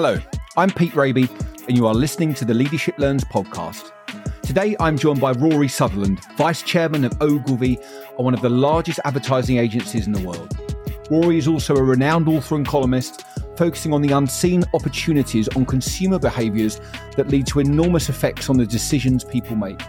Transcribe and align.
Hello, 0.00 0.16
I'm 0.56 0.70
Pete 0.70 0.92
Rabey, 0.92 1.28
and 1.66 1.76
you 1.76 1.88
are 1.88 1.92
listening 1.92 2.32
to 2.34 2.44
the 2.44 2.54
Leadership 2.54 2.96
Learns 3.00 3.24
podcast. 3.24 3.90
Today, 4.42 4.76
I'm 4.78 4.96
joined 4.96 5.20
by 5.20 5.32
Rory 5.32 5.66
Sutherland, 5.66 6.20
Vice 6.36 6.62
Chairman 6.62 7.04
of 7.04 7.20
Ogilvy, 7.20 7.80
one 8.16 8.32
of 8.32 8.40
the 8.40 8.48
largest 8.48 9.00
advertising 9.04 9.58
agencies 9.58 10.06
in 10.06 10.12
the 10.12 10.24
world. 10.24 10.56
Rory 11.10 11.36
is 11.36 11.48
also 11.48 11.74
a 11.74 11.82
renowned 11.82 12.28
author 12.28 12.54
and 12.54 12.64
columnist, 12.64 13.24
focusing 13.56 13.92
on 13.92 14.00
the 14.00 14.12
unseen 14.12 14.62
opportunities 14.72 15.48
on 15.56 15.66
consumer 15.66 16.20
behaviours 16.20 16.80
that 17.16 17.26
lead 17.26 17.48
to 17.48 17.58
enormous 17.58 18.08
effects 18.08 18.48
on 18.48 18.56
the 18.56 18.66
decisions 18.66 19.24
people 19.24 19.56
make. 19.56 19.80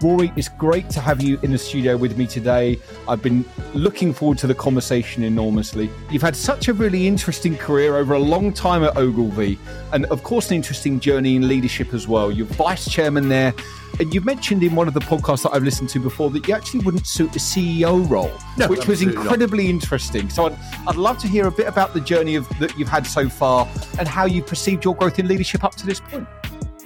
Rory, 0.00 0.32
it's 0.36 0.48
great 0.48 0.88
to 0.90 1.00
have 1.00 1.20
you 1.22 1.40
in 1.42 1.50
the 1.50 1.58
studio 1.58 1.96
with 1.96 2.16
me 2.16 2.26
today. 2.26 2.78
I've 3.08 3.20
been 3.20 3.44
looking 3.74 4.12
forward 4.12 4.38
to 4.38 4.46
the 4.46 4.54
conversation 4.54 5.24
enormously. 5.24 5.90
You've 6.10 6.22
had 6.22 6.36
such 6.36 6.68
a 6.68 6.72
really 6.72 7.08
interesting 7.08 7.56
career 7.56 7.96
over 7.96 8.14
a 8.14 8.18
long 8.18 8.52
time 8.52 8.84
at 8.84 8.96
Ogilvy, 8.96 9.58
and 9.92 10.06
of 10.06 10.22
course, 10.22 10.50
an 10.50 10.56
interesting 10.56 11.00
journey 11.00 11.34
in 11.34 11.48
leadership 11.48 11.92
as 11.94 12.06
well. 12.06 12.30
You're 12.30 12.46
vice 12.46 12.88
chairman 12.88 13.28
there, 13.28 13.52
and 13.98 14.14
you 14.14 14.20
mentioned 14.20 14.62
in 14.62 14.76
one 14.76 14.86
of 14.86 14.94
the 14.94 15.00
podcasts 15.00 15.42
that 15.42 15.52
I've 15.52 15.64
listened 15.64 15.88
to 15.90 15.98
before 15.98 16.30
that 16.30 16.46
you 16.46 16.54
actually 16.54 16.80
wouldn't 16.80 17.06
suit 17.06 17.34
a 17.34 17.40
CEO 17.40 18.08
role, 18.08 18.32
no, 18.56 18.68
which 18.68 18.86
was 18.86 19.02
incredibly 19.02 19.64
not. 19.64 19.70
interesting. 19.70 20.30
So 20.30 20.46
I'd, 20.46 20.58
I'd 20.86 20.96
love 20.96 21.18
to 21.18 21.28
hear 21.28 21.48
a 21.48 21.52
bit 21.52 21.66
about 21.66 21.92
the 21.92 22.00
journey 22.00 22.36
of, 22.36 22.48
that 22.60 22.78
you've 22.78 22.88
had 22.88 23.04
so 23.04 23.28
far 23.28 23.68
and 23.98 24.06
how 24.06 24.26
you 24.26 24.44
perceived 24.44 24.84
your 24.84 24.94
growth 24.94 25.18
in 25.18 25.26
leadership 25.26 25.64
up 25.64 25.74
to 25.74 25.86
this 25.86 25.98
point. 25.98 26.28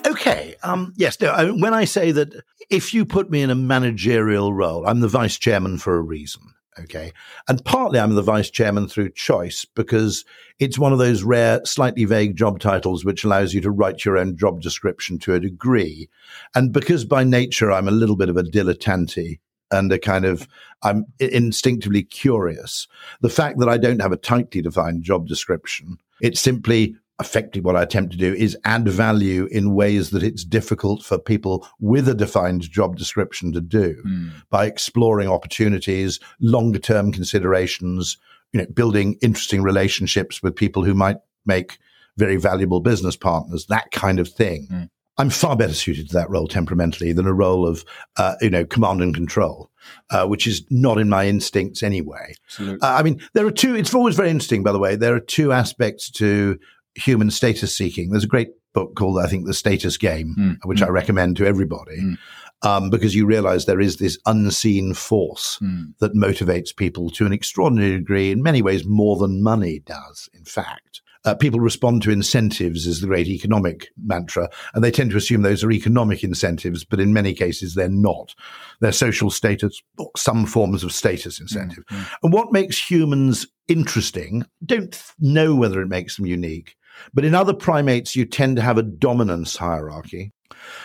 Okay. 0.06 0.54
Um, 0.62 0.92
yes. 0.96 1.20
No, 1.20 1.30
I, 1.30 1.50
when 1.50 1.74
I 1.74 1.84
say 1.84 2.12
that 2.12 2.34
if 2.70 2.92
you 2.94 3.04
put 3.04 3.30
me 3.30 3.42
in 3.42 3.50
a 3.50 3.54
managerial 3.54 4.52
role, 4.52 4.86
I'm 4.86 5.00
the 5.00 5.08
vice 5.08 5.38
chairman 5.38 5.78
for 5.78 5.96
a 5.96 6.02
reason. 6.02 6.42
Okay. 6.78 7.12
And 7.48 7.62
partly 7.64 8.00
I'm 8.00 8.14
the 8.14 8.22
vice 8.22 8.48
chairman 8.48 8.88
through 8.88 9.10
choice 9.10 9.66
because 9.66 10.24
it's 10.58 10.78
one 10.78 10.92
of 10.92 10.98
those 10.98 11.22
rare, 11.22 11.60
slightly 11.64 12.06
vague 12.06 12.36
job 12.36 12.60
titles 12.60 13.04
which 13.04 13.24
allows 13.24 13.52
you 13.52 13.60
to 13.60 13.70
write 13.70 14.04
your 14.04 14.16
own 14.16 14.36
job 14.36 14.62
description 14.62 15.18
to 15.18 15.34
a 15.34 15.40
degree. 15.40 16.08
And 16.54 16.72
because 16.72 17.04
by 17.04 17.24
nature 17.24 17.70
I'm 17.70 17.88
a 17.88 17.92
little 17.92 18.16
bit 18.16 18.30
of 18.30 18.38
a 18.38 18.42
dilettante 18.42 19.38
and 19.70 19.92
a 19.92 19.98
kind 19.98 20.24
of, 20.24 20.48
I'm 20.82 21.06
instinctively 21.18 22.04
curious, 22.04 22.88
the 23.20 23.28
fact 23.28 23.58
that 23.58 23.68
I 23.68 23.76
don't 23.76 24.00
have 24.00 24.12
a 24.12 24.16
tightly 24.16 24.62
defined 24.62 25.02
job 25.02 25.28
description, 25.28 25.98
it 26.22 26.38
simply 26.38 26.96
effectively 27.22 27.62
what 27.62 27.76
I 27.76 27.82
attempt 27.82 28.12
to 28.12 28.18
do 28.18 28.34
is 28.34 28.56
add 28.64 28.86
value 28.88 29.46
in 29.50 29.74
ways 29.74 30.10
that 30.10 30.22
it's 30.22 30.44
difficult 30.44 31.02
for 31.02 31.18
people 31.18 31.66
with 31.80 32.08
a 32.08 32.14
defined 32.14 32.62
job 32.70 32.96
description 32.96 33.52
to 33.52 33.60
do 33.60 34.02
mm. 34.06 34.32
by 34.50 34.66
exploring 34.66 35.28
opportunities, 35.28 36.20
longer 36.40 36.78
term 36.78 37.12
considerations, 37.12 38.18
you 38.52 38.60
know, 38.60 38.66
building 38.66 39.16
interesting 39.22 39.62
relationships 39.62 40.42
with 40.42 40.54
people 40.54 40.84
who 40.84 40.94
might 40.94 41.16
make 41.46 41.78
very 42.16 42.36
valuable 42.36 42.80
business 42.80 43.16
partners, 43.16 43.66
that 43.66 43.90
kind 43.90 44.18
of 44.18 44.28
thing. 44.28 44.68
Mm. 44.70 44.90
I'm 45.18 45.30
far 45.30 45.56
better 45.56 45.74
suited 45.74 46.08
to 46.08 46.14
that 46.14 46.30
role 46.30 46.48
temperamentally 46.48 47.12
than 47.12 47.26
a 47.26 47.34
role 47.34 47.68
of, 47.68 47.84
uh, 48.16 48.34
you 48.40 48.48
know, 48.48 48.64
command 48.64 49.02
and 49.02 49.14
control, 49.14 49.70
uh, 50.10 50.26
which 50.26 50.46
is 50.46 50.64
not 50.70 50.98
in 50.98 51.08
my 51.08 51.26
instincts 51.26 51.82
anyway. 51.82 52.34
Uh, 52.58 52.76
I 52.80 53.02
mean, 53.02 53.20
there 53.34 53.46
are 53.46 53.50
two. 53.50 53.74
It's 53.74 53.94
always 53.94 54.16
very 54.16 54.30
interesting, 54.30 54.62
by 54.62 54.72
the 54.72 54.78
way. 54.78 54.96
There 54.96 55.14
are 55.14 55.20
two 55.20 55.52
aspects 55.52 56.10
to 56.12 56.58
human 56.94 57.30
status 57.30 57.74
seeking. 57.76 58.10
There's 58.10 58.24
a 58.24 58.28
great 58.28 58.50
book 58.72 58.94
called, 58.96 59.18
I 59.18 59.26
think, 59.26 59.46
The 59.46 59.54
Status 59.54 59.96
Game, 59.96 60.34
mm. 60.38 60.56
which 60.64 60.80
mm. 60.80 60.86
I 60.86 60.90
recommend 60.90 61.36
to 61.36 61.46
everybody. 61.46 62.00
Mm. 62.00 62.18
Um, 62.64 62.90
because 62.90 63.12
you 63.12 63.26
realize 63.26 63.66
there 63.66 63.80
is 63.80 63.96
this 63.96 64.18
unseen 64.24 64.94
force 64.94 65.58
mm. 65.60 65.94
that 65.98 66.14
motivates 66.14 66.74
people 66.74 67.10
to 67.10 67.26
an 67.26 67.32
extraordinary 67.32 67.98
degree, 67.98 68.30
in 68.30 68.40
many 68.40 68.62
ways 68.62 68.86
more 68.86 69.16
than 69.16 69.42
money 69.42 69.80
does, 69.80 70.28
in 70.32 70.44
fact. 70.44 71.02
Uh, 71.24 71.34
people 71.34 71.60
respond 71.60 72.02
to 72.02 72.10
incentives 72.10 72.86
is 72.86 73.00
the 73.00 73.06
great 73.06 73.28
economic 73.28 73.88
mantra, 73.96 74.48
and 74.74 74.82
they 74.82 74.90
tend 74.90 75.10
to 75.10 75.16
assume 75.16 75.42
those 75.42 75.62
are 75.62 75.70
economic 75.70 76.24
incentives, 76.24 76.84
but 76.84 76.98
in 77.00 77.12
many 77.12 77.32
cases 77.32 77.74
they're 77.74 77.88
not. 77.88 78.34
They're 78.80 78.92
social 78.92 79.30
status, 79.30 79.80
or 79.98 80.10
some 80.16 80.46
forms 80.46 80.82
of 80.82 80.92
status 80.92 81.40
incentive. 81.40 81.84
Mm-hmm. 81.86 82.14
And 82.24 82.32
what 82.32 82.52
makes 82.52 82.90
humans 82.90 83.46
interesting, 83.68 84.44
don't 84.64 85.00
know 85.20 85.54
whether 85.54 85.80
it 85.80 85.88
makes 85.88 86.16
them 86.16 86.26
unique, 86.26 86.76
but 87.14 87.24
in 87.24 87.34
other 87.34 87.54
primates, 87.54 88.16
you 88.16 88.24
tend 88.24 88.56
to 88.56 88.62
have 88.62 88.78
a 88.78 88.82
dominance 88.82 89.56
hierarchy. 89.56 90.32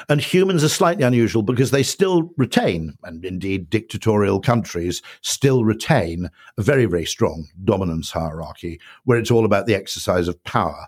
And 0.10 0.22
humans 0.22 0.64
are 0.64 0.70
slightly 0.70 1.04
unusual 1.04 1.44
because 1.44 1.72
they 1.72 1.84
still 1.84 2.32
retain, 2.38 2.94
and 3.04 3.24
indeed 3.26 3.70
dictatorial 3.70 4.40
countries 4.40 5.02
still 5.22 5.64
retain 5.64 6.30
a 6.58 6.62
very, 6.62 6.86
very 6.86 7.06
strong 7.06 7.48
dominance 7.64 8.12
hierarchy 8.12 8.80
where 9.04 9.18
it's 9.18 9.32
all 9.32 9.46
about 9.46 9.66
the 9.66 9.76
exercise 9.76 10.28
of 10.28 10.42
power. 10.44 10.88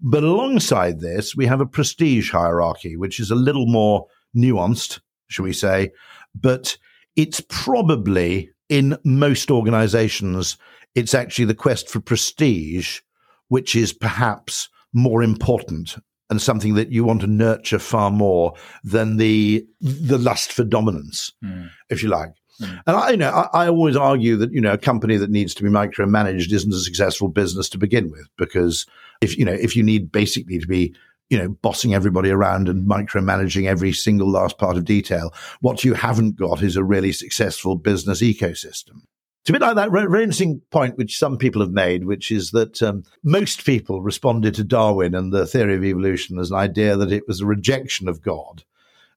But 0.00 0.24
alongside 0.24 1.00
this, 1.00 1.36
we 1.36 1.46
have 1.46 1.60
a 1.60 1.66
prestige 1.66 2.30
hierarchy, 2.30 2.96
which 2.96 3.20
is 3.20 3.30
a 3.30 3.36
little 3.36 3.66
more 3.66 4.06
nuanced, 4.36 5.00
shall 5.28 5.44
we 5.44 5.52
say, 5.52 5.92
but 6.34 6.76
it's 7.16 7.40
probably 7.48 8.50
in 8.68 8.98
most 9.04 9.50
organizations, 9.50 10.56
it's 10.94 11.14
actually 11.14 11.44
the 11.44 11.54
quest 11.54 11.88
for 11.88 12.00
prestige 12.00 13.00
which 13.48 13.74
is 13.76 13.92
perhaps 13.92 14.68
more 14.92 15.22
important 15.22 15.96
and 16.30 16.40
something 16.40 16.74
that 16.74 16.90
you 16.90 17.04
want 17.04 17.20
to 17.20 17.26
nurture 17.26 17.78
far 17.78 18.10
more 18.10 18.54
than 18.82 19.16
the 19.18 19.64
the 19.80 20.18
lust 20.18 20.52
for 20.52 20.64
dominance, 20.64 21.32
mm. 21.44 21.68
if 21.90 22.02
you 22.02 22.08
like. 22.08 22.32
Mm. 22.60 22.80
And 22.86 22.96
I, 22.96 23.10
you 23.10 23.16
know, 23.16 23.30
I, 23.30 23.64
I, 23.64 23.68
always 23.68 23.96
argue 23.96 24.36
that 24.36 24.52
you 24.52 24.60
know 24.60 24.72
a 24.72 24.78
company 24.78 25.16
that 25.16 25.30
needs 25.30 25.54
to 25.54 25.62
be 25.62 25.68
micromanaged 25.68 26.52
isn't 26.52 26.72
a 26.72 26.78
successful 26.78 27.28
business 27.28 27.68
to 27.70 27.78
begin 27.78 28.10
with, 28.10 28.28
because 28.38 28.86
if 29.20 29.36
you 29.36 29.44
know 29.44 29.52
if 29.52 29.76
you 29.76 29.82
need 29.82 30.12
basically 30.12 30.58
to 30.58 30.66
be 30.66 30.94
you 31.30 31.38
know 31.38 31.48
bossing 31.48 31.94
everybody 31.94 32.30
around 32.30 32.68
and 32.68 32.88
micromanaging 32.88 33.66
every 33.66 33.92
single 33.92 34.30
last 34.30 34.56
part 34.56 34.76
of 34.76 34.84
detail, 34.84 35.34
what 35.60 35.84
you 35.84 35.94
haven't 35.94 36.36
got 36.36 36.62
is 36.62 36.76
a 36.76 36.84
really 36.84 37.12
successful 37.12 37.76
business 37.76 38.22
ecosystem. 38.22 39.02
It's 39.44 39.50
a 39.50 39.52
bit 39.52 39.60
like 39.60 39.76
that 39.76 39.90
very 39.90 40.22
interesting 40.22 40.62
point, 40.70 40.96
which 40.96 41.18
some 41.18 41.36
people 41.36 41.60
have 41.60 41.70
made, 41.70 42.06
which 42.06 42.30
is 42.30 42.52
that 42.52 42.82
um, 42.82 43.04
most 43.22 43.66
people 43.66 44.00
responded 44.00 44.54
to 44.54 44.64
Darwin 44.64 45.14
and 45.14 45.34
the 45.34 45.46
theory 45.46 45.74
of 45.74 45.84
evolution 45.84 46.38
as 46.38 46.50
an 46.50 46.56
idea 46.56 46.96
that 46.96 47.12
it 47.12 47.28
was 47.28 47.42
a 47.42 47.46
rejection 47.46 48.08
of 48.08 48.22
God. 48.22 48.64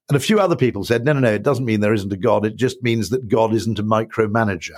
And 0.09 0.17
a 0.17 0.19
few 0.19 0.38
other 0.38 0.57
people 0.57 0.83
said, 0.83 1.05
no, 1.05 1.13
no, 1.13 1.21
no, 1.21 1.31
it 1.31 1.43
doesn't 1.43 1.63
mean 1.63 1.79
there 1.79 1.93
isn't 1.93 2.11
a 2.11 2.17
God. 2.17 2.45
It 2.45 2.57
just 2.57 2.83
means 2.83 3.09
that 3.09 3.29
God 3.29 3.53
isn't 3.53 3.79
a 3.79 3.83
micromanager. 3.83 4.75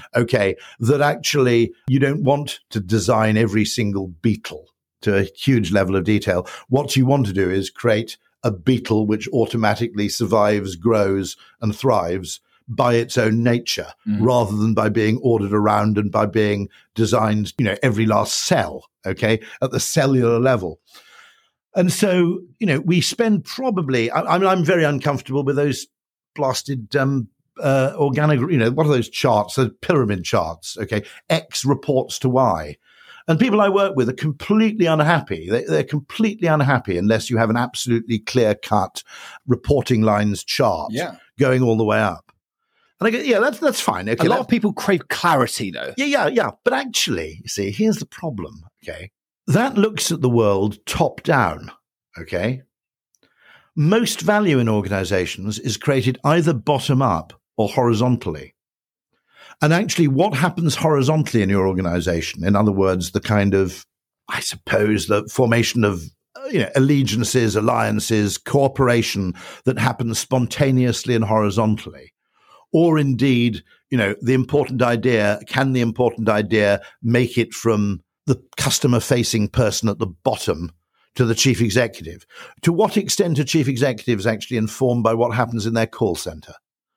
okay. 0.16 0.56
That 0.80 1.02
actually 1.02 1.74
you 1.86 1.98
don't 1.98 2.24
want 2.24 2.60
to 2.70 2.80
design 2.80 3.36
every 3.36 3.66
single 3.66 4.08
beetle 4.22 4.68
to 5.02 5.18
a 5.18 5.28
huge 5.36 5.70
level 5.70 5.96
of 5.96 6.04
detail. 6.04 6.48
What 6.70 6.96
you 6.96 7.04
want 7.04 7.26
to 7.26 7.34
do 7.34 7.50
is 7.50 7.68
create 7.68 8.16
a 8.42 8.50
beetle 8.50 9.06
which 9.06 9.28
automatically 9.34 10.08
survives, 10.08 10.76
grows, 10.76 11.36
and 11.60 11.76
thrives 11.76 12.40
by 12.74 12.94
its 12.94 13.18
own 13.18 13.42
nature 13.42 13.88
mm. 14.06 14.18
rather 14.20 14.56
than 14.56 14.74
by 14.74 14.88
being 14.88 15.18
ordered 15.22 15.52
around 15.52 15.98
and 15.98 16.10
by 16.10 16.26
being 16.26 16.68
designed, 16.94 17.52
you 17.58 17.64
know, 17.64 17.76
every 17.82 18.06
last 18.06 18.40
cell, 18.40 18.88
okay, 19.06 19.40
at 19.60 19.70
the 19.70 19.80
cellular 19.80 20.38
level. 20.38 20.80
And 21.74 21.92
so, 21.92 22.40
you 22.58 22.66
know, 22.66 22.80
we 22.80 23.00
spend 23.00 23.44
probably, 23.44 24.10
I, 24.10 24.20
I 24.22 24.38
mean, 24.38 24.48
I'm 24.48 24.64
very 24.64 24.84
uncomfortable 24.84 25.42
with 25.42 25.56
those 25.56 25.86
blasted 26.34 26.94
um, 26.96 27.28
uh, 27.60 27.92
organic, 27.96 28.40
you 28.40 28.58
know, 28.58 28.70
what 28.70 28.86
are 28.86 28.92
those 28.92 29.08
charts? 29.08 29.54
The 29.54 29.70
pyramid 29.70 30.24
charts, 30.24 30.76
okay? 30.78 31.02
X 31.30 31.64
reports 31.64 32.18
to 32.20 32.28
Y. 32.28 32.76
And 33.28 33.38
people 33.38 33.60
I 33.60 33.68
work 33.68 33.94
with 33.94 34.08
are 34.08 34.14
completely 34.14 34.86
unhappy. 34.86 35.48
They, 35.48 35.78
are 35.78 35.84
completely 35.84 36.48
unhappy 36.48 36.98
unless 36.98 37.30
you 37.30 37.36
have 37.36 37.50
an 37.50 37.56
absolutely 37.56 38.18
clear 38.18 38.54
cut 38.54 39.02
reporting 39.46 40.02
lines 40.02 40.42
chart 40.42 40.90
yeah. 40.92 41.16
going 41.38 41.62
all 41.62 41.76
the 41.76 41.84
way 41.84 42.00
up. 42.00 42.31
And 43.04 43.08
I 43.16 43.18
go, 43.18 43.24
yeah, 43.24 43.40
that's 43.40 43.58
that's 43.58 43.80
fine. 43.80 44.08
Okay, 44.08 44.28
a 44.28 44.30
lot 44.30 44.38
of 44.38 44.46
people 44.46 44.72
crave 44.72 45.08
clarity, 45.08 45.72
though. 45.72 45.92
Yeah, 45.96 46.06
yeah, 46.06 46.28
yeah. 46.28 46.50
But 46.62 46.72
actually, 46.72 47.40
you 47.42 47.48
see, 47.48 47.72
here's 47.72 47.96
the 47.96 48.06
problem. 48.06 48.62
Okay, 48.84 49.10
that 49.48 49.76
looks 49.76 50.12
at 50.12 50.20
the 50.20 50.30
world 50.30 50.78
top 50.86 51.24
down. 51.24 51.72
Okay, 52.16 52.62
most 53.74 54.20
value 54.20 54.60
in 54.60 54.68
organizations 54.68 55.58
is 55.58 55.76
created 55.76 56.16
either 56.22 56.52
bottom 56.52 57.02
up 57.02 57.32
or 57.56 57.68
horizontally. 57.68 58.54
And 59.60 59.72
actually, 59.72 60.06
what 60.06 60.34
happens 60.34 60.76
horizontally 60.76 61.42
in 61.42 61.50
your 61.50 61.66
organization, 61.66 62.44
in 62.44 62.54
other 62.54 62.70
words, 62.70 63.10
the 63.10 63.20
kind 63.20 63.52
of, 63.52 63.84
I 64.28 64.38
suppose, 64.38 65.08
the 65.08 65.26
formation 65.26 65.82
of 65.82 66.04
uh, 66.36 66.48
you 66.52 66.60
know, 66.60 66.70
allegiances, 66.76 67.56
alliances, 67.56 68.38
cooperation 68.38 69.34
that 69.64 69.80
happens 69.80 70.20
spontaneously 70.20 71.16
and 71.16 71.24
horizontally, 71.24 72.12
or 72.72 72.98
indeed, 72.98 73.62
you 73.90 73.98
know, 73.98 74.14
the 74.22 74.34
important 74.34 74.82
idea, 74.82 75.40
can 75.46 75.72
the 75.72 75.80
important 75.80 76.28
idea 76.28 76.80
make 77.02 77.36
it 77.36 77.52
from 77.52 78.02
the 78.26 78.42
customer 78.56 79.00
facing 79.00 79.48
person 79.48 79.88
at 79.88 79.98
the 79.98 80.06
bottom 80.06 80.72
to 81.14 81.24
the 81.24 81.34
chief 81.34 81.60
executive? 81.60 82.26
To 82.62 82.72
what 82.72 82.96
extent 82.96 83.38
are 83.38 83.44
chief 83.44 83.68
executives 83.68 84.26
actually 84.26 84.56
informed 84.56 85.02
by 85.02 85.14
what 85.14 85.34
happens 85.34 85.66
in 85.66 85.74
their 85.74 85.86
call 85.86 86.14
center? 86.14 86.54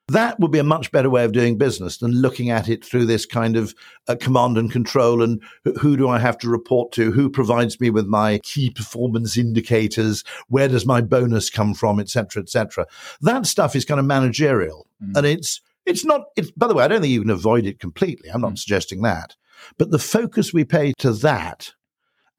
That 0.09 0.39
would 0.39 0.51
be 0.51 0.59
a 0.59 0.63
much 0.63 0.91
better 0.91 1.09
way 1.09 1.25
of 1.25 1.31
doing 1.31 1.57
business 1.57 1.97
than 1.97 2.11
looking 2.11 2.51
at 2.51 2.69
it 2.69 2.85
through 2.85 3.05
this 3.05 3.25
kind 3.25 3.55
of 3.55 3.73
uh, 4.07 4.15
command 4.19 4.57
and 4.57 4.71
control 4.71 5.23
and 5.23 5.41
who 5.81 5.97
do 5.97 6.07
I 6.07 6.19
have 6.19 6.37
to 6.39 6.49
report 6.49 6.91
to? 6.93 7.11
Who 7.11 7.29
provides 7.29 7.79
me 7.79 7.89
with 7.89 8.05
my 8.05 8.39
key 8.43 8.69
performance 8.69 9.35
indicators? 9.35 10.23
Where 10.47 10.67
does 10.67 10.85
my 10.85 11.01
bonus 11.01 11.49
come 11.49 11.73
from? 11.73 11.99
Etc. 11.99 12.41
Etc. 12.41 12.85
That 13.21 13.47
stuff 13.47 13.75
is 13.75 13.83
kind 13.83 13.99
of 13.99 14.05
managerial 14.05 14.87
mm. 15.03 15.17
and 15.17 15.25
it's, 15.25 15.61
it's 15.87 16.05
not, 16.05 16.25
it's, 16.35 16.51
by 16.51 16.67
the 16.67 16.75
way, 16.75 16.83
I 16.83 16.87
don't 16.87 17.01
think 17.01 17.11
you 17.11 17.21
can 17.21 17.31
avoid 17.31 17.65
it 17.65 17.79
completely. 17.79 18.29
I'm 18.29 18.41
not 18.41 18.53
mm. 18.53 18.59
suggesting 18.59 19.01
that. 19.01 19.35
But 19.77 19.89
the 19.89 19.99
focus 19.99 20.53
we 20.53 20.65
pay 20.65 20.93
to 20.99 21.13
that 21.13 21.71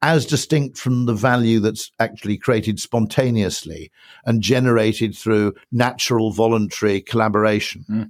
as 0.01 0.25
distinct 0.25 0.77
from 0.77 1.05
the 1.05 1.13
value 1.13 1.59
that's 1.59 1.91
actually 1.99 2.37
created 2.37 2.79
spontaneously 2.79 3.91
and 4.25 4.41
generated 4.41 5.15
through 5.15 5.53
natural 5.71 6.31
voluntary 6.31 7.01
collaboration. 7.01 7.85
Mm. 7.89 8.09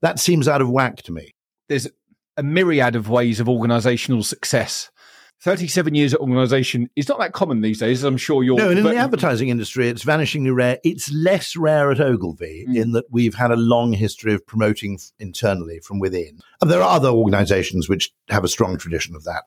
That 0.00 0.18
seems 0.18 0.48
out 0.48 0.62
of 0.62 0.70
whack 0.70 1.02
to 1.02 1.12
me. 1.12 1.34
There's 1.68 1.88
a 2.36 2.42
myriad 2.42 2.96
of 2.96 3.08
ways 3.08 3.40
of 3.40 3.48
organizational 3.48 4.22
success. 4.22 4.90
37 5.42 5.94
years 5.94 6.14
at 6.14 6.20
organization 6.20 6.88
is 6.96 7.08
not 7.08 7.18
that 7.18 7.34
common 7.34 7.60
these 7.60 7.78
days, 7.78 8.02
I'm 8.02 8.16
sure 8.16 8.42
you're. 8.42 8.56
No, 8.56 8.70
and 8.70 8.78
in 8.78 8.84
but- 8.84 8.92
the 8.92 8.98
advertising 8.98 9.50
industry, 9.50 9.88
it's 9.88 10.04
vanishingly 10.04 10.54
rare. 10.54 10.78
It's 10.82 11.12
less 11.12 11.56
rare 11.56 11.90
at 11.90 12.00
Ogilvy 12.00 12.66
mm. 12.68 12.76
in 12.76 12.92
that 12.92 13.04
we've 13.10 13.34
had 13.34 13.50
a 13.50 13.56
long 13.56 13.92
history 13.92 14.32
of 14.32 14.46
promoting 14.46 14.98
internally 15.18 15.80
from 15.80 15.98
within. 15.98 16.40
And 16.62 16.70
there 16.70 16.80
are 16.80 16.96
other 16.96 17.10
organizations 17.10 17.88
which 17.88 18.10
have 18.28 18.44
a 18.44 18.48
strong 18.48 18.78
tradition 18.78 19.14
of 19.14 19.24
that. 19.24 19.44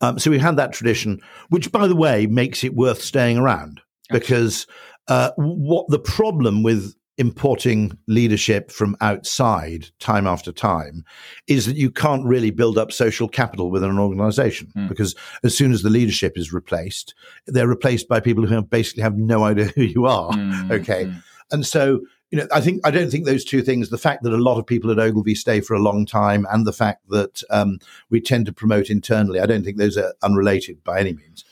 Um, 0.00 0.18
so 0.18 0.30
we 0.30 0.38
had 0.38 0.56
that 0.56 0.72
tradition, 0.72 1.20
which, 1.48 1.72
by 1.72 1.86
the 1.86 1.96
way, 1.96 2.26
makes 2.26 2.64
it 2.64 2.74
worth 2.74 3.02
staying 3.02 3.38
around 3.38 3.80
because 4.10 4.66
uh, 5.08 5.30
what 5.36 5.86
the 5.88 5.98
problem 5.98 6.62
with 6.62 6.94
importing 7.18 7.98
leadership 8.06 8.70
from 8.70 8.96
outside 9.00 9.88
time 9.98 10.26
after 10.26 10.52
time 10.52 11.04
is 11.48 11.66
that 11.66 11.76
you 11.76 11.90
can't 11.90 12.24
really 12.24 12.52
build 12.52 12.78
up 12.78 12.92
social 12.92 13.28
capital 13.28 13.70
within 13.70 13.90
an 13.90 13.98
organization 13.98 14.72
mm. 14.76 14.88
because 14.88 15.16
as 15.42 15.56
soon 15.56 15.72
as 15.72 15.82
the 15.82 15.90
leadership 15.90 16.38
is 16.38 16.52
replaced, 16.52 17.14
they're 17.48 17.66
replaced 17.66 18.08
by 18.08 18.20
people 18.20 18.46
who 18.46 18.62
basically 18.62 19.02
have 19.02 19.16
no 19.16 19.42
idea 19.42 19.64
who 19.74 19.82
you 19.82 20.06
are. 20.06 20.30
Mm. 20.30 20.70
Okay. 20.70 21.06
Mm. 21.06 21.22
And 21.50 21.66
so 21.66 22.00
you 22.30 22.38
know, 22.38 22.46
I 22.52 22.60
think 22.60 22.86
I 22.86 22.90
don't 22.90 23.10
think 23.10 23.24
those 23.24 23.44
two 23.44 23.62
things, 23.62 23.88
the 23.88 23.98
fact 23.98 24.22
that 24.22 24.32
a 24.32 24.36
lot 24.36 24.58
of 24.58 24.66
people 24.66 24.90
at 24.90 24.98
Ogilvy 24.98 25.34
stay 25.34 25.60
for 25.60 25.74
a 25.74 25.80
long 25.80 26.04
time 26.04 26.46
and 26.50 26.66
the 26.66 26.72
fact 26.72 27.08
that 27.08 27.42
um, 27.50 27.78
we 28.10 28.20
tend 28.20 28.46
to 28.46 28.52
promote 28.52 28.90
internally, 28.90 29.40
I 29.40 29.46
don't 29.46 29.64
think 29.64 29.78
those 29.78 29.96
are 29.96 30.14
unrelated 30.22 30.84
by 30.84 31.00
any 31.00 31.14
means. 31.14 31.44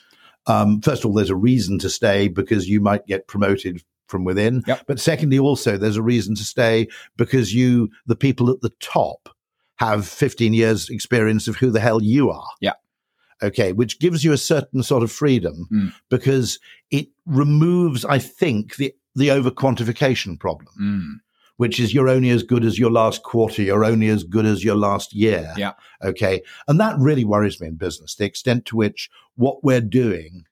Um, 0.47 0.81
first 0.81 1.05
of 1.05 1.11
all, 1.11 1.15
there's 1.15 1.31
a 1.31 1.37
reason 1.37 1.79
to 1.81 1.91
stay 1.91 2.29
because 2.29 2.69
you 2.69 2.81
might 2.81 3.07
get 3.07 3.27
promoted 3.27 3.83
from 4.07 4.25
within. 4.25 4.63
Yep. 4.67 4.83
But 4.87 5.01
secondly, 5.01 5.39
also 5.39 5.77
there's 5.77 5.97
a 5.97 6.03
reason 6.03 6.35
to 6.37 6.45
stay 6.45 6.89
because 7.17 7.55
you, 7.55 7.91
the 8.07 8.17
people 8.17 8.51
at 8.51 8.61
the 8.61 8.73
top, 8.81 9.31
have 9.79 10.09
15 10.09 10.55
years 10.55 10.89
experience 10.89 11.49
of 11.49 11.57
who 11.57 11.71
the 11.71 11.81
hell 11.81 12.03
you 12.03 12.31
are. 12.31 12.49
Yeah. 12.61 12.73
Okay, 13.43 13.73
which 13.73 13.99
gives 13.99 14.25
you 14.25 14.33
a 14.33 14.39
certain 14.39 14.83
sort 14.83 15.03
of 15.03 15.13
freedom 15.13 15.69
mm. 15.71 15.93
because 16.09 16.59
it 16.91 17.09
removes, 17.27 18.03
I 18.07 18.19
think, 18.19 18.77
the 18.77 18.95
the 19.17 19.31
over 19.31 19.51
quantification 19.51 20.39
problem, 20.39 20.73
mm. 20.81 21.13
which 21.57 21.81
is 21.81 21.93
you're 21.93 22.09
only 22.09 22.31
as 22.31 22.43
good 22.43 22.65
as 22.65 22.79
your 22.79 22.91
last 22.91 23.23
quarter, 23.23 23.63
you're 23.63 23.85
only 23.85 24.09
as 24.09 24.23
good 24.23 24.47
as 24.47 24.63
your 24.63 24.77
last 24.77 25.15
year. 25.15 25.53
Yeah. 25.57 25.73
Okay. 26.05 26.43
And 26.69 26.79
that 26.79 26.97
really 26.99 27.25
worries 27.25 27.61
me 27.61 27.69
in 27.69 27.77
business, 27.77 28.15
the 28.15 28.27
extent 28.27 28.67
to 28.67 28.77
which 28.77 29.11
what 29.35 29.65
we're 29.65 29.81
doing, 29.81 30.45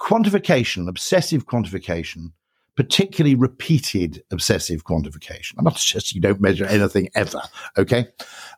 quantification, 0.00 0.88
obsessive 0.88 1.46
quantification, 1.46 2.32
particularly 2.76 3.36
repeated 3.36 4.22
obsessive 4.32 4.84
quantification. 4.84 5.52
I'm 5.58 5.64
not 5.64 5.78
suggesting 5.78 6.16
you 6.16 6.22
don't 6.22 6.40
measure 6.40 6.64
anything 6.64 7.08
ever, 7.14 7.42
okay, 7.78 8.06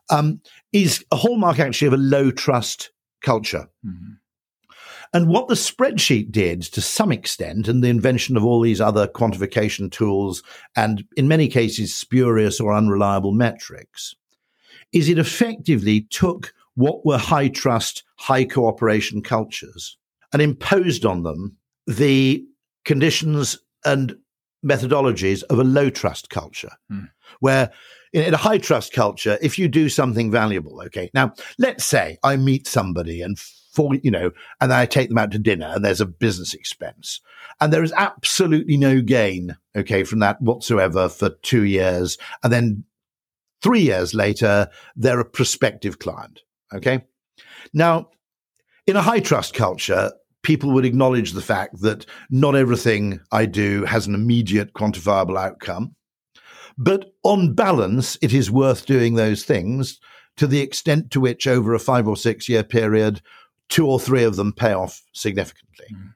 um, 0.09 0.41
is 0.71 1.05
a 1.11 1.15
hallmark 1.15 1.59
actually 1.59 1.87
of 1.87 1.93
a 1.93 1.97
low 1.97 2.31
trust 2.31 2.91
culture. 3.21 3.67
Mm-hmm. 3.85 4.13
And 5.13 5.27
what 5.27 5.47
the 5.47 5.55
spreadsheet 5.55 6.31
did 6.31 6.61
to 6.63 6.81
some 6.81 7.11
extent, 7.11 7.67
and 7.67 7.83
the 7.83 7.89
invention 7.89 8.35
of 8.37 8.45
all 8.45 8.61
these 8.61 8.81
other 8.81 9.07
quantification 9.07 9.91
tools, 9.91 10.43
and 10.75 11.03
in 11.15 11.27
many 11.27 11.47
cases 11.47 11.95
spurious 11.95 12.59
or 12.59 12.73
unreliable 12.73 13.31
metrics, 13.31 14.15
is 14.91 15.09
it 15.09 15.17
effectively 15.17 16.01
took 16.09 16.53
what 16.75 17.05
were 17.05 17.17
high 17.17 17.47
trust, 17.47 18.03
high 18.17 18.45
cooperation 18.45 19.21
cultures 19.21 19.97
and 20.31 20.41
imposed 20.41 21.05
on 21.05 21.23
them 21.23 21.57
the 21.87 22.45
conditions 22.85 23.57
and 23.85 24.15
methodologies 24.65 25.43
of 25.43 25.59
a 25.59 25.63
low 25.63 25.89
trust 25.89 26.29
culture, 26.29 26.71
mm. 26.91 27.07
where 27.39 27.71
in 28.13 28.33
a 28.33 28.37
high 28.37 28.57
trust 28.57 28.93
culture, 28.93 29.37
if 29.41 29.59
you 29.59 29.67
do 29.67 29.89
something 29.89 30.31
valuable, 30.31 30.81
okay, 30.85 31.09
now 31.13 31.33
let's 31.57 31.85
say 31.85 32.17
I 32.23 32.35
meet 32.37 32.67
somebody 32.67 33.21
and 33.21 33.37
for, 33.77 33.93
you 33.93 34.09
know, 34.09 34.31
and 34.59 34.73
I 34.73 34.87
take 34.87 35.09
them 35.09 35.19
out 35.19 35.29
to 35.31 35.37
dinner 35.37 35.71
and 35.75 35.85
there's 35.85 36.01
a 36.01 36.05
business 36.07 36.55
expense. 36.55 37.21
And 37.61 37.71
there 37.71 37.83
is 37.83 37.93
absolutely 37.95 38.75
no 38.75 39.01
gain, 39.01 39.55
okay, 39.75 40.03
from 40.03 40.17
that 40.19 40.41
whatsoever 40.41 41.07
for 41.07 41.29
two 41.43 41.63
years. 41.63 42.17
And 42.43 42.51
then 42.51 42.85
three 43.61 43.81
years 43.81 44.15
later, 44.15 44.67
they're 44.95 45.19
a 45.19 45.25
prospective 45.25 45.99
client, 45.99 46.41
okay? 46.73 47.05
Now, 47.71 48.09
in 48.87 48.95
a 48.95 49.01
high 49.03 49.19
trust 49.19 49.53
culture, 49.53 50.11
people 50.41 50.71
would 50.71 50.85
acknowledge 50.85 51.33
the 51.33 51.41
fact 51.41 51.79
that 51.81 52.07
not 52.31 52.55
everything 52.55 53.19
I 53.31 53.45
do 53.45 53.85
has 53.85 54.07
an 54.07 54.15
immediate 54.15 54.73
quantifiable 54.73 55.37
outcome. 55.37 55.93
But 56.79 57.13
on 57.23 57.53
balance, 57.53 58.17
it 58.23 58.33
is 58.33 58.49
worth 58.49 58.87
doing 58.87 59.13
those 59.13 59.43
things 59.43 59.99
to 60.37 60.47
the 60.47 60.61
extent 60.61 61.11
to 61.11 61.19
which 61.19 61.47
over 61.47 61.73
a 61.73 61.79
five 61.79 62.07
or 62.07 62.15
six 62.15 62.47
year 62.47 62.63
period, 62.63 63.21
two 63.69 63.87
or 63.87 63.99
three 63.99 64.23
of 64.23 64.35
them 64.35 64.53
pay 64.53 64.73
off 64.73 65.01
significantly. 65.13 65.87
Mm. 65.93 66.13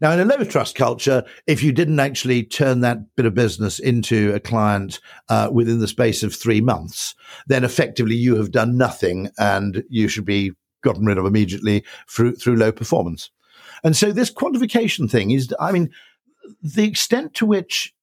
Now, 0.00 0.12
in 0.12 0.20
a 0.20 0.24
low 0.24 0.44
trust 0.44 0.74
culture, 0.74 1.24
if 1.46 1.62
you 1.62 1.72
didn't 1.72 2.00
actually 2.00 2.42
turn 2.42 2.80
that 2.80 3.14
bit 3.16 3.26
of 3.26 3.34
business 3.34 3.78
into 3.78 4.32
a 4.34 4.40
client 4.40 5.00
uh, 5.28 5.50
within 5.52 5.78
the 5.78 5.88
space 5.88 6.22
of 6.22 6.34
three 6.34 6.60
months, 6.60 7.14
then 7.46 7.64
effectively 7.64 8.16
you 8.16 8.36
have 8.36 8.50
done 8.50 8.76
nothing 8.76 9.30
and 9.38 9.84
you 9.88 10.08
should 10.08 10.24
be 10.24 10.52
gotten 10.82 11.06
rid 11.06 11.18
of 11.18 11.26
immediately 11.26 11.84
through, 12.08 12.34
through 12.34 12.56
low 12.56 12.72
performance. 12.72 13.30
And 13.82 13.96
so 13.96 14.12
this 14.12 14.32
quantification 14.32 15.10
thing 15.10 15.30
is, 15.30 15.54
I 15.60 15.72
mean, 15.72 15.90
the 16.62 16.84
extent 16.84 17.34
to 17.34 17.46
which 17.46 17.94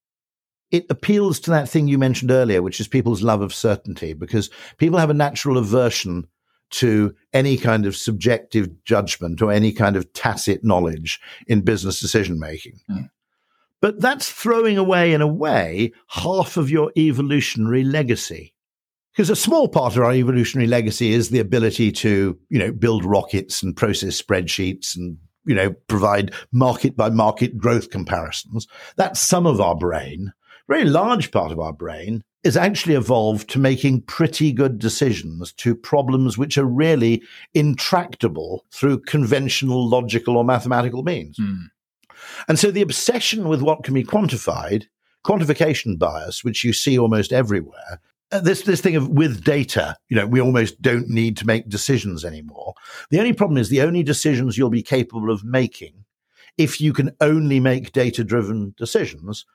it 0.72 0.86
appeals 0.90 1.40
to 1.42 1.52
that 1.52 1.68
thing 1.68 1.88
you 1.88 1.98
mentioned 1.98 2.32
earlier, 2.32 2.62
which 2.62 2.80
is 2.80 2.88
people's 2.88 3.22
love 3.22 3.42
of 3.42 3.54
certainty, 3.54 4.14
because 4.14 4.50
people 4.78 5.00
have 5.00 5.10
a 5.10 5.14
natural 5.14 5.58
aversion 5.58 6.28
to 6.72 7.14
any 7.34 7.58
kind 7.58 7.86
of 7.86 7.96
subjective 7.96 8.84
judgment 8.84 9.42
or 9.42 9.52
any 9.52 9.72
kind 9.72 9.96
of 9.96 10.12
tacit 10.14 10.64
knowledge 10.64 11.20
in 11.48 11.62
business 11.62 12.00
decision 12.00 12.40
making. 12.40 12.80
Mm. 12.90 13.10
But 13.82 14.00
that's 14.00 14.32
throwing 14.32 14.78
away, 14.78 15.12
in 15.14 15.22
a 15.22 15.28
way, 15.28 15.92
half 16.08 16.56
of 16.56 16.70
your 16.70 16.92
evolutionary 16.96 17.84
legacy. 17.84 18.54
Because 19.12 19.30
a 19.30 19.36
small 19.36 19.68
part 19.68 19.98
of 19.98 20.04
our 20.04 20.14
evolutionary 20.14 20.68
legacy 20.68 21.12
is 21.12 21.30
the 21.30 21.40
ability 21.40 21.92
to, 21.92 22.38
you 22.50 22.60
know, 22.60 22.72
build 22.72 23.04
rockets 23.04 23.62
and 23.62 23.76
process 23.76 24.22
spreadsheets 24.22 24.96
and, 24.96 25.18
you 25.46 25.56
know, 25.56 25.72
provide 25.88 26.34
market 26.54 26.96
by 26.96 27.10
market 27.10 27.58
growth 27.58 27.90
comparisons. 27.90 28.68
That's 28.96 29.20
some 29.20 29.46
of 29.46 29.60
our 29.60 29.76
brain. 29.76 30.32
A 30.70 30.74
very 30.74 30.86
large 30.86 31.32
part 31.32 31.52
of 31.52 31.60
our 31.60 31.74
brain 31.74 32.24
is 32.44 32.58
actually 32.58 32.96
evolved 32.96 33.50
to 33.50 33.60
making 33.60 34.02
pretty 34.02 34.52
good 34.52 34.80
decisions 34.80 35.54
to 35.54 35.76
problems 35.76 36.38
which 36.38 36.58
are 36.58 36.66
really 36.66 37.22
intractable 37.54 38.66
through 38.72 39.00
conventional 39.02 39.88
logical 39.88 40.38
or 40.38 40.44
mathematical 40.44 41.04
means. 41.04 41.38
Mm. 41.38 41.66
And 42.48 42.58
so 42.58 42.72
the 42.72 42.82
obsession 42.82 43.48
with 43.48 43.62
what 43.62 43.84
can 43.84 43.94
be 43.94 44.04
quantified, 44.04 44.86
quantification 45.26 46.00
bias, 46.00 46.44
which 46.44 46.64
you 46.64 46.74
see 46.74 46.98
almost 46.98 47.32
everywhere, 47.32 48.00
uh, 48.32 48.40
this 48.40 48.62
this 48.64 48.82
thing 48.82 48.96
of 48.96 49.10
with 49.10 49.44
data, 49.44 49.96
you 50.10 50.16
know, 50.16 50.26
we 50.26 50.40
almost 50.40 50.82
don't 50.82 51.10
need 51.10 51.36
to 51.38 51.46
make 51.46 51.68
decisions 51.68 52.24
anymore. 52.24 52.74
The 53.10 53.20
only 53.20 53.34
problem 53.34 53.58
is 53.58 53.70
the 53.70 53.82
only 53.82 54.04
decisions 54.04 54.58
you'll 54.58 54.70
be 54.70 54.84
capable 54.84 55.30
of 55.30 55.44
making 55.44 56.06
if 56.58 56.82
you 56.82 56.94
can 56.94 57.12
only 57.20 57.60
make 57.60 57.92
data 57.92 58.24
driven 58.24 58.74
decisions 58.78 59.46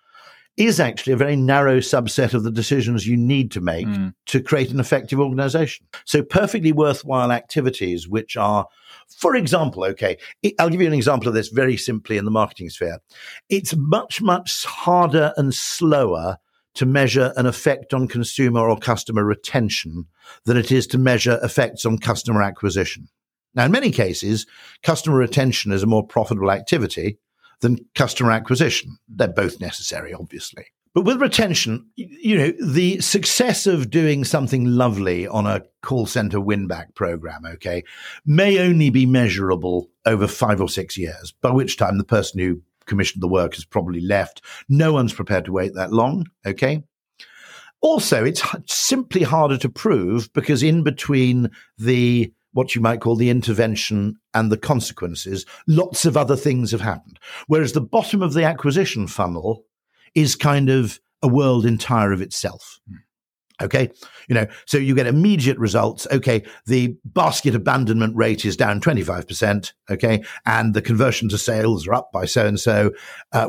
is 0.56 0.80
actually 0.80 1.12
a 1.12 1.18
very 1.18 1.36
narrow 1.36 1.78
subset 1.78 2.32
of 2.32 2.42
the 2.42 2.50
decisions 2.50 3.06
you 3.06 3.16
need 3.16 3.50
to 3.50 3.60
make 3.60 3.86
mm. 3.86 4.14
to 4.26 4.40
create 4.40 4.70
an 4.70 4.80
effective 4.80 5.20
organization. 5.20 5.86
So 6.06 6.22
perfectly 6.22 6.72
worthwhile 6.72 7.30
activities, 7.30 8.08
which 8.08 8.36
are, 8.36 8.66
for 9.08 9.36
example, 9.36 9.84
okay, 9.84 10.16
I'll 10.58 10.70
give 10.70 10.80
you 10.80 10.86
an 10.86 10.94
example 10.94 11.28
of 11.28 11.34
this 11.34 11.48
very 11.48 11.76
simply 11.76 12.16
in 12.16 12.24
the 12.24 12.30
marketing 12.30 12.70
sphere. 12.70 12.98
It's 13.50 13.76
much, 13.76 14.22
much 14.22 14.64
harder 14.64 15.32
and 15.36 15.54
slower 15.54 16.38
to 16.74 16.86
measure 16.86 17.32
an 17.36 17.46
effect 17.46 17.92
on 17.92 18.08
consumer 18.08 18.68
or 18.68 18.78
customer 18.78 19.24
retention 19.24 20.06
than 20.44 20.56
it 20.56 20.70
is 20.70 20.86
to 20.88 20.98
measure 20.98 21.38
effects 21.42 21.84
on 21.84 21.98
customer 21.98 22.42
acquisition. 22.42 23.08
Now, 23.54 23.64
in 23.64 23.72
many 23.72 23.90
cases, 23.90 24.46
customer 24.82 25.16
retention 25.16 25.72
is 25.72 25.82
a 25.82 25.86
more 25.86 26.06
profitable 26.06 26.50
activity 26.50 27.18
than 27.60 27.84
customer 27.94 28.32
acquisition. 28.32 28.96
They're 29.08 29.28
both 29.28 29.60
necessary, 29.60 30.12
obviously. 30.12 30.66
But 30.94 31.04
with 31.04 31.20
retention, 31.20 31.90
you 31.96 32.38
know, 32.38 32.52
the 32.58 33.00
success 33.00 33.66
of 33.66 33.90
doing 33.90 34.24
something 34.24 34.64
lovely 34.64 35.28
on 35.28 35.46
a 35.46 35.62
call 35.82 36.06
center 36.06 36.40
win 36.40 36.66
back 36.66 36.94
program, 36.94 37.44
okay, 37.44 37.84
may 38.24 38.58
only 38.58 38.88
be 38.88 39.04
measurable 39.04 39.90
over 40.06 40.26
five 40.26 40.58
or 40.58 40.70
six 40.70 40.96
years, 40.96 41.34
by 41.42 41.50
which 41.50 41.76
time 41.76 41.98
the 41.98 42.04
person 42.04 42.40
who 42.40 42.62
commissioned 42.86 43.22
the 43.22 43.28
work 43.28 43.54
has 43.56 43.64
probably 43.66 44.00
left. 44.00 44.40
No 44.70 44.94
one's 44.94 45.12
prepared 45.12 45.44
to 45.44 45.52
wait 45.52 45.74
that 45.74 45.92
long, 45.92 46.26
okay? 46.46 46.82
Also, 47.82 48.24
it's 48.24 48.42
simply 48.66 49.22
harder 49.22 49.58
to 49.58 49.68
prove 49.68 50.32
because 50.32 50.62
in 50.62 50.82
between 50.82 51.50
the 51.76 52.32
what 52.56 52.74
you 52.74 52.80
might 52.80 53.02
call 53.02 53.16
the 53.16 53.28
intervention 53.28 54.16
and 54.32 54.50
the 54.50 54.56
consequences, 54.56 55.44
lots 55.68 56.06
of 56.06 56.16
other 56.16 56.36
things 56.36 56.70
have 56.70 56.80
happened. 56.80 57.18
Whereas 57.48 57.74
the 57.74 57.82
bottom 57.82 58.22
of 58.22 58.32
the 58.32 58.44
acquisition 58.44 59.06
funnel 59.06 59.66
is 60.14 60.34
kind 60.36 60.70
of 60.70 60.98
a 61.20 61.28
world 61.28 61.66
entire 61.66 62.12
of 62.12 62.22
itself. 62.22 62.80
Mm. 62.90 62.96
Okay. 63.62 63.90
You 64.28 64.34
know, 64.34 64.46
so 64.64 64.78
you 64.78 64.94
get 64.94 65.06
immediate 65.06 65.58
results. 65.58 66.06
Okay. 66.10 66.44
The 66.64 66.96
basket 67.04 67.54
abandonment 67.54 68.16
rate 68.16 68.46
is 68.46 68.56
down 68.56 68.80
25%. 68.80 69.72
Okay. 69.90 70.24
And 70.46 70.72
the 70.72 70.80
conversion 70.80 71.28
to 71.28 71.38
sales 71.38 71.86
are 71.86 71.94
up 71.94 72.10
by 72.10 72.24
so 72.24 72.46
and 72.46 72.58
so. 72.58 72.92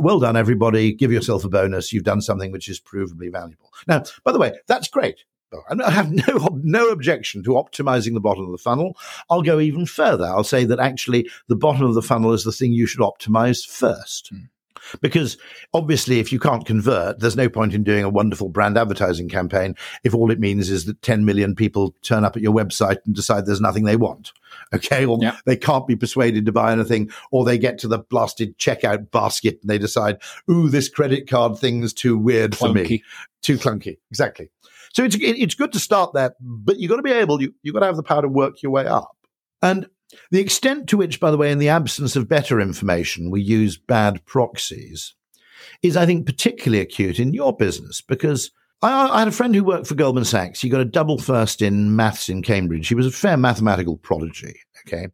Well 0.01 0.19
done, 0.19 0.35
everybody. 0.35 0.93
Give 0.93 1.13
yourself 1.13 1.45
a 1.45 1.49
bonus. 1.49 1.93
You've 1.93 2.03
done 2.03 2.21
something 2.21 2.51
which 2.51 2.67
is 2.67 2.81
provably 2.81 3.31
valuable. 3.31 3.69
Now, 3.87 4.03
by 4.25 4.33
the 4.33 4.39
way, 4.39 4.53
that's 4.67 4.89
great. 4.89 5.23
I 5.69 5.91
have 5.91 6.11
no 6.27 6.49
no 6.63 6.89
objection 6.89 7.43
to 7.43 7.51
optimizing 7.51 8.13
the 8.13 8.19
bottom 8.19 8.45
of 8.45 8.51
the 8.51 8.57
funnel. 8.57 8.97
I'll 9.29 9.41
go 9.41 9.59
even 9.59 9.85
further. 9.85 10.25
I'll 10.25 10.43
say 10.43 10.65
that 10.65 10.79
actually 10.79 11.29
the 11.47 11.55
bottom 11.55 11.83
of 11.83 11.95
the 11.95 12.01
funnel 12.01 12.33
is 12.33 12.43
the 12.43 12.51
thing 12.51 12.73
you 12.73 12.87
should 12.87 13.01
optimize 13.01 13.65
first. 13.65 14.33
Mm. 14.33 14.49
Because 15.01 15.37
obviously, 15.73 16.19
if 16.19 16.31
you 16.31 16.39
can't 16.39 16.65
convert, 16.65 17.19
there's 17.19 17.35
no 17.35 17.49
point 17.49 17.73
in 17.73 17.83
doing 17.83 18.03
a 18.03 18.09
wonderful 18.09 18.49
brand 18.49 18.77
advertising 18.77 19.27
campaign 19.27 19.75
if 20.03 20.13
all 20.13 20.31
it 20.31 20.39
means 20.39 20.69
is 20.69 20.85
that 20.85 21.01
10 21.01 21.25
million 21.25 21.55
people 21.55 21.93
turn 22.03 22.23
up 22.23 22.35
at 22.35 22.41
your 22.41 22.53
website 22.53 22.97
and 23.05 23.15
decide 23.15 23.45
there's 23.45 23.61
nothing 23.61 23.83
they 23.83 23.97
want. 23.97 24.31
Okay. 24.73 25.05
Or 25.05 25.17
yeah. 25.21 25.37
they 25.45 25.55
can't 25.55 25.87
be 25.87 25.95
persuaded 25.95 26.45
to 26.45 26.51
buy 26.51 26.73
anything, 26.73 27.09
or 27.31 27.45
they 27.45 27.57
get 27.57 27.77
to 27.79 27.87
the 27.87 27.99
blasted 27.99 28.57
checkout 28.57 29.11
basket 29.11 29.59
and 29.61 29.69
they 29.69 29.77
decide, 29.77 30.17
ooh, 30.49 30.67
this 30.67 30.89
credit 30.89 31.29
card 31.29 31.57
thing 31.57 31.83
is 31.83 31.93
too 31.93 32.17
weird 32.17 32.51
clunky. 32.51 32.57
for 32.57 32.73
me. 32.73 33.03
Too 33.41 33.57
clunky. 33.57 33.97
Exactly. 34.09 34.49
So 34.93 35.03
it's, 35.03 35.17
it's 35.19 35.55
good 35.55 35.73
to 35.73 35.79
start 35.79 36.13
there, 36.13 36.35
but 36.39 36.79
you've 36.79 36.89
got 36.89 36.97
to 36.97 37.03
be 37.03 37.11
able, 37.11 37.41
you, 37.41 37.53
you've 37.61 37.73
got 37.73 37.81
to 37.81 37.85
have 37.87 37.97
the 37.97 38.03
power 38.03 38.21
to 38.21 38.27
work 38.27 38.61
your 38.61 38.71
way 38.71 38.85
up. 38.85 39.15
And 39.61 39.87
the 40.31 40.39
extent 40.39 40.87
to 40.89 40.97
which, 40.97 41.19
by 41.19 41.31
the 41.31 41.37
way, 41.37 41.51
in 41.51 41.59
the 41.59 41.69
absence 41.69 42.15
of 42.15 42.29
better 42.29 42.59
information, 42.59 43.31
we 43.31 43.41
use 43.41 43.77
bad 43.77 44.25
proxies 44.25 45.15
is, 45.81 45.97
I 45.97 46.05
think, 46.05 46.25
particularly 46.25 46.81
acute 46.81 47.19
in 47.19 47.33
your 47.33 47.55
business 47.55 48.01
because 48.01 48.51
I, 48.81 49.09
I, 49.09 49.19
had 49.19 49.27
a 49.27 49.31
friend 49.31 49.53
who 49.53 49.63
worked 49.63 49.87
for 49.87 49.95
Goldman 49.95 50.25
Sachs. 50.25 50.61
He 50.61 50.69
got 50.69 50.81
a 50.81 50.85
double 50.85 51.17
first 51.17 51.61
in 51.61 51.95
maths 51.95 52.29
in 52.29 52.41
Cambridge. 52.41 52.87
He 52.87 52.95
was 52.95 53.07
a 53.07 53.11
fair 53.11 53.37
mathematical 53.37 53.97
prodigy. 53.97 54.59
Okay. 54.87 55.07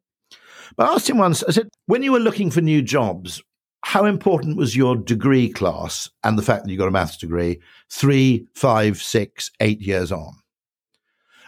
But 0.76 0.90
I 0.90 0.94
asked 0.94 1.10
him 1.10 1.18
once, 1.18 1.44
I 1.44 1.52
said, 1.52 1.70
when 1.86 2.04
you 2.04 2.12
were 2.12 2.20
looking 2.20 2.52
for 2.52 2.62
new 2.62 2.82
jobs, 2.82 3.42
how 3.84 4.06
important 4.06 4.58
was 4.58 4.76
your 4.76 4.96
degree 4.96 5.50
class 5.50 6.10
and 6.24 6.38
the 6.38 6.42
fact 6.42 6.64
that 6.64 6.72
you 6.72 6.78
got 6.78 6.88
a 6.88 6.92
maths 6.92 7.18
degree 7.18 7.60
three, 7.90 8.48
five, 8.56 9.02
six, 9.02 9.52
eight 9.60 9.82
years 9.82 10.12
on? 10.12 10.34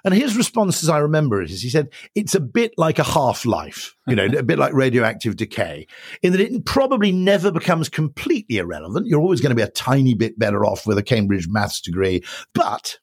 And 0.04 0.14
his 0.14 0.38
response, 0.38 0.84
as 0.84 0.90
I 0.90 1.00
remember 1.00 1.42
it, 1.42 1.50
is 1.50 1.64
he 1.64 1.70
said, 1.70 1.90
it's 2.14 2.36
a 2.36 2.40
bit 2.40 2.74
like 2.78 3.00
a 3.00 3.04
half 3.04 3.46
life, 3.46 3.96
you 4.06 4.16
know, 4.16 4.26
a 4.38 4.44
bit 4.44 4.60
like 4.60 4.74
radioactive 4.74 5.38
decay, 5.38 5.88
in 6.22 6.34
that 6.34 6.42
it 6.42 6.66
probably 6.66 7.12
never 7.12 7.52
becomes 7.52 7.90
completely 7.90 8.58
irrelevant. 8.58 9.08
You're 9.08 9.22
always 9.22 9.42
going 9.42 9.50
to 9.50 9.56
be 9.56 9.64
a 9.64 9.68
tiny 9.68 10.14
bit 10.14 10.38
better 10.38 10.64
off 10.66 10.86
with 10.86 11.00
a 11.00 11.04
Cambridge 11.04 11.48
maths 11.48 11.82
degree, 11.82 12.24
but 12.54 13.00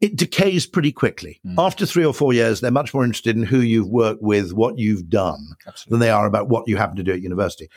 it 0.00 0.16
decays 0.16 0.64
pretty 0.64 0.92
quickly. 0.92 1.40
Mm. 1.44 1.56
After 1.58 1.84
three 1.86 2.04
or 2.04 2.14
four 2.14 2.32
years, 2.32 2.60
they're 2.60 2.70
much 2.70 2.94
more 2.94 3.04
interested 3.04 3.36
in 3.36 3.42
who 3.42 3.60
you've 3.60 3.88
worked 3.88 4.22
with, 4.22 4.52
what 4.52 4.78
you've 4.78 5.08
done, 5.08 5.44
Absolutely. 5.66 5.90
than 5.90 6.00
they 6.00 6.10
are 6.10 6.26
about 6.26 6.48
what 6.48 6.68
you 6.68 6.76
happen 6.76 6.96
to 6.96 7.02
do 7.02 7.12
at 7.12 7.20
university. 7.20 7.68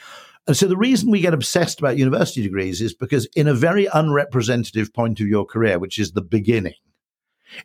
And 0.47 0.57
so 0.57 0.67
the 0.67 0.77
reason 0.77 1.11
we 1.11 1.21
get 1.21 1.33
obsessed 1.33 1.79
about 1.79 1.97
university 1.97 2.41
degrees 2.41 2.81
is 2.81 2.93
because 2.93 3.27
in 3.35 3.47
a 3.47 3.53
very 3.53 3.87
unrepresentative 3.93 4.93
point 4.93 5.19
of 5.19 5.27
your 5.27 5.45
career, 5.45 5.77
which 5.77 5.99
is 5.99 6.13
the 6.13 6.21
beginning, 6.21 6.73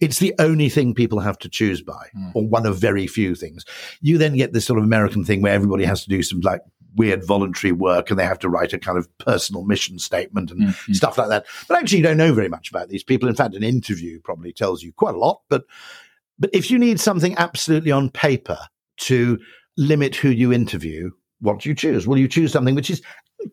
it's 0.00 0.18
the 0.18 0.34
only 0.38 0.68
thing 0.68 0.94
people 0.94 1.20
have 1.20 1.38
to 1.38 1.48
choose 1.48 1.82
by, 1.82 2.08
mm. 2.16 2.32
or 2.34 2.46
one 2.46 2.66
of 2.66 2.78
very 2.78 3.06
few 3.06 3.34
things. 3.34 3.64
You 4.00 4.18
then 4.18 4.36
get 4.36 4.52
this 4.52 4.64
sort 4.64 4.78
of 4.78 4.84
American 4.84 5.24
thing 5.24 5.42
where 5.42 5.54
everybody 5.54 5.84
has 5.84 6.02
to 6.04 6.08
do 6.08 6.22
some 6.22 6.40
like 6.40 6.60
weird 6.96 7.26
voluntary 7.26 7.72
work 7.72 8.10
and 8.10 8.18
they 8.18 8.24
have 8.24 8.38
to 8.38 8.48
write 8.48 8.72
a 8.72 8.78
kind 8.78 8.96
of 8.96 9.08
personal 9.18 9.64
mission 9.64 9.98
statement 9.98 10.50
and 10.50 10.62
mm-hmm. 10.62 10.92
stuff 10.92 11.18
like 11.18 11.28
that. 11.28 11.44
But 11.68 11.78
actually, 11.78 11.98
you 11.98 12.04
don't 12.04 12.16
know 12.16 12.32
very 12.32 12.48
much 12.48 12.70
about 12.70 12.88
these 12.88 13.04
people. 13.04 13.28
In 13.28 13.34
fact, 13.34 13.54
an 13.54 13.64
interview 13.64 14.20
probably 14.20 14.52
tells 14.52 14.82
you 14.82 14.92
quite 14.92 15.14
a 15.14 15.18
lot. 15.18 15.40
But 15.48 15.64
but 16.38 16.50
if 16.52 16.70
you 16.70 16.78
need 16.78 17.00
something 17.00 17.36
absolutely 17.36 17.92
on 17.92 18.10
paper 18.10 18.58
to 18.98 19.38
limit 19.76 20.16
who 20.16 20.28
you 20.28 20.52
interview, 20.52 21.10
what 21.44 21.60
do 21.60 21.68
you 21.68 21.74
choose? 21.74 22.06
Will 22.06 22.18
you 22.18 22.28
choose 22.28 22.52
something 22.52 22.74
which 22.74 22.90
is 22.90 23.02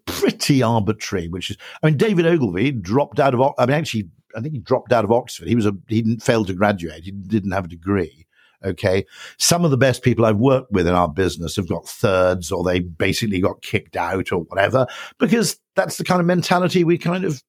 pretty 0.06 0.64
arbitrary, 0.64 1.28
which 1.28 1.52
is, 1.52 1.58
I 1.84 1.88
mean, 1.88 1.98
David 1.98 2.26
Ogilvy 2.26 2.72
dropped 2.72 3.20
out 3.20 3.34
of, 3.34 3.54
I 3.58 3.66
mean, 3.66 3.76
actually 3.76 4.10
I 4.36 4.42
think 4.42 4.54
he 4.54 4.60
dropped 4.60 4.92
out 4.92 5.04
of 5.04 5.12
Oxford. 5.12 5.48
He 5.48 5.56
was 5.56 5.66
a 5.66 5.74
he 5.88 6.02
didn't 6.02 6.24
fail 6.24 6.46
to 6.46 6.54
graduate. 6.54 7.04
He 7.04 7.12
didn't 7.12 7.52
have 7.52 7.66
a 7.66 7.70
degree. 7.70 8.26
Okay. 8.64 9.06
Some 9.38 9.66
of 9.66 9.72
the 9.72 9.78
best 9.78 10.04
people 10.04 10.26
I've 10.26 10.38
worked 10.38 10.72
with 10.72 10.88
in 10.88 10.94
our 10.94 11.10
business 11.10 11.56
have 11.56 11.68
got 11.68 11.88
thirds 11.88 12.52
or 12.52 12.64
they 12.64 12.80
basically 12.80 13.42
got 13.42 13.62
kicked 13.62 13.98
out 13.98 14.32
or 14.32 14.44
whatever, 14.44 14.88
because 15.18 15.60
that's 15.76 15.98
the 15.98 16.04
kind 16.04 16.22
of 16.22 16.28
mentality 16.28 16.84
we 16.84 16.98
kind 16.98 17.26
of 17.26 17.44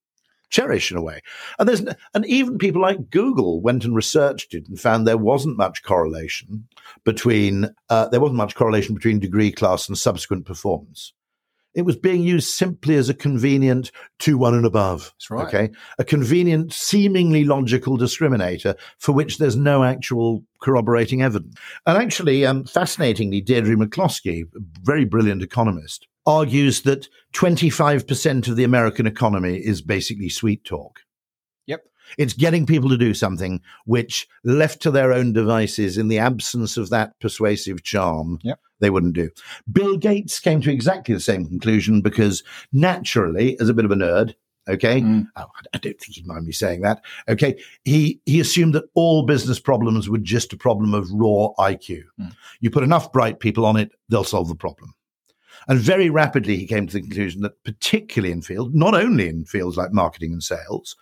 cherish 0.52 0.92
in 0.92 0.97
a 0.97 1.02
way. 1.02 1.21
And 1.59 1.68
there's, 1.68 1.82
and 2.14 2.25
even 2.26 2.59
people 2.59 2.80
like 2.80 3.11
Google 3.11 3.61
went 3.61 3.85
and 3.85 3.97
researched 3.97 4.54
it 4.54 4.68
and 4.68 4.78
found 4.78 5.06
there 5.06 5.16
wasn't 5.16 5.56
much 5.56 5.82
correlation 5.82 6.68
between, 7.04 7.75
uh, 7.88 8.09
there 8.09 8.21
wasn't 8.21 8.37
much 8.37 8.54
correlation 8.54 8.94
between 8.94 9.18
degree 9.18 9.50
class 9.50 9.88
and 9.88 9.99
subsequent 9.99 10.47
performance. 10.47 11.12
It 11.75 11.87
was 11.87 11.97
being 11.97 12.23
used 12.23 12.50
simply 12.50 12.97
as 12.97 13.09
a 13.09 13.14
convenient 13.14 13.92
two, 14.18 14.37
one, 14.37 14.54
and 14.54 14.66
above. 14.66 15.14
That's 15.14 15.30
right. 15.30 15.47
Okay. 15.47 15.71
A 15.99 16.04
convenient, 16.04 16.71
seemingly 16.71 17.44
logical 17.44 17.97
discriminator 17.97 18.76
for 18.99 19.12
which 19.12 19.38
there's 19.38 19.56
no 19.56 19.82
actual 19.82 20.44
corroborating 20.61 21.23
evidence. 21.23 21.54
And 21.87 21.97
actually, 21.97 22.44
um, 22.44 22.64
fascinatingly, 22.64 23.40
Deirdre 23.40 23.75
McCloskey, 23.75 24.42
a 24.42 24.61
very 24.82 25.06
brilliant 25.06 25.42
economist, 25.42 26.06
argues 26.26 26.83
that 26.83 27.09
25% 27.35 28.49
of 28.49 28.57
the 28.57 28.64
American 28.64 29.07
economy 29.07 29.57
is 29.57 29.83
basically 29.83 30.29
sweet 30.29 30.64
talk. 30.64 31.00
Yep. 31.67 31.85
It's 32.19 32.35
getting 32.35 32.67
people 32.67 32.88
to 32.91 32.99
do 32.99 33.14
something 33.14 33.61
which, 33.87 34.26
left 34.45 34.83
to 34.83 34.91
their 34.91 35.12
own 35.12 35.33
devices 35.33 35.99
in 35.99 36.09
the 36.09 36.19
absence 36.19 36.76
of 36.76 36.91
that 36.91 37.19
persuasive 37.21 37.83
charm, 37.83 38.38
yep 38.43 38.59
they 38.83 38.91
wouldn't 38.91 39.14
do. 39.14 39.31
Bill 39.71 39.97
Gates 39.97 40.38
came 40.38 40.61
to 40.61 40.71
exactly 40.71 41.14
the 41.14 41.21
same 41.21 41.47
conclusion 41.47 42.02
because 42.02 42.43
naturally, 42.73 43.59
as 43.61 43.71
a 43.71 43.75
bit 43.75 43.87
of 43.87 43.93
a 43.93 43.95
nerd, 43.95 44.35
okay, 44.69 45.00
mm. 45.00 45.26
oh, 45.37 45.47
I 45.73 45.79
don't 45.79 45.99
think 45.99 46.17
he'd 46.17 46.26
mind 46.26 46.45
me 46.45 46.52
saying 46.52 46.83
that. 46.83 47.02
Okay, 47.29 47.59
he 47.85 48.21
he 48.26 48.41
assumed 48.41 48.75
that 48.75 48.85
all 48.95 49.25
business 49.25 49.59
problems 49.59 50.11
were 50.11 50.19
just 50.19 50.52
a 50.52 50.57
problem 50.59 50.93
of 50.93 51.11
raw 51.12 51.49
IQ. 51.59 52.02
Mm. 52.21 52.35
You 52.61 52.71
put 52.71 52.83
enough 52.83 53.12
bright 53.12 53.41
people 53.41 53.64
on 53.64 53.76
it, 53.76 53.93
they'll 54.11 54.25
solve 54.25 54.49
the 54.49 54.55
problem. 54.55 54.93
And 55.69 55.78
very 55.78 56.11
rapidly, 56.11 56.57
he 56.57 56.66
came 56.66 56.87
to 56.87 56.95
the 56.95 57.00
conclusion 57.00 57.42
that, 57.42 57.62
particularly 57.64 58.33
in 58.33 58.42
fields, 58.42 58.75
not 58.75 58.95
only 58.95 59.28
in 59.28 59.45
fields 59.45 59.76
like 59.76 59.92
marketing 59.92 60.33
and 60.33 60.42
sales, 60.42 60.97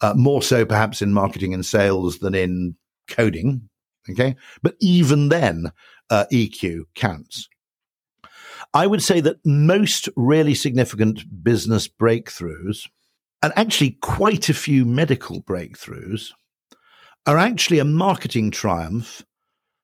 uh, 0.00 0.14
more 0.14 0.42
so 0.42 0.64
perhaps 0.64 1.02
in 1.02 1.12
marketing 1.12 1.52
and 1.52 1.66
sales 1.66 2.18
than 2.18 2.34
in 2.34 2.76
coding, 3.08 3.68
Okay. 4.10 4.36
But 4.62 4.76
even 4.80 5.28
then, 5.28 5.72
uh, 6.10 6.24
EQ 6.32 6.84
counts. 6.94 7.48
I 8.74 8.86
would 8.86 9.02
say 9.02 9.20
that 9.20 9.44
most 9.44 10.08
really 10.16 10.54
significant 10.54 11.42
business 11.42 11.88
breakthroughs, 11.88 12.88
and 13.42 13.52
actually 13.56 13.92
quite 14.02 14.48
a 14.48 14.54
few 14.54 14.84
medical 14.84 15.42
breakthroughs, 15.42 16.32
are 17.26 17.38
actually 17.38 17.78
a 17.78 17.84
marketing 17.84 18.50
triumph 18.50 19.22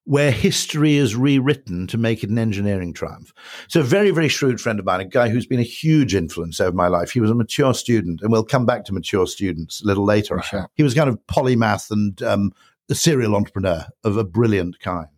where 0.05 0.31
history 0.31 0.97
is 0.97 1.17
rewritten 1.17 1.87
to 1.87 1.97
make 1.97 2.23
it 2.23 2.31
an 2.31 2.39
engineering 2.39 2.93
triumph. 2.93 3.33
So, 3.69 3.81
a 3.81 3.85
very, 3.85 4.11
very 4.11 4.29
shrewd 4.29 4.61
friend 4.61 4.79
of 4.79 4.85
mine, 4.85 5.01
a 5.01 5.05
guy 5.05 5.29
who's 5.29 5.47
been 5.47 5.61
a 5.61 5.65
huge 5.65 6.15
influence 6.15 6.61
over 6.61 6.77
my 6.77 6.89
life. 6.89 7.11
He 7.11 7.21
was 7.21 7.31
a 7.31 7.35
mature 7.35 7.75
student, 7.75 8.21
and 8.23 8.31
we'll 8.31 8.45
come 8.45 8.67
back 8.67 8.85
to 8.85 8.93
mature 8.93 9.27
students 9.27 9.83
a 9.83 9.87
little 9.87 10.05
later. 10.05 10.41
Sure. 10.43 10.69
He 10.75 10.83
was 10.83 10.95
kind 10.95 11.09
of 11.09 11.19
polymath 11.27 11.91
and 11.91 12.23
um, 12.23 12.53
a 12.91 12.95
serial 12.95 13.35
entrepreneur 13.35 13.87
of 14.03 14.17
a 14.17 14.25
brilliant 14.25 14.79
kind. 14.81 15.09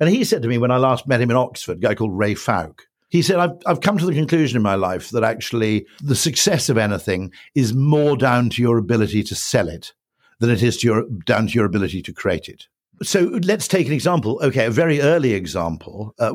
And 0.00 0.08
he 0.08 0.24
said 0.24 0.42
to 0.42 0.48
me 0.48 0.58
when 0.58 0.70
I 0.70 0.76
last 0.78 1.06
met 1.06 1.20
him 1.20 1.30
in 1.30 1.36
Oxford, 1.36 1.78
a 1.78 1.80
guy 1.80 1.94
called 1.94 2.16
Ray 2.16 2.34
Fowke, 2.34 2.80
he 3.08 3.20
said, 3.20 3.38
I've, 3.38 3.58
I've 3.66 3.80
come 3.82 3.98
to 3.98 4.06
the 4.06 4.14
conclusion 4.14 4.56
in 4.56 4.62
my 4.62 4.74
life 4.74 5.10
that 5.10 5.22
actually 5.22 5.86
the 6.02 6.16
success 6.16 6.70
of 6.70 6.78
anything 6.78 7.30
is 7.54 7.74
more 7.74 8.16
down 8.16 8.48
to 8.50 8.62
your 8.62 8.78
ability 8.78 9.22
to 9.24 9.34
sell 9.34 9.68
it 9.68 9.92
than 10.40 10.48
it 10.48 10.62
is 10.62 10.78
to 10.78 10.86
your, 10.86 11.04
down 11.26 11.46
to 11.46 11.52
your 11.52 11.66
ability 11.66 12.00
to 12.02 12.12
create 12.12 12.48
it. 12.48 12.68
So 13.02 13.38
let's 13.42 13.68
take 13.68 13.86
an 13.86 13.92
example. 13.92 14.40
Okay, 14.42 14.66
a 14.66 14.70
very 14.70 15.00
early 15.00 15.32
example. 15.32 16.14
Uh, 16.18 16.34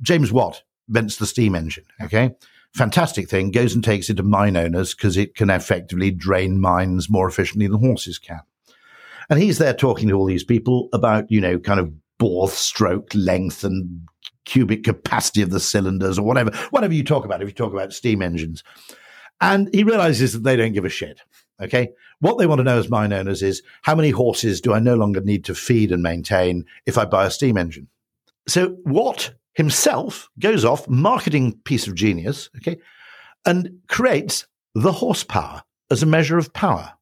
James 0.00 0.32
Watt 0.32 0.62
invents 0.88 1.16
the 1.16 1.26
steam 1.26 1.54
engine. 1.54 1.84
Okay. 2.00 2.34
fantastic 2.74 3.28
thing, 3.28 3.50
goes 3.50 3.74
and 3.74 3.82
takes 3.82 4.08
it 4.08 4.16
to 4.18 4.22
mine 4.22 4.56
owners 4.56 4.94
because 4.94 5.16
it 5.16 5.34
can 5.34 5.50
effectively 5.50 6.10
drain 6.10 6.60
mines 6.60 7.10
more 7.10 7.28
efficiently 7.28 7.66
than 7.66 7.80
horses 7.80 8.18
can. 8.18 8.40
And 9.30 9.40
he's 9.40 9.58
there 9.58 9.74
talking 9.74 10.08
to 10.08 10.14
all 10.14 10.26
these 10.26 10.44
people 10.44 10.88
about, 10.92 11.30
you 11.30 11.40
know, 11.40 11.58
kind 11.58 11.80
of 11.80 11.92
bore 12.18 12.48
stroke 12.48 13.10
length 13.14 13.64
and 13.64 14.08
cubic 14.44 14.84
capacity 14.84 15.42
of 15.42 15.50
the 15.50 15.60
cylinders 15.60 16.18
or 16.18 16.24
whatever, 16.24 16.50
whatever 16.70 16.94
you 16.94 17.04
talk 17.04 17.24
about, 17.24 17.42
if 17.42 17.48
you 17.48 17.54
talk 17.54 17.72
about 17.72 17.92
steam 17.92 18.22
engines. 18.22 18.64
And 19.40 19.68
he 19.74 19.84
realizes 19.84 20.32
that 20.32 20.42
they 20.42 20.56
don't 20.56 20.72
give 20.72 20.84
a 20.84 20.88
shit. 20.88 21.20
Okay. 21.60 21.90
What 22.20 22.38
they 22.38 22.46
want 22.46 22.58
to 22.60 22.64
know 22.64 22.78
as 22.78 22.88
mine 22.88 23.12
owners 23.12 23.42
is 23.42 23.62
how 23.82 23.94
many 23.94 24.10
horses 24.10 24.60
do 24.60 24.72
I 24.72 24.78
no 24.78 24.94
longer 24.94 25.20
need 25.20 25.44
to 25.46 25.54
feed 25.54 25.92
and 25.92 26.02
maintain 26.02 26.64
if 26.86 26.98
I 26.98 27.04
buy 27.04 27.26
a 27.26 27.30
steam 27.30 27.56
engine? 27.56 27.88
So 28.46 28.76
Watt 28.84 29.34
himself 29.54 30.28
goes 30.38 30.64
off, 30.64 30.88
marketing 30.88 31.58
piece 31.64 31.86
of 31.86 31.94
genius, 31.94 32.48
okay, 32.56 32.78
and 33.44 33.80
creates 33.88 34.46
the 34.74 34.92
horsepower 34.92 35.62
as 35.90 36.02
a 36.02 36.06
measure 36.06 36.38
of 36.38 36.52
power. 36.52 36.92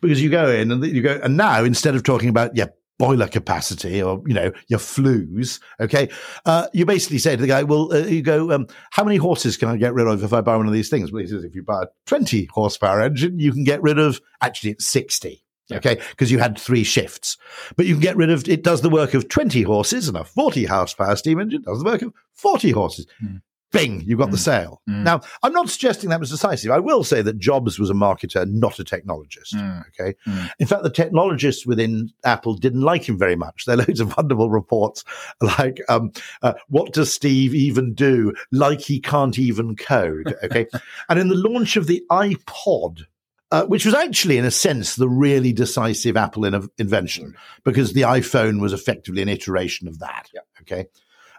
Because 0.00 0.22
you 0.22 0.30
go 0.30 0.48
in 0.50 0.70
and 0.70 0.84
you 0.84 1.02
go, 1.02 1.18
and 1.22 1.36
now 1.36 1.64
instead 1.64 1.94
of 1.94 2.02
talking 2.02 2.28
about, 2.28 2.56
yeah, 2.56 2.66
boiler 2.98 3.28
capacity 3.28 4.02
or, 4.02 4.22
you 4.26 4.34
know, 4.34 4.52
your 4.68 4.78
flues, 4.78 5.60
okay, 5.80 6.08
uh, 6.44 6.66
you 6.72 6.86
basically 6.86 7.18
say 7.18 7.36
to 7.36 7.42
the 7.42 7.48
guy, 7.48 7.62
well, 7.62 7.92
uh, 7.92 7.98
you 7.98 8.22
go, 8.22 8.52
um, 8.52 8.66
how 8.90 9.04
many 9.04 9.16
horses 9.16 9.56
can 9.56 9.68
I 9.68 9.76
get 9.76 9.94
rid 9.94 10.06
of 10.06 10.22
if 10.22 10.32
I 10.32 10.40
buy 10.40 10.56
one 10.56 10.66
of 10.66 10.72
these 10.72 10.88
things? 10.88 11.12
Well, 11.12 11.22
he 11.22 11.28
says, 11.28 11.44
if 11.44 11.54
you 11.54 11.62
buy 11.62 11.82
a 11.82 11.86
20 12.06 12.46
horsepower 12.52 13.02
engine, 13.02 13.38
you 13.38 13.52
can 13.52 13.64
get 13.64 13.82
rid 13.82 13.98
of, 13.98 14.20
actually, 14.40 14.70
it's 14.70 14.86
60. 14.86 15.42
Yeah. 15.68 15.78
Okay. 15.78 16.00
Because 16.10 16.30
you 16.30 16.38
had 16.38 16.58
three 16.58 16.84
shifts, 16.84 17.36
but 17.76 17.86
you 17.86 17.94
can 17.94 18.02
get 18.02 18.16
rid 18.16 18.30
of, 18.30 18.48
it 18.48 18.62
does 18.62 18.82
the 18.82 18.90
work 18.90 19.14
of 19.14 19.28
20 19.28 19.62
horses 19.62 20.06
and 20.08 20.16
a 20.16 20.24
40 20.24 20.64
horsepower 20.64 21.16
steam 21.16 21.40
engine 21.40 21.62
does 21.62 21.80
the 21.80 21.84
work 21.84 22.02
of 22.02 22.12
40 22.34 22.70
horses. 22.70 23.06
Mm 23.22 23.40
bing, 23.72 24.00
you 24.02 24.16
got 24.16 24.28
mm. 24.28 24.32
the 24.32 24.38
sale. 24.38 24.80
Mm. 24.88 25.02
Now, 25.02 25.20
I'm 25.42 25.52
not 25.52 25.68
suggesting 25.68 26.10
that 26.10 26.20
was 26.20 26.30
decisive. 26.30 26.70
I 26.70 26.78
will 26.78 27.04
say 27.04 27.22
that 27.22 27.38
Jobs 27.38 27.78
was 27.78 27.90
a 27.90 27.94
marketer, 27.94 28.48
not 28.50 28.78
a 28.78 28.84
technologist. 28.84 29.54
Mm. 29.54 29.84
Okay. 29.88 30.16
Mm. 30.26 30.50
In 30.58 30.66
fact, 30.66 30.82
the 30.82 30.90
technologists 30.90 31.66
within 31.66 32.10
Apple 32.24 32.54
didn't 32.54 32.82
like 32.82 33.08
him 33.08 33.18
very 33.18 33.36
much. 33.36 33.64
There 33.64 33.74
are 33.74 33.78
loads 33.86 34.00
of 34.00 34.16
wonderful 34.16 34.50
reports 34.50 35.04
like, 35.40 35.80
um, 35.88 36.12
uh, 36.42 36.54
what 36.68 36.92
does 36.92 37.12
Steve 37.12 37.54
even 37.54 37.94
do? 37.94 38.32
Like 38.52 38.80
he 38.80 39.00
can't 39.00 39.38
even 39.38 39.76
code. 39.76 40.34
Okay. 40.46 40.66
and 41.08 41.18
in 41.18 41.28
the 41.28 41.34
launch 41.34 41.76
of 41.76 41.86
the 41.86 42.04
iPod, 42.10 43.02
uh, 43.50 43.64
which 43.64 43.84
was 43.84 43.94
actually, 43.94 44.38
in 44.38 44.44
a 44.44 44.50
sense, 44.50 44.96
the 44.96 45.08
really 45.08 45.52
decisive 45.52 46.16
Apple 46.16 46.44
in- 46.44 46.68
invention 46.78 47.34
because 47.64 47.92
the 47.92 48.02
iPhone 48.02 48.60
was 48.60 48.72
effectively 48.72 49.22
an 49.22 49.28
iteration 49.28 49.88
of 49.88 49.98
that. 49.98 50.28
Yeah. 50.34 50.40
Okay. 50.60 50.86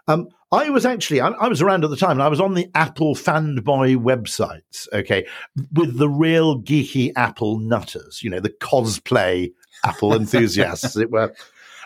Um, 0.08 0.28
I 0.50 0.70
was 0.70 0.86
actually, 0.86 1.20
I, 1.20 1.28
I, 1.28 1.48
was 1.48 1.60
around 1.60 1.84
at 1.84 1.90
the 1.90 1.96
time 1.96 2.12
and 2.12 2.22
I 2.22 2.28
was 2.28 2.40
on 2.40 2.54
the 2.54 2.70
Apple 2.74 3.14
fanboy 3.14 3.96
websites, 3.96 4.88
okay, 4.92 5.26
with 5.72 5.98
the 5.98 6.08
real 6.08 6.60
geeky 6.60 7.12
Apple 7.16 7.58
nutters, 7.58 8.22
you 8.22 8.30
know, 8.30 8.40
the 8.40 8.50
cosplay 8.50 9.52
Apple 9.84 10.14
enthusiasts, 10.18 10.84
as 10.84 10.96
it 10.96 11.10
were. 11.10 11.34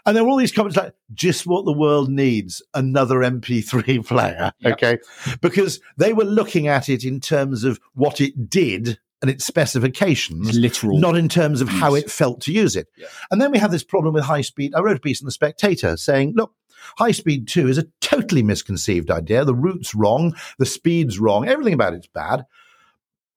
And 0.04 0.16
there 0.16 0.24
were 0.24 0.30
all 0.30 0.36
these 0.36 0.52
comments 0.52 0.76
like, 0.76 0.94
just 1.12 1.46
what 1.46 1.64
the 1.64 1.72
world 1.72 2.08
needs, 2.08 2.62
another 2.74 3.18
MP3 3.18 4.06
player, 4.06 4.52
yep. 4.60 4.72
okay? 4.74 4.98
Because 5.40 5.80
they 5.96 6.12
were 6.12 6.24
looking 6.24 6.68
at 6.68 6.88
it 6.88 7.04
in 7.04 7.20
terms 7.20 7.64
of 7.64 7.80
what 7.94 8.20
it 8.20 8.48
did 8.48 8.98
and 9.22 9.30
its 9.30 9.44
specifications, 9.44 10.48
it's 10.48 10.58
literal, 10.58 10.98
not 10.98 11.16
in 11.16 11.28
terms 11.28 11.60
of 11.60 11.70
use. 11.70 11.80
how 11.80 11.94
it 11.94 12.10
felt 12.10 12.40
to 12.42 12.52
use 12.52 12.74
it. 12.74 12.88
Yeah. 12.96 13.06
And 13.30 13.40
then 13.40 13.52
we 13.52 13.58
have 13.58 13.70
this 13.70 13.84
problem 13.84 14.14
with 14.14 14.24
high 14.24 14.40
speed. 14.40 14.74
I 14.74 14.80
wrote 14.80 14.96
a 14.96 15.00
piece 15.00 15.20
in 15.20 15.26
the 15.26 15.32
Spectator 15.32 15.96
saying, 15.96 16.34
look, 16.34 16.52
High 16.98 17.12
speed 17.12 17.48
2 17.48 17.68
is 17.68 17.78
a 17.78 17.86
totally 18.00 18.42
misconceived 18.42 19.10
idea. 19.10 19.44
The 19.44 19.54
route's 19.54 19.94
wrong, 19.94 20.34
the 20.58 20.66
speed's 20.66 21.18
wrong, 21.18 21.48
everything 21.48 21.74
about 21.74 21.94
it's 21.94 22.06
bad, 22.06 22.44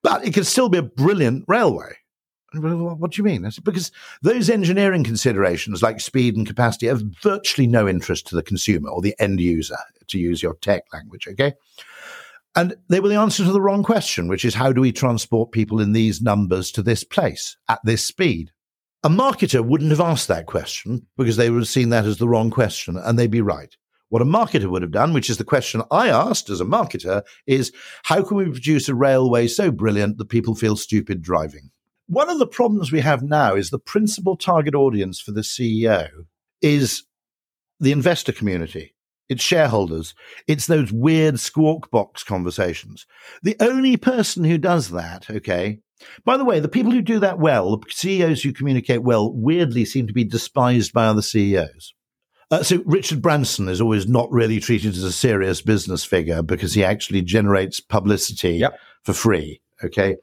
but 0.04 0.26
it 0.26 0.34
could 0.34 0.46
still 0.46 0.70
be 0.70 0.78
a 0.78 0.84
brilliant 0.84 1.46
railway. 1.48 1.94
What 2.54 3.12
do 3.12 3.18
you 3.18 3.24
mean? 3.26 3.50
Because 3.64 3.92
those 4.22 4.50
engineering 4.50 5.04
considerations 5.04 5.84
like 5.84 6.00
speed 6.00 6.38
and 6.38 6.48
capacity 6.48 6.88
have 6.88 7.04
virtually 7.22 7.68
no 7.68 7.88
interest 7.88 8.28
to 8.28 8.36
the 8.36 8.44
consumer 8.44 8.90
or 8.90 9.02
the 9.02 9.16
end 9.20 9.42
user, 9.42 9.76
to 10.08 10.18
use 10.18 10.42
your 10.42 10.56
tech 10.56 10.84
language, 10.94 11.28
okay? 11.28 11.54
And 12.56 12.78
they 12.88 13.02
were 13.02 13.10
the 13.10 13.16
answer 13.16 13.44
to 13.44 13.52
the 13.52 13.60
wrong 13.60 13.84
question, 13.84 14.30
which 14.30 14.46
is 14.46 14.54
how 14.54 14.72
do 14.72 14.80
we 14.80 14.94
transport 14.94 15.52
people 15.52 15.82
in 15.82 15.92
these 15.92 16.22
numbers 16.22 16.72
to 16.72 16.82
this 16.82 17.04
place 17.04 17.58
at 17.68 17.82
this 17.84 18.06
speed? 18.06 18.52
A 19.06 19.08
marketer 19.08 19.64
wouldn't 19.64 19.92
have 19.92 20.02
asked 20.02 20.28
that 20.30 20.48
question 20.48 21.06
because 21.16 21.38
they 21.38 21.52
would 21.52 21.60
have 21.60 21.68
seen 21.68 21.90
that 21.90 22.06
as 22.06 22.18
the 22.18 22.28
wrong 22.28 22.50
question, 22.50 22.98
and 22.98 23.20
they'd 23.20 23.30
be 23.30 23.40
right. 23.40 23.78
What 24.10 24.24
a 24.24 24.26
marketer 24.26 24.68
would 24.68 24.82
have 24.82 24.90
done, 24.90 25.14
which 25.14 25.30
is 25.30 25.38
the 25.38 25.44
question 25.44 25.84
I 25.92 26.10
asked 26.10 26.50
as 26.50 26.60
a 26.60 26.66
marketer, 26.66 27.22
is 27.46 27.72
how 28.02 28.24
can 28.24 28.36
we 28.36 28.46
produce 28.46 28.90
a 28.90 28.96
railway 28.96 29.46
so 29.46 29.70
brilliant 29.70 30.18
that 30.18 30.30
people 30.30 30.56
feel 30.56 30.76
stupid 30.76 31.22
driving? 31.22 31.70
One 32.08 32.32
of 32.32 32.40
the 32.40 32.48
problems 32.48 32.92
we 32.92 33.02
have 33.02 33.22
now 33.22 33.54
is 33.54 33.70
the 33.70 33.78
principal 33.78 34.36
target 34.36 34.74
audience 34.74 35.20
for 35.20 35.34
the 35.34 35.42
CEO 35.42 36.10
is 36.64 37.04
the 37.80 37.92
investor 37.92 38.32
community. 38.32 38.96
It's 39.30 39.44
shareholders. 39.44 40.16
It's 40.48 40.66
those 40.66 40.92
weird 40.92 41.40
squawk 41.40 41.92
box 41.92 42.24
conversations. 42.24 43.06
The 43.44 43.56
only 43.60 43.98
person 43.98 44.46
who 44.46 44.58
does 44.58 44.90
that, 44.90 45.30
okay, 45.30 45.82
by 46.24 46.38
the 46.38 46.46
way, 46.46 46.60
the 46.60 46.68
people 46.68 46.92
who 46.92 47.02
do 47.02 47.20
that 47.20 47.40
well, 47.40 47.78
the 47.78 47.86
CEOs 47.90 48.44
who 48.44 48.54
communicate 48.54 49.04
well, 49.04 49.32
weirdly 49.32 49.86
seem 49.86 50.08
to 50.08 50.14
be 50.14 50.24
despised 50.24 50.94
by 50.94 51.06
other 51.06 51.22
CEOs. 51.22 51.94
Uh, 52.52 52.62
so 52.62 52.82
Richard 52.86 53.22
Branson 53.22 53.68
is 53.70 53.82
always 53.82 54.08
not 54.08 54.32
really 54.32 54.60
treated 54.60 54.92
as 54.92 55.04
a 55.04 55.12
serious 55.12 55.62
business 55.62 56.04
figure 56.04 56.44
because 56.44 56.74
he 56.74 56.84
actually 56.84 57.22
generates 57.22 57.80
publicity 57.80 58.58
yep. 58.58 58.78
for 59.04 59.14
free. 59.14 59.62
Okay. 59.84 60.18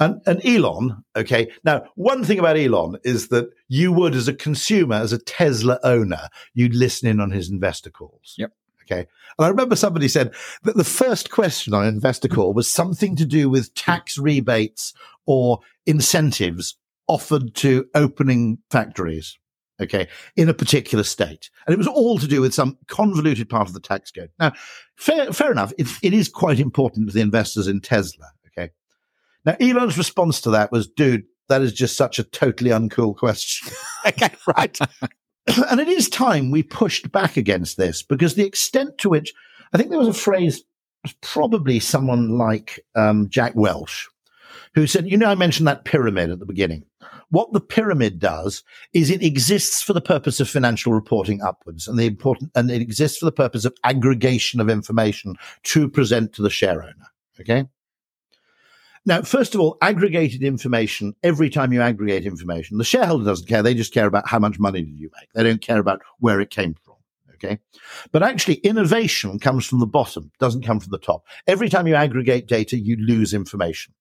And, 0.00 0.20
and 0.26 0.44
Elon, 0.46 1.04
okay. 1.16 1.50
Now, 1.64 1.82
one 1.96 2.24
thing 2.24 2.38
about 2.38 2.56
Elon 2.56 2.98
is 3.04 3.28
that 3.28 3.50
you 3.66 3.92
would, 3.92 4.14
as 4.14 4.28
a 4.28 4.34
consumer, 4.34 4.94
as 4.96 5.12
a 5.12 5.18
Tesla 5.18 5.78
owner, 5.82 6.28
you'd 6.54 6.74
listen 6.74 7.08
in 7.08 7.20
on 7.20 7.32
his 7.32 7.50
investor 7.50 7.90
calls. 7.90 8.34
Yep. 8.38 8.52
Okay. 8.90 9.06
And 9.38 9.46
I 9.46 9.48
remember 9.48 9.76
somebody 9.76 10.08
said 10.08 10.34
that 10.64 10.76
the 10.76 10.84
first 10.84 11.30
question 11.30 11.74
on 11.74 11.86
investor 11.86 12.28
call 12.28 12.54
was 12.54 12.68
something 12.68 13.16
to 13.16 13.26
do 13.26 13.50
with 13.50 13.74
tax 13.74 14.16
rebates 14.18 14.94
or 15.26 15.60
incentives 15.86 16.76
offered 17.06 17.54
to 17.56 17.86
opening 17.94 18.58
factories. 18.70 19.38
Okay. 19.80 20.08
In 20.36 20.48
a 20.48 20.54
particular 20.54 21.04
state. 21.04 21.50
And 21.66 21.74
it 21.74 21.78
was 21.78 21.86
all 21.86 22.18
to 22.18 22.26
do 22.26 22.40
with 22.40 22.54
some 22.54 22.78
convoluted 22.88 23.48
part 23.48 23.68
of 23.68 23.74
the 23.74 23.80
tax 23.80 24.10
code. 24.10 24.30
Now, 24.38 24.52
fair, 24.96 25.32
fair 25.32 25.52
enough. 25.52 25.72
It, 25.78 25.86
it 26.02 26.14
is 26.14 26.28
quite 26.28 26.58
important 26.58 27.08
to 27.08 27.14
the 27.14 27.20
investors 27.20 27.68
in 27.68 27.80
Tesla. 27.80 28.26
Okay. 28.48 28.70
Now, 29.44 29.56
Elon's 29.60 29.98
response 29.98 30.40
to 30.42 30.50
that 30.50 30.72
was, 30.72 30.88
dude, 30.88 31.24
that 31.48 31.62
is 31.62 31.72
just 31.72 31.96
such 31.96 32.18
a 32.18 32.24
totally 32.24 32.70
uncool 32.70 33.16
question. 33.16 33.72
okay. 34.06 34.30
Right. 34.46 34.78
and 35.70 35.80
it 35.80 35.88
is 35.88 36.08
time 36.08 36.50
we 36.50 36.62
pushed 36.62 37.10
back 37.12 37.36
against 37.36 37.76
this 37.76 38.02
because 38.02 38.34
the 38.34 38.46
extent 38.46 38.98
to 38.98 39.08
which 39.08 39.32
I 39.72 39.76
think 39.76 39.90
there 39.90 39.98
was 39.98 40.08
a 40.08 40.14
phrase, 40.14 40.62
probably 41.20 41.80
someone 41.80 42.38
like 42.38 42.80
um, 42.94 43.28
Jack 43.28 43.54
Welch, 43.54 44.08
who 44.74 44.86
said, 44.86 45.10
you 45.10 45.16
know, 45.16 45.30
I 45.30 45.34
mentioned 45.34 45.66
that 45.68 45.84
pyramid 45.84 46.30
at 46.30 46.38
the 46.38 46.46
beginning. 46.46 46.84
What 47.30 47.52
the 47.52 47.60
pyramid 47.60 48.18
does 48.18 48.62
is 48.94 49.10
it 49.10 49.22
exists 49.22 49.82
for 49.82 49.92
the 49.92 50.00
purpose 50.00 50.40
of 50.40 50.48
financial 50.48 50.94
reporting 50.94 51.42
upwards 51.42 51.86
and 51.86 51.98
the 51.98 52.06
important, 52.06 52.50
and 52.54 52.70
it 52.70 52.80
exists 52.80 53.18
for 53.18 53.26
the 53.26 53.32
purpose 53.32 53.64
of 53.66 53.74
aggregation 53.84 54.60
of 54.60 54.70
information 54.70 55.34
to 55.64 55.88
present 55.88 56.32
to 56.34 56.42
the 56.42 56.50
share 56.50 56.82
owner. 56.82 56.94
Okay. 57.40 57.66
Now, 59.08 59.22
first 59.22 59.54
of 59.54 59.60
all, 59.62 59.78
aggregated 59.80 60.42
information, 60.42 61.14
every 61.22 61.48
time 61.48 61.72
you 61.72 61.80
aggregate 61.80 62.26
information, 62.26 62.76
the 62.76 62.84
shareholder 62.84 63.24
doesn't 63.24 63.48
care. 63.48 63.62
They 63.62 63.72
just 63.72 63.94
care 63.94 64.04
about 64.04 64.28
how 64.28 64.38
much 64.38 64.58
money 64.58 64.82
did 64.82 65.00
you 65.00 65.08
make. 65.18 65.32
They 65.32 65.42
don't 65.42 65.62
care 65.62 65.78
about 65.78 66.02
where 66.18 66.42
it 66.42 66.50
came 66.50 66.74
from. 66.74 66.96
Okay. 67.32 67.58
But 68.12 68.22
actually, 68.22 68.56
innovation 68.56 69.38
comes 69.38 69.64
from 69.64 69.78
the 69.78 69.86
bottom, 69.86 70.30
doesn't 70.38 70.66
come 70.66 70.78
from 70.78 70.90
the 70.90 70.98
top. 70.98 71.24
Every 71.46 71.70
time 71.70 71.86
you 71.86 71.94
aggregate 71.94 72.48
data, 72.48 72.78
you 72.78 72.96
lose 72.96 73.32
information 73.32 73.94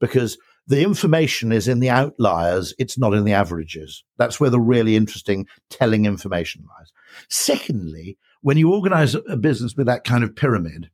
because 0.00 0.38
the 0.66 0.82
information 0.82 1.52
is 1.52 1.68
in 1.68 1.80
the 1.80 1.90
outliers. 1.90 2.72
It's 2.78 2.96
not 2.96 3.12
in 3.12 3.24
the 3.24 3.34
averages. 3.34 4.02
That's 4.16 4.40
where 4.40 4.48
the 4.48 4.60
really 4.60 4.96
interesting 4.96 5.46
telling 5.68 6.06
information 6.06 6.64
lies. 6.78 6.90
Secondly, 7.28 8.16
when 8.40 8.56
you 8.56 8.72
organize 8.72 9.14
a 9.14 9.36
business 9.36 9.74
with 9.76 9.88
that 9.88 10.04
kind 10.04 10.24
of 10.24 10.34
pyramid, 10.34 10.88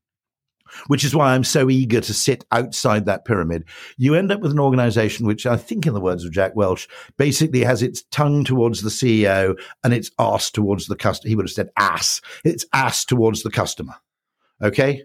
which 0.86 1.04
is 1.04 1.14
why 1.14 1.34
I'm 1.34 1.44
so 1.44 1.70
eager 1.70 2.00
to 2.00 2.14
sit 2.14 2.44
outside 2.52 3.06
that 3.06 3.24
pyramid. 3.24 3.64
You 3.96 4.14
end 4.14 4.32
up 4.32 4.40
with 4.40 4.52
an 4.52 4.60
organization 4.60 5.26
which 5.26 5.46
I 5.46 5.56
think, 5.56 5.86
in 5.86 5.94
the 5.94 6.00
words 6.00 6.24
of 6.24 6.32
Jack 6.32 6.54
Welch, 6.56 6.88
basically 7.16 7.64
has 7.64 7.82
its 7.82 8.02
tongue 8.10 8.44
towards 8.44 8.82
the 8.82 8.90
CEO 8.90 9.58
and 9.84 9.94
its 9.94 10.10
ass 10.18 10.50
towards 10.50 10.86
the 10.86 10.96
customer. 10.96 11.28
He 11.28 11.36
would 11.36 11.46
have 11.46 11.52
said 11.52 11.70
ass. 11.76 12.20
It's 12.44 12.66
ass 12.72 13.04
towards 13.04 13.42
the 13.42 13.50
customer. 13.50 13.94
Okay. 14.62 15.02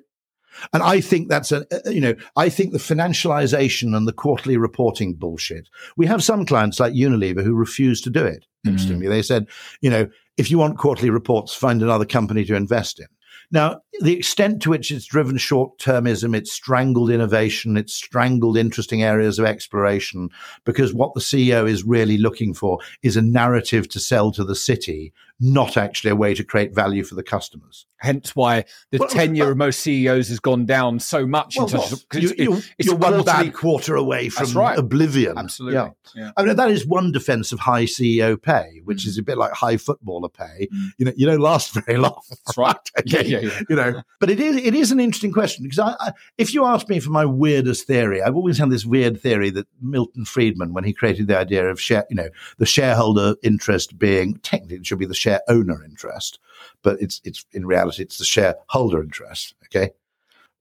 And 0.73 0.81
I 0.81 1.01
think 1.01 1.29
that's 1.29 1.51
a, 1.51 1.65
you 1.85 2.01
know, 2.01 2.15
I 2.35 2.49
think 2.49 2.71
the 2.71 2.79
financialization 2.79 3.95
and 3.95 4.07
the 4.07 4.13
quarterly 4.13 4.57
reporting 4.57 5.13
bullshit. 5.13 5.69
We 5.97 6.05
have 6.05 6.23
some 6.23 6.45
clients 6.45 6.79
like 6.79 6.93
Unilever 6.93 7.43
who 7.43 7.53
refuse 7.53 8.01
to 8.01 8.09
do 8.09 8.23
it. 8.23 8.45
Mm. 8.65 8.71
Interestingly, 8.71 9.07
mm. 9.07 9.09
they 9.09 9.21
said, 9.21 9.47
you 9.81 9.89
know, 9.89 10.07
if 10.37 10.51
you 10.51 10.57
want 10.57 10.77
quarterly 10.77 11.09
reports, 11.09 11.53
find 11.53 11.81
another 11.81 12.05
company 12.05 12.45
to 12.45 12.55
invest 12.55 12.99
in. 12.99 13.07
Now, 13.51 13.81
the 14.01 14.17
extent 14.17 14.61
to 14.63 14.69
which 14.69 14.91
it's 14.91 15.05
driven 15.05 15.37
short 15.37 15.77
termism, 15.79 16.35
it's 16.35 16.51
strangled 16.51 17.09
innovation, 17.09 17.77
it's 17.77 17.93
strangled 17.93 18.57
interesting 18.57 19.03
areas 19.03 19.39
of 19.39 19.45
exploration, 19.45 20.29
because 20.65 20.93
what 20.93 21.13
the 21.13 21.21
CEO 21.21 21.69
is 21.69 21.83
really 21.83 22.17
looking 22.17 22.53
for 22.53 22.79
is 23.03 23.15
a 23.15 23.21
narrative 23.21 23.87
to 23.89 23.99
sell 23.99 24.31
to 24.31 24.43
the 24.43 24.55
city, 24.55 25.13
not 25.39 25.75
actually 25.75 26.11
a 26.11 26.15
way 26.15 26.33
to 26.33 26.43
create 26.43 26.73
value 26.73 27.03
for 27.03 27.15
the 27.15 27.23
customers. 27.23 27.85
Hence 27.97 28.35
why 28.35 28.65
the 28.91 28.99
well, 28.99 29.09
tenure 29.09 29.51
of 29.51 29.57
most 29.57 29.79
CEOs 29.79 30.29
has 30.29 30.39
gone 30.39 30.65
down 30.65 30.99
so 30.99 31.25
much. 31.25 31.55
Well, 31.57 31.69
you, 32.13 32.33
you're, 32.37 32.57
it's 32.77 32.87
you're 32.87 32.95
one 32.95 33.23
bad 33.23 33.53
quarter 33.53 33.95
away 33.95 34.29
from 34.29 34.51
right. 34.53 34.77
oblivion. 34.77 35.37
Absolutely. 35.37 35.75
Yeah. 35.75 35.89
yeah. 36.15 36.31
I 36.37 36.43
mean, 36.43 36.55
that 36.55 36.69
is 36.69 36.85
one 36.85 37.11
defense 37.11 37.51
of 37.51 37.59
high 37.59 37.85
CEO 37.85 38.41
pay, 38.41 38.81
which 38.83 39.03
mm. 39.03 39.07
is 39.07 39.17
a 39.17 39.23
bit 39.23 39.37
like 39.37 39.51
high 39.53 39.77
footballer 39.77 40.29
pay. 40.29 40.67
Mm. 40.73 40.89
You 40.97 41.05
know, 41.05 41.13
you 41.15 41.25
don't 41.25 41.39
last 41.39 41.73
very 41.85 41.97
long. 41.97 42.21
That's 42.29 42.57
right. 42.57 42.75
okay. 42.99 43.25
Yeah, 43.25 43.39
yeah, 43.39 43.49
yeah. 43.49 43.61
You 43.69 43.75
know, 43.75 44.01
but 44.19 44.29
it 44.29 44.39
is 44.39 44.55
it 44.57 44.75
is 44.75 44.91
an 44.91 44.99
interesting 44.99 45.33
question 45.33 45.63
because 45.63 45.79
I, 45.79 45.95
I, 45.99 46.11
if 46.37 46.53
you 46.53 46.65
ask 46.65 46.87
me 46.87 46.99
for 46.99 47.09
my 47.09 47.25
weirdest 47.25 47.87
theory, 47.87 48.21
I've 48.21 48.35
always 48.35 48.57
had 48.57 48.69
this 48.69 48.85
weird 48.85 49.19
theory 49.19 49.49
that 49.51 49.67
Milton 49.81 50.25
Friedman, 50.25 50.73
when 50.73 50.83
he 50.83 50.93
created 50.93 51.27
the 51.27 51.37
idea 51.37 51.67
of 51.69 51.81
share, 51.81 52.05
you 52.09 52.15
know, 52.15 52.29
the 52.57 52.65
shareholder 52.65 53.35
interest 53.41 53.97
being 53.97 54.35
technically 54.37 54.77
it 54.77 54.85
should 54.85 54.99
be 54.99 55.05
the 55.05 55.15
share 55.25 55.41
owner 55.47 55.83
interest, 55.83 56.39
but 56.83 57.01
it's 57.01 57.19
it's 57.23 57.45
in 57.51 57.65
reality 57.65 58.03
it's 58.03 58.19
the 58.19 58.25
shareholder 58.25 59.01
interest. 59.01 59.55
Okay, 59.65 59.91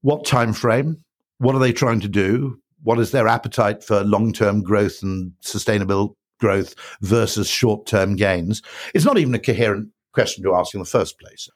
what 0.01 0.25
time 0.25 0.53
frame? 0.53 1.03
What 1.37 1.55
are 1.55 1.59
they 1.59 1.73
trying 1.73 1.99
to 2.01 2.07
do? 2.07 2.59
What 2.83 2.99
is 2.99 3.11
their 3.11 3.27
appetite 3.27 3.83
for 3.83 4.03
long 4.03 4.33
term 4.33 4.63
growth 4.63 5.03
and 5.03 5.33
sustainable 5.41 6.15
growth 6.39 6.73
versus 7.01 7.47
short 7.47 7.85
term 7.85 8.15
gains? 8.15 8.61
It's 8.93 9.05
not 9.05 9.17
even 9.17 9.35
a 9.35 9.39
coherent 9.39 9.89
question 10.13 10.43
to 10.43 10.55
ask 10.55 10.73
in 10.73 10.79
the 10.79 10.85
first 10.85 11.19
place. 11.19 11.47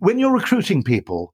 When 0.00 0.18
you're 0.18 0.34
recruiting 0.34 0.82
people, 0.82 1.32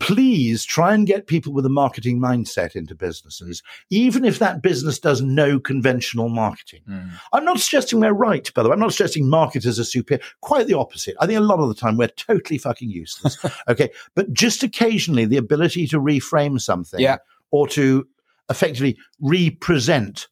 please 0.00 0.64
try 0.64 0.94
and 0.94 1.06
get 1.06 1.26
people 1.26 1.52
with 1.52 1.64
a 1.66 1.70
marketing 1.70 2.18
mindset 2.18 2.74
into 2.74 2.94
businesses, 2.94 3.62
even 3.90 4.24
if 4.24 4.38
that 4.38 4.62
business 4.62 4.98
does 4.98 5.20
no 5.20 5.60
conventional 5.60 6.28
marketing. 6.28 6.80
Mm. 6.88 7.10
I'm 7.32 7.44
not 7.44 7.60
suggesting 7.60 8.00
we're 8.00 8.12
right, 8.12 8.52
by 8.54 8.62
the 8.62 8.70
way. 8.70 8.72
I'm 8.72 8.80
not 8.80 8.92
suggesting 8.92 9.28
marketers 9.28 9.78
are 9.78 9.84
superior. 9.84 10.24
Quite 10.40 10.66
the 10.66 10.78
opposite. 10.78 11.14
I 11.20 11.26
think 11.26 11.38
a 11.38 11.42
lot 11.42 11.60
of 11.60 11.68
the 11.68 11.74
time 11.74 11.96
we're 11.96 12.08
totally 12.08 12.58
fucking 12.58 12.90
useless. 12.90 13.38
okay. 13.68 13.90
But 14.14 14.32
just 14.32 14.62
occasionally 14.62 15.26
the 15.26 15.36
ability 15.36 15.86
to 15.88 16.00
reframe 16.00 16.60
something 16.60 16.98
yeah. 16.98 17.18
or 17.50 17.68
to 17.68 18.08
effectively 18.48 18.98
represent 19.20 20.28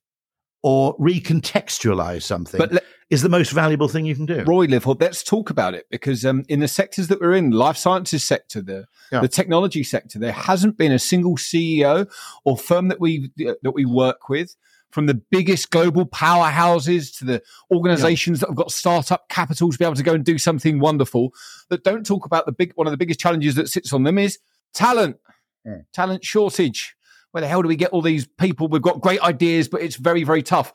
or 0.63 0.97
recontextualize 0.99 2.23
something 2.23 2.59
but 2.59 2.73
le- 2.73 2.81
is 3.11 3.23
the 3.23 3.29
most 3.29 3.53
valuable 3.53 3.89
thing 3.89 4.05
you 4.05 4.15
can 4.15 4.27
do. 4.27 4.43
Roy 4.45 4.67
Liverpool, 4.67 4.97
let's 5.01 5.23
talk 5.23 5.51
about 5.51 5.75
it 5.75 5.87
because 5.91 6.25
um, 6.25 6.45
in 6.49 6.61
the 6.61 6.69
sectors 6.69 7.09
that 7.09 7.21
we're 7.21 7.35
in, 7.35 7.51
life 7.51 7.77
sciences 7.77 8.25
sector, 8.25 8.61
the 8.61 8.87
yeah. 9.11 9.21
the 9.21 9.29
technology 9.29 9.83
sector, 9.83 10.19
there 10.19 10.33
hasn't 10.33 10.77
been 10.77 10.93
a 10.93 10.99
single 10.99 11.37
CEO 11.37 12.11
or 12.45 12.59
firm 12.59 12.89
that 12.89 13.01
we 13.01 13.31
that 13.37 13.73
we 13.75 13.85
work 13.85 14.29
with. 14.29 14.57
From 14.91 15.05
the 15.05 15.15
biggest 15.15 15.71
global 15.71 16.07
powerhouses 16.07 17.17
to 17.19 17.27
the 17.27 17.43
organizations 17.71 18.39
yeah. 18.39 18.41
that 18.41 18.49
have 18.49 18.57
got 18.57 18.73
startup 18.73 19.29
capital 19.29 19.71
to 19.71 19.77
be 19.77 19.85
able 19.85 19.95
to 19.95 20.03
go 20.03 20.15
and 20.15 20.25
do 20.25 20.39
something 20.39 20.81
wonderful, 20.81 21.35
that 21.69 21.85
don't 21.85 22.07
talk 22.07 22.25
about 22.25 22.47
the 22.47 22.53
big 22.53 22.73
one 22.75 22.87
of 22.87 22.91
the 22.91 22.97
biggest 22.97 23.21
challenges 23.21 23.55
that 23.57 23.69
sits 23.69 23.93
on 23.93 24.05
them 24.05 24.17
is 24.17 24.39
talent, 24.73 25.19
mm. 25.67 25.85
talent 25.93 26.25
shortage 26.25 26.97
where 27.33 27.43
the 27.43 27.49
hell 27.49 27.63
do 27.63 27.69
we 27.69 27.77
get 27.77 27.91
all 27.91 28.03
these 28.03 28.27
people? 28.27 28.69
We've 28.69 28.83
got 28.83 29.01
great 29.01 29.21
ideas, 29.21 29.69
but 29.69 29.83
it's 29.83 29.97
very, 29.97 30.25
very 30.25 30.43
tough. 30.43 30.73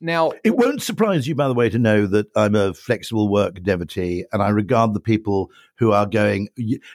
Now, 0.00 0.32
it 0.44 0.56
won't 0.56 0.80
surprise 0.80 1.26
you, 1.26 1.34
by 1.34 1.48
the 1.48 1.54
way, 1.54 1.68
to 1.70 1.78
know 1.78 2.06
that 2.06 2.26
I'm 2.36 2.54
a 2.54 2.72
flexible 2.72 3.28
work 3.28 3.60
devotee 3.62 4.24
and 4.32 4.40
I 4.40 4.50
regard 4.50 4.94
the 4.94 5.00
people 5.00 5.50
who 5.76 5.90
are 5.90 6.06
going, 6.06 6.48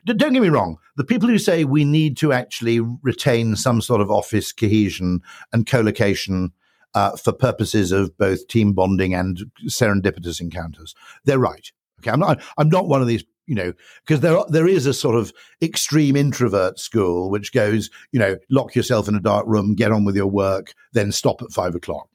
don't 0.06 0.34
get 0.34 0.42
me 0.42 0.48
wrong, 0.48 0.78
the 0.96 1.04
people 1.04 1.28
who 1.28 1.38
say 1.38 1.66
we 1.66 1.84
need 1.84 2.16
to 2.18 2.32
actually 2.32 2.80
retain 2.80 3.58
some 3.58 3.82
sort 3.82 4.00
of 4.00 4.10
office 4.10 4.54
cohesion 4.54 5.22
and 5.52 5.68
co 5.68 5.82
location 5.82 6.54
uh, 6.94 7.18
for 7.18 7.34
purposes 7.34 7.92
of 7.92 8.18
both 8.18 8.48
team 8.48 8.72
bonding 8.72 9.14
and 9.14 9.52
serendipitous 9.66 10.40
encounters, 10.40 10.96
they're 11.26 11.40
right. 11.40 11.72
Okay, 12.00 12.12
I'm 12.12 12.20
not. 12.20 12.42
I'm 12.58 12.70
not 12.70 12.88
one 12.88 13.02
of 13.02 13.08
these 13.08 13.24
you 13.46 13.56
know, 13.56 13.74
because 14.06 14.22
there 14.22 14.38
there 14.48 14.68
is 14.68 14.86
a 14.86 14.94
sort 14.94 15.16
of 15.16 15.34
extreme 15.62 16.16
introvert 16.16 16.80
school 16.80 17.30
which 17.30 17.52
goes, 17.52 17.90
you 18.12 18.20
know, 18.20 18.38
lock 18.50 18.76
yourself 18.76 19.08
in 19.10 19.16
a 19.16 19.20
dark 19.20 19.46
room, 19.48 19.76
get 19.76 19.92
on 19.92 20.06
with 20.06 20.16
your 20.16 20.28
work, 20.28 20.74
then 20.94 21.12
stop 21.12 21.42
at 21.42 21.52
five 21.52 21.76
o'clock. 21.76 22.08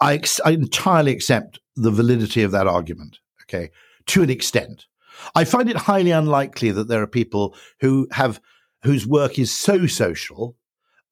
I, 0.00 0.14
ex- 0.14 0.40
I 0.44 0.50
entirely 0.50 1.12
accept 1.12 1.60
the 1.76 1.90
validity 1.90 2.42
of 2.42 2.52
that 2.52 2.66
argument. 2.66 3.18
Okay, 3.42 3.70
to 4.06 4.22
an 4.22 4.30
extent, 4.30 4.86
I 5.34 5.44
find 5.44 5.68
it 5.68 5.76
highly 5.76 6.10
unlikely 6.10 6.70
that 6.72 6.88
there 6.88 7.02
are 7.02 7.06
people 7.06 7.56
who 7.80 8.08
have 8.12 8.40
whose 8.82 9.06
work 9.06 9.38
is 9.38 9.54
so 9.54 9.86
social 9.86 10.56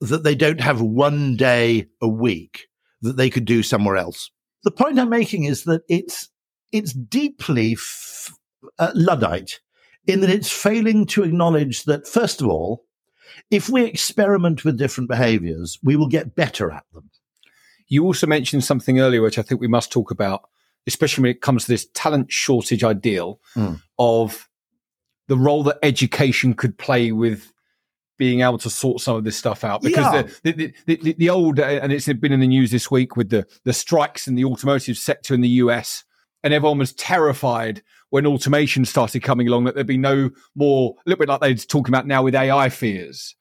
that 0.01 0.25
they 0.25 0.35
don't 0.35 0.61
have 0.61 0.81
one 0.81 1.37
day 1.37 1.87
a 2.01 2.09
week 2.09 2.67
that 3.03 3.17
they 3.17 3.31
could 3.31 3.45
do 3.45 3.63
somewhere 3.63 3.97
else. 3.97 4.31
The 4.65 4.71
point 4.71 4.99
I'm 4.99 5.09
making 5.09 5.45
is 5.45 5.65
that 5.65 5.83
it's 5.89 6.29
it's 6.73 6.93
deeply 6.93 7.73
f- 7.73 8.33
uh, 8.79 8.93
Luddite 8.95 9.61
in 10.07 10.21
that 10.21 10.31
it's 10.31 10.51
failing 10.51 11.07
to 11.07 11.23
acknowledge 11.23 11.85
that, 11.85 12.09
first 12.09 12.41
of 12.41 12.49
all, 12.49 12.85
if 13.51 13.69
we 13.69 13.85
experiment 13.85 14.65
with 14.65 14.79
different 14.79 15.09
behaviors, 15.09 15.79
we 15.83 15.97
will 15.97 16.09
get 16.09 16.35
better 16.35 16.71
at 16.71 16.85
them. 16.93 17.11
You 17.93 18.05
also 18.05 18.27
mentioned 18.27 18.65
something 18.65 19.01
earlier, 19.01 19.23
which 19.23 19.39
I 19.39 19.43
think 19.43 19.61
we 19.61 19.69
must 19.69 19.93
talk 19.93 20.11
about, 20.11 20.49
especially 20.87 21.23
when 21.23 21.31
it 21.31 21.43
comes 21.43 21.65
to 21.65 21.71
this 21.71 21.87
talent 21.95 22.33
shortage 22.33 22.83
ideal 22.83 23.41
mm. 23.55 23.81
of 23.99 24.49
the 25.29 25.37
role 25.37 25.63
that 25.65 25.79
education 25.83 26.55
could 26.55 26.79
play 26.79 27.13
with 27.13 27.53
being 28.19 28.41
able 28.41 28.59
to 28.59 28.71
sort 28.71 29.01
some 29.01 29.17
of 29.17 29.25
this 29.25 29.37
stuff 29.37 29.65
out 29.65 29.83
because 29.83 30.13
yeah. 30.15 30.23
the, 30.43 30.53
the, 30.53 30.75
the, 30.87 30.97
the, 31.03 31.13
the 31.15 31.31
old 31.31 31.59
and 31.59 31.93
it's 31.93 32.07
been 32.07 32.33
in 32.33 32.41
the 32.41 32.47
news 32.47 32.71
this 32.71 32.91
week 32.91 33.17
with 33.17 33.31
the 33.31 33.45
the 33.65 33.73
strikes 33.73 34.29
in 34.29 34.37
the 34.37 34.45
automotive 34.45 34.97
sector 34.97 35.35
in 35.35 35.41
the 35.41 35.49
US 35.49 36.05
and 36.45 36.53
everyone 36.53 36.79
was 36.79 36.93
terrified 36.93 37.83
when 38.11 38.27
automation 38.27 38.85
started 38.85 39.23
coming 39.23 39.49
along 39.49 39.65
that 39.65 39.75
there'd 39.75 39.87
be 39.87 39.97
no 39.97 40.31
more, 40.55 40.95
a 40.99 41.09
little 41.09 41.21
bit 41.21 41.29
like 41.29 41.41
they're 41.41 41.55
talking 41.55 41.93
about 41.93 42.07
now 42.07 42.23
with 42.23 42.35
AI 42.35 42.69
fears. 42.69 43.35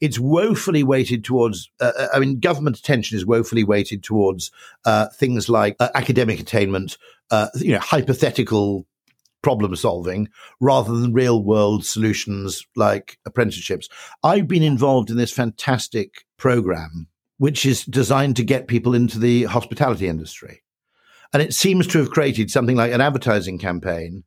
It's 0.00 0.18
woefully 0.18 0.82
weighted 0.82 1.24
towards, 1.24 1.70
uh, 1.80 1.92
uh, 1.98 2.08
I 2.12 2.18
mean, 2.18 2.38
government 2.38 2.78
attention 2.78 3.16
is 3.16 3.24
woefully 3.24 3.64
weighted 3.64 4.02
towards 4.02 4.50
uh, 4.84 5.08
things 5.08 5.48
like 5.48 5.76
uh, 5.80 5.88
academic 5.94 6.38
attainment, 6.40 6.98
uh, 7.30 7.48
you 7.56 7.72
know, 7.72 7.78
hypothetical 7.78 8.86
problem 9.42 9.76
solving 9.76 10.28
rather 10.60 10.92
than 10.92 11.12
real 11.12 11.42
world 11.42 11.84
solutions 11.84 12.66
like 12.74 13.18
apprenticeships. 13.24 13.88
I've 14.22 14.48
been 14.48 14.62
involved 14.62 15.08
in 15.08 15.16
this 15.16 15.32
fantastic 15.32 16.26
program, 16.36 17.06
which 17.38 17.64
is 17.64 17.84
designed 17.84 18.36
to 18.36 18.44
get 18.44 18.66
people 18.66 18.94
into 18.94 19.18
the 19.18 19.44
hospitality 19.44 20.08
industry. 20.08 20.62
And 21.32 21.42
it 21.42 21.54
seems 21.54 21.86
to 21.88 21.98
have 21.98 22.10
created 22.10 22.50
something 22.50 22.76
like 22.76 22.92
an 22.92 23.00
advertising 23.00 23.58
campaign, 23.58 24.24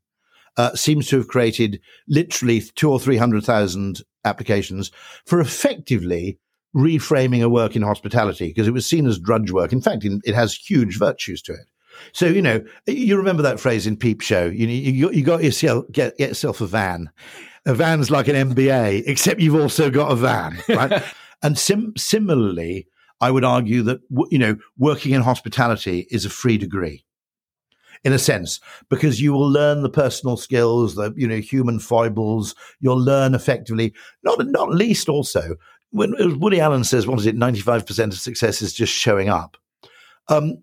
uh, 0.58 0.74
seems 0.76 1.08
to 1.08 1.18
have 1.18 1.28
created 1.28 1.82
literally 2.08 2.62
two 2.76 2.92
or 2.92 3.00
300,000 3.00 4.02
applications 4.30 4.92
for 5.26 5.40
effectively 5.40 6.40
reframing 6.76 7.44
a 7.44 7.50
work 7.50 7.76
in 7.76 7.82
hospitality 7.82 8.48
because 8.48 8.68
it 8.68 8.74
was 8.74 8.86
seen 8.86 9.08
as 9.08 9.20
drudge 9.20 9.52
work. 9.52 9.74
In 9.74 9.82
fact, 9.82 10.06
it 10.06 10.36
has 10.36 10.54
huge 10.54 10.98
virtues 10.98 11.42
to 11.44 11.54
it. 11.54 11.68
So, 12.14 12.28
you 12.28 12.42
know, 12.42 12.64
you 12.88 13.18
remember 13.18 13.44
that 13.44 13.60
phrase 13.60 13.86
in 13.86 13.98
Peep 13.98 14.22
Show, 14.22 14.46
you, 14.46 14.68
you, 14.68 15.12
you 15.12 15.24
got 15.24 15.44
yourself, 15.44 15.86
get, 15.92 16.18
get 16.18 16.30
yourself 16.30 16.62
a 16.62 16.68
van. 16.68 17.10
A 17.66 17.74
van's 17.74 18.10
like 18.10 18.28
an 18.28 18.54
MBA, 18.54 19.04
except 19.06 19.42
you've 19.42 19.60
also 19.60 19.90
got 19.90 20.12
a 20.12 20.16
van, 20.16 20.58
right? 20.70 21.04
and 21.44 21.58
sim- 21.58 21.94
similarly, 21.98 22.88
I 23.20 23.32
would 23.32 23.44
argue 23.44 23.84
that, 23.84 24.00
you 24.30 24.40
know, 24.40 24.56
working 24.78 25.12
in 25.12 25.22
hospitality 25.22 26.08
is 26.10 26.24
a 26.24 26.30
free 26.30 26.58
degree 26.58 27.04
in 28.04 28.14
a 28.14 28.20
sense, 28.20 28.60
because 28.90 29.22
you 29.22 29.34
will 29.34 29.50
learn 29.50 29.82
the 29.82 29.90
personal 29.90 30.38
skills, 30.38 30.96
the, 30.96 31.14
you 31.16 31.28
know, 31.28 31.38
human 31.38 31.80
foibles. 31.80 32.56
You'll 32.80 33.02
learn 33.02 33.36
effectively, 33.36 33.94
not, 34.24 34.40
not 34.48 34.72
least 34.72 35.10
also 35.10 35.56
when 35.92 36.40
Woody 36.40 36.60
Allen 36.60 36.84
says, 36.84 37.08
what 37.08 37.20
is 37.20 37.26
it? 37.26 37.36
95% 37.36 38.06
of 38.06 38.20
success 38.20 38.62
is 38.62 38.74
just 38.74 38.94
showing 38.94 39.30
up. 39.30 39.58
Um, 40.28 40.62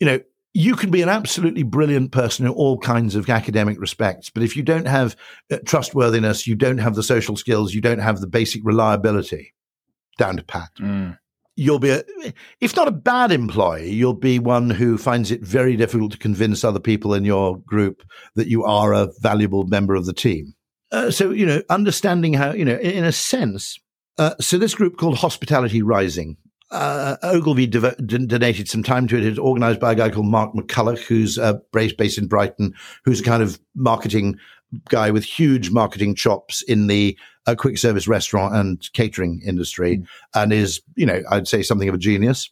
you 0.00 0.06
know, 0.06 0.20
you 0.54 0.76
can 0.76 0.90
be 0.90 1.02
an 1.02 1.08
absolutely 1.08 1.62
brilliant 1.62 2.12
person 2.12 2.46
in 2.46 2.52
all 2.52 2.78
kinds 2.78 3.14
of 3.14 3.28
academic 3.28 3.80
respects, 3.80 4.30
but 4.30 4.42
if 4.42 4.56
you 4.56 4.62
don't 4.62 4.86
have 4.86 5.16
uh, 5.50 5.58
trustworthiness, 5.64 6.46
you 6.46 6.54
don't 6.54 6.78
have 6.78 6.94
the 6.94 7.02
social 7.02 7.36
skills, 7.36 7.74
you 7.74 7.80
don't 7.80 8.00
have 8.00 8.20
the 8.20 8.26
basic 8.26 8.62
reliability 8.64 9.54
down 10.18 10.36
to 10.36 10.42
pat. 10.42 10.70
Mm 10.78 11.18
you'll 11.56 11.78
be, 11.78 11.90
a, 11.90 12.02
if 12.60 12.76
not 12.76 12.88
a 12.88 12.92
bad 12.92 13.32
employee, 13.32 13.90
you'll 13.90 14.14
be 14.14 14.38
one 14.38 14.70
who 14.70 14.96
finds 14.96 15.30
it 15.30 15.42
very 15.42 15.76
difficult 15.76 16.12
to 16.12 16.18
convince 16.18 16.64
other 16.64 16.80
people 16.80 17.14
in 17.14 17.24
your 17.24 17.58
group 17.58 18.02
that 18.34 18.48
you 18.48 18.64
are 18.64 18.92
a 18.92 19.08
valuable 19.20 19.64
member 19.66 19.94
of 19.94 20.06
the 20.06 20.12
team. 20.12 20.54
Uh, 20.90 21.10
so, 21.10 21.30
you 21.30 21.46
know, 21.46 21.62
understanding 21.70 22.34
how, 22.34 22.52
you 22.52 22.64
know, 22.64 22.76
in, 22.76 22.90
in 22.90 23.04
a 23.04 23.12
sense, 23.12 23.78
uh, 24.18 24.34
so 24.40 24.58
this 24.58 24.74
group 24.74 24.96
called 24.96 25.16
Hospitality 25.16 25.82
Rising, 25.82 26.36
uh, 26.70 27.16
Ogilvy 27.22 27.66
donated 27.66 28.68
some 28.68 28.82
time 28.82 29.06
to 29.08 29.16
it. 29.16 29.24
It's 29.24 29.38
organized 29.38 29.80
by 29.80 29.92
a 29.92 29.94
guy 29.94 30.10
called 30.10 30.26
Mark 30.26 30.54
McCulloch, 30.54 31.00
who's 31.00 31.38
uh, 31.38 31.54
based 31.72 32.18
in 32.18 32.28
Brighton, 32.28 32.74
who's 33.04 33.20
a 33.20 33.24
kind 33.24 33.42
of 33.42 33.60
marketing 33.74 34.38
guy 34.88 35.10
with 35.10 35.24
huge 35.24 35.70
marketing 35.70 36.14
chops 36.14 36.62
in 36.62 36.86
the 36.86 37.18
uh, 37.46 37.54
quick 37.54 37.78
service 37.78 38.08
restaurant 38.08 38.54
and 38.54 38.92
catering 38.92 39.40
industry 39.46 39.98
mm. 39.98 40.06
and 40.34 40.52
is, 40.52 40.80
you 40.96 41.06
know, 41.06 41.22
I'd 41.30 41.48
say 41.48 41.62
something 41.62 41.88
of 41.88 41.94
a 41.94 41.98
genius. 41.98 42.50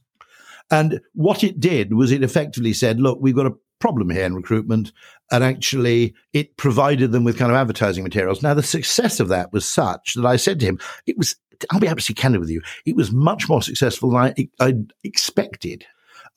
And 0.71 1.01
what 1.15 1.43
it 1.43 1.59
did 1.59 1.95
was 1.95 2.13
it 2.13 2.23
effectively 2.23 2.73
said, 2.73 3.01
look, 3.01 3.19
we've 3.21 3.35
got 3.35 3.47
a 3.47 3.55
problem 3.81 4.11
here 4.11 4.25
in 4.25 4.35
recruitment. 4.35 4.93
And 5.33 5.43
actually, 5.43 6.15
it 6.33 6.57
provided 6.57 7.13
them 7.13 7.25
with 7.25 7.39
kind 7.39 7.51
of 7.51 7.57
advertising 7.57 8.05
materials. 8.05 8.43
Now, 8.43 8.55
the 8.55 8.63
success 8.63 9.19
of 9.19 9.29
that 9.29 9.53
was 9.53 9.67
such 9.67 10.15
that 10.15 10.27
I 10.27 10.37
said 10.37 10.61
to 10.61 10.67
him, 10.67 10.79
it 11.07 11.19
was, 11.19 11.35
I'll 11.71 11.81
be 11.81 11.89
absolutely 11.89 12.21
candid 12.21 12.41
with 12.41 12.51
you, 12.51 12.63
it 12.87 12.97
was 12.97 13.11
much 13.11 13.49
more 13.49 13.63
successful 13.63 14.11
than 14.11 14.19
I, 14.21 14.49
I 14.61 14.75
expected. 15.03 15.87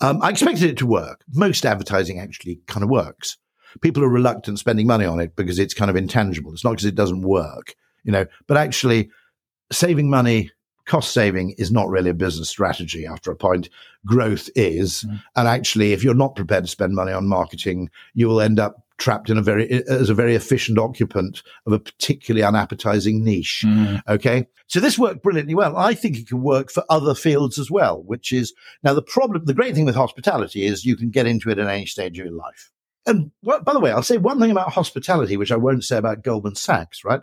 Um, 0.01 0.19
I 0.21 0.29
expected 0.29 0.69
it 0.69 0.77
to 0.77 0.87
work. 0.87 1.23
Most 1.31 1.65
advertising 1.65 2.19
actually 2.19 2.61
kind 2.67 2.83
of 2.83 2.89
works. 2.89 3.37
People 3.81 4.03
are 4.03 4.09
reluctant 4.09 4.59
spending 4.59 4.87
money 4.87 5.05
on 5.05 5.19
it 5.19 5.35
because 5.35 5.59
it's 5.59 5.73
kind 5.73 5.89
of 5.89 5.95
intangible. 5.95 6.53
It's 6.53 6.63
not 6.63 6.71
because 6.71 6.85
it 6.85 6.95
doesn't 6.95 7.21
work, 7.21 7.75
you 8.03 8.11
know, 8.11 8.25
but 8.47 8.57
actually 8.57 9.09
saving 9.71 10.09
money 10.09 10.51
cost 10.85 11.13
saving 11.13 11.51
is 11.57 11.71
not 11.71 11.89
really 11.89 12.09
a 12.09 12.13
business 12.13 12.49
strategy 12.49 13.05
after 13.05 13.31
a 13.31 13.35
point. 13.35 13.69
Growth 14.05 14.49
is. 14.55 15.03
Mm. 15.03 15.21
And 15.35 15.47
actually, 15.47 15.93
if 15.93 16.03
you're 16.03 16.13
not 16.13 16.35
prepared 16.35 16.65
to 16.65 16.69
spend 16.69 16.93
money 16.93 17.13
on 17.13 17.27
marketing, 17.27 17.89
you 18.13 18.27
will 18.27 18.41
end 18.41 18.59
up 18.59 18.85
trapped 18.97 19.29
in 19.29 19.37
a 19.37 19.41
very, 19.41 19.69
as 19.87 20.09
a 20.09 20.13
very 20.13 20.35
efficient 20.35 20.77
occupant 20.77 21.41
of 21.65 21.73
a 21.73 21.79
particularly 21.79 22.43
unappetizing 22.43 23.23
niche. 23.23 23.63
Mm. 23.65 24.01
Okay. 24.07 24.47
So 24.67 24.79
this 24.79 24.99
worked 24.99 25.23
brilliantly 25.23 25.55
well. 25.55 25.75
I 25.77 25.93
think 25.93 26.17
it 26.17 26.27
can 26.27 26.41
work 26.41 26.71
for 26.71 26.83
other 26.89 27.15
fields 27.15 27.57
as 27.57 27.71
well, 27.71 28.03
which 28.03 28.31
is 28.31 28.53
now 28.83 28.93
the 28.93 29.01
problem. 29.01 29.45
The 29.45 29.53
great 29.53 29.75
thing 29.75 29.85
with 29.85 29.95
hospitality 29.95 30.65
is 30.65 30.85
you 30.85 30.95
can 30.95 31.09
get 31.09 31.27
into 31.27 31.49
it 31.49 31.59
at 31.59 31.67
any 31.67 31.85
stage 31.85 32.19
of 32.19 32.25
your 32.25 32.35
life. 32.35 32.71
And 33.05 33.31
by 33.43 33.73
the 33.73 33.79
way, 33.81 33.91
I'll 33.91 34.03
say 34.03 34.17
one 34.17 34.39
thing 34.39 34.51
about 34.51 34.71
hospitality, 34.71 35.35
which 35.35 35.51
I 35.51 35.57
won't 35.57 35.83
say 35.83 35.97
about 35.97 36.23
Goldman 36.23 36.55
Sachs, 36.55 37.03
right? 37.03 37.21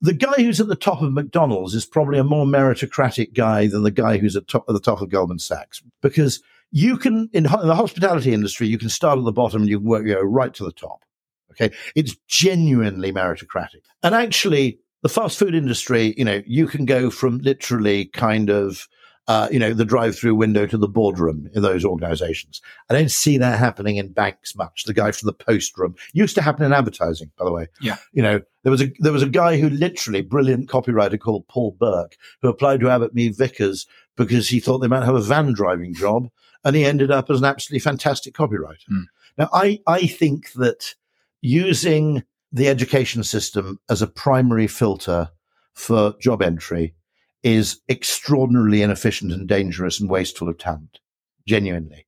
The 0.00 0.14
guy 0.14 0.34
who's 0.36 0.60
at 0.60 0.68
the 0.68 0.76
top 0.76 1.02
of 1.02 1.12
McDonald's 1.12 1.74
is 1.74 1.84
probably 1.84 2.18
a 2.18 2.24
more 2.24 2.46
meritocratic 2.46 3.34
guy 3.34 3.66
than 3.66 3.82
the 3.82 3.90
guy 3.90 4.18
who's 4.18 4.36
at, 4.36 4.48
top, 4.48 4.64
at 4.68 4.72
the 4.72 4.80
top 4.80 5.00
of 5.00 5.10
Goldman 5.10 5.38
Sachs 5.38 5.82
because 6.00 6.42
you 6.70 6.96
can 6.96 7.28
in, 7.32 7.44
in, 7.44 7.66
the 7.66 7.74
hospitality 7.74 8.32
industry 8.32 8.66
you 8.66 8.78
can 8.78 8.88
start 8.88 9.18
at 9.18 9.24
the 9.24 9.32
bottom 9.32 9.62
and 9.62 9.70
you 9.70 9.78
can 9.78 9.88
work 9.88 10.06
your 10.06 10.24
way 10.24 10.30
right 10.30 10.54
to 10.54 10.64
the 10.64 10.72
top. 10.72 11.04
Okay, 11.52 11.74
it's 11.96 12.16
genuinely 12.28 13.12
meritocratic, 13.12 13.82
and 14.02 14.14
actually 14.14 14.78
the 15.02 15.08
fast 15.08 15.38
food 15.38 15.54
industry, 15.54 16.14
you 16.16 16.24
know, 16.24 16.42
you 16.46 16.66
can 16.66 16.84
go 16.84 17.10
from 17.10 17.38
literally 17.38 18.06
kind 18.06 18.50
of 18.50 18.86
uh, 19.28 19.48
you 19.50 19.58
know, 19.58 19.72
the 19.72 19.84
drive-through 19.84 20.34
window 20.34 20.66
to 20.66 20.76
the 20.76 20.88
boardroom 20.88 21.48
in 21.54 21.62
those 21.62 21.84
organizations. 21.84 22.60
I 22.88 22.94
don't 22.94 23.10
see 23.10 23.38
that 23.38 23.58
happening 23.58 23.96
in 23.96 24.12
banks 24.12 24.56
much. 24.56 24.84
The 24.84 24.94
guy 24.94 25.12
from 25.12 25.26
the 25.26 25.32
post 25.32 25.78
room 25.78 25.94
used 26.12 26.34
to 26.34 26.42
happen 26.42 26.64
in 26.64 26.72
advertising, 26.72 27.30
by 27.38 27.44
the 27.44 27.52
way. 27.52 27.68
Yeah. 27.80 27.96
You 28.12 28.22
know, 28.22 28.40
there 28.64 28.72
was 28.72 28.82
a 28.82 28.92
there 28.98 29.12
was 29.12 29.22
a 29.22 29.28
guy 29.28 29.58
who 29.58 29.70
literally 29.70 30.22
brilliant 30.22 30.68
copywriter 30.68 31.18
called 31.18 31.46
Paul 31.48 31.76
Burke 31.78 32.16
who 32.42 32.48
applied 32.48 32.80
to 32.80 32.90
Abbott 32.90 33.14
Mead 33.14 33.36
Vickers 33.36 33.86
because 34.16 34.48
he 34.48 34.60
thought 34.60 34.78
they 34.78 34.88
might 34.88 35.04
have 35.04 35.14
a 35.14 35.20
van 35.20 35.52
driving 35.52 35.94
job, 35.94 36.28
and 36.64 36.74
he 36.74 36.84
ended 36.84 37.10
up 37.10 37.30
as 37.30 37.38
an 37.38 37.44
absolutely 37.44 37.80
fantastic 37.80 38.34
copywriter. 38.34 38.88
Mm. 38.90 39.04
Now, 39.38 39.48
I 39.52 39.80
I 39.86 40.06
think 40.06 40.52
that 40.54 40.94
using 41.40 42.24
the 42.52 42.68
education 42.68 43.22
system 43.22 43.78
as 43.88 44.02
a 44.02 44.08
primary 44.08 44.66
filter 44.66 45.30
for 45.72 46.14
job 46.20 46.42
entry 46.42 46.94
is 47.42 47.80
extraordinarily 47.88 48.82
inefficient 48.82 49.32
and 49.32 49.48
dangerous 49.48 50.00
and 50.00 50.10
wasteful 50.10 50.48
of 50.48 50.58
talent. 50.58 51.00
Genuinely. 51.46 52.06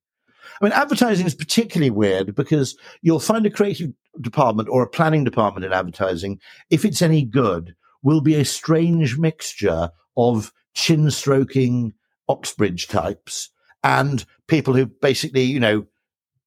I 0.61 0.65
mean, 0.65 0.73
advertising 0.73 1.25
is 1.25 1.35
particularly 1.35 1.89
weird 1.89 2.35
because 2.35 2.77
you'll 3.01 3.19
find 3.19 3.45
a 3.45 3.49
creative 3.49 3.91
department 4.21 4.69
or 4.69 4.83
a 4.83 4.89
planning 4.89 5.23
department 5.23 5.65
in 5.65 5.73
advertising, 5.73 6.39
if 6.69 6.85
it's 6.85 7.01
any 7.01 7.23
good, 7.23 7.75
will 8.03 8.21
be 8.21 8.35
a 8.35 8.45
strange 8.45 9.17
mixture 9.17 9.89
of 10.15 10.53
chin 10.73 11.09
stroking 11.09 11.93
Oxbridge 12.29 12.87
types 12.87 13.49
and 13.83 14.25
people 14.47 14.73
who 14.73 14.85
basically, 14.85 15.43
you 15.43 15.59
know, 15.59 15.85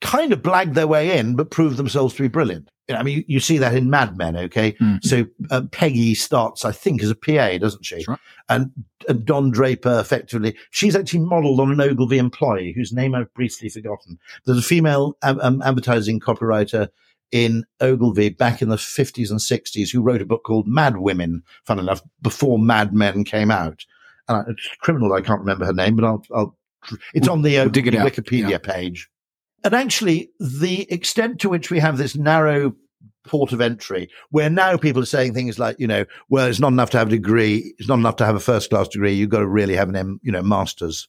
kind 0.00 0.32
of 0.32 0.42
blagged 0.42 0.74
their 0.74 0.86
way 0.86 1.18
in, 1.18 1.36
but 1.36 1.50
proved 1.50 1.76
themselves 1.76 2.14
to 2.14 2.22
be 2.22 2.28
brilliant. 2.28 2.70
I 2.88 3.02
mean, 3.02 3.24
you, 3.26 3.40
see 3.40 3.58
that 3.58 3.74
in 3.74 3.90
Mad 3.90 4.16
Men, 4.16 4.36
okay? 4.36 4.72
Mm. 4.74 5.04
So 5.04 5.26
uh, 5.50 5.62
Peggy 5.72 6.14
starts, 6.14 6.64
I 6.64 6.70
think, 6.70 7.02
as 7.02 7.10
a 7.10 7.16
PA, 7.16 7.58
doesn't 7.58 7.84
she? 7.84 8.04
Right. 8.06 8.18
And, 8.48 8.70
and 9.08 9.24
Don 9.24 9.50
Draper, 9.50 9.98
effectively, 9.98 10.56
she's 10.70 10.94
actually 10.94 11.20
modelled 11.20 11.58
on 11.58 11.72
an 11.72 11.80
Ogilvy 11.80 12.18
employee 12.18 12.72
whose 12.72 12.92
name 12.92 13.14
I've 13.14 13.32
briefly 13.34 13.68
forgotten. 13.68 14.18
There's 14.44 14.58
a 14.58 14.62
female 14.62 15.16
um, 15.22 15.62
advertising 15.62 16.20
copywriter 16.20 16.88
in 17.32 17.64
Ogilvy 17.80 18.28
back 18.28 18.62
in 18.62 18.68
the 18.68 18.76
50s 18.76 19.30
and 19.30 19.40
60s 19.40 19.90
who 19.90 20.00
wrote 20.02 20.22
a 20.22 20.26
book 20.26 20.44
called 20.44 20.68
Mad 20.68 20.98
Women, 20.98 21.42
fun 21.64 21.80
enough, 21.80 22.02
before 22.22 22.58
Mad 22.58 22.94
Men 22.94 23.24
came 23.24 23.50
out. 23.50 23.84
Uh, 24.28 24.44
it's 24.48 24.68
criminal, 24.80 25.12
I 25.12 25.22
can't 25.22 25.40
remember 25.40 25.66
her 25.66 25.72
name, 25.72 25.96
but 25.96 26.04
I'll, 26.04 26.24
I'll 26.34 26.56
it's 27.14 27.26
on 27.26 27.42
the 27.42 27.58
uh, 27.58 27.64
we'll 27.64 27.72
Wikipedia 27.72 28.50
yeah. 28.50 28.58
page. 28.58 29.08
And 29.66 29.74
actually, 29.74 30.30
the 30.38 30.86
extent 30.92 31.40
to 31.40 31.48
which 31.48 31.72
we 31.72 31.80
have 31.80 31.98
this 31.98 32.14
narrow 32.14 32.76
port 33.26 33.50
of 33.50 33.60
entry, 33.60 34.08
where 34.30 34.48
now 34.48 34.76
people 34.76 35.02
are 35.02 35.06
saying 35.06 35.34
things 35.34 35.58
like, 35.58 35.74
you 35.80 35.88
know, 35.88 36.04
well, 36.28 36.46
it's 36.46 36.60
not 36.60 36.70
enough 36.70 36.90
to 36.90 36.98
have 36.98 37.08
a 37.08 37.10
degree, 37.10 37.74
it's 37.76 37.88
not 37.88 37.98
enough 37.98 38.14
to 38.16 38.24
have 38.24 38.36
a 38.36 38.40
first 38.40 38.70
class 38.70 38.86
degree, 38.86 39.14
you've 39.14 39.28
got 39.28 39.40
to 39.40 39.48
really 39.48 39.74
have 39.74 39.88
an, 39.88 39.96
M, 39.96 40.20
you 40.22 40.30
know, 40.30 40.40
master's. 40.40 41.08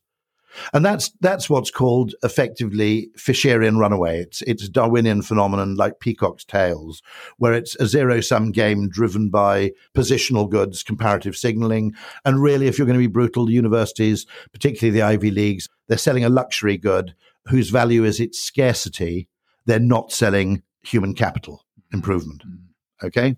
And 0.74 0.84
that's 0.84 1.12
that's 1.22 1.52
what's 1.52 1.70
called 1.70 2.15
effectively 2.24 3.12
Fisherian 3.15 3.78
runaway. 3.78 4.22
It's 4.22 4.41
it's 4.41 4.67
Darwinian 4.67 5.22
phenomenon 5.22 5.76
like 5.76 6.00
peacock's 6.00 6.43
tails, 6.43 7.04
where 7.38 7.54
it's 7.54 7.76
a 7.76 7.86
zero 7.86 8.22
sum 8.22 8.52
game 8.52 8.89
driven 8.89 9.30
by 9.30 9.74
positional 9.96 10.50
goods, 10.50 10.82
comparative 10.82 11.38
signaling, 11.38 11.93
and 12.26 12.41
really, 12.41 12.65
if 12.65 12.80
you're 12.80 12.88
going 12.88 13.00
to 13.00 13.08
be 13.08 13.12
brutal, 13.12 13.46
the 13.46 13.54
universities, 13.54 14.26
particularly 14.52 14.98
the 14.98 15.06
Ivy 15.06 15.30
Leagues, 15.30 15.70
they're 15.88 15.98
selling 16.00 16.26
a 16.26 16.30
luxury 16.30 16.80
good 16.80 17.13
whose 17.50 17.70
value 17.70 18.04
is 18.04 18.20
its 18.20 18.40
scarcity, 18.40 19.28
they're 19.66 19.80
not 19.80 20.12
selling 20.12 20.64
human 20.84 21.14
capital 21.14 21.66
improvement. 21.92 22.44
Mm. 22.48 22.58
Okay. 23.04 23.36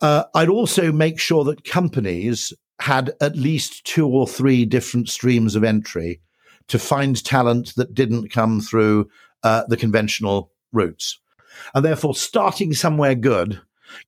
Uh, 0.00 0.24
I'd 0.34 0.48
also 0.48 0.92
make 0.92 1.18
sure 1.18 1.44
that 1.44 1.64
companies 1.64 2.52
had 2.80 3.12
at 3.20 3.36
least 3.36 3.84
two 3.84 4.06
or 4.06 4.28
three 4.28 4.64
different 4.64 5.08
streams 5.08 5.56
of 5.56 5.64
entry 5.64 6.20
to 6.68 6.78
find 6.78 7.22
talent 7.24 7.74
that 7.76 7.94
didn't 7.94 8.30
come 8.30 8.60
through 8.60 9.08
uh, 9.42 9.64
the 9.68 9.76
conventional 9.76 10.52
routes. 10.72 11.18
And 11.74 11.84
therefore, 11.84 12.14
starting 12.14 12.72
somewhere 12.74 13.14
good 13.14 13.60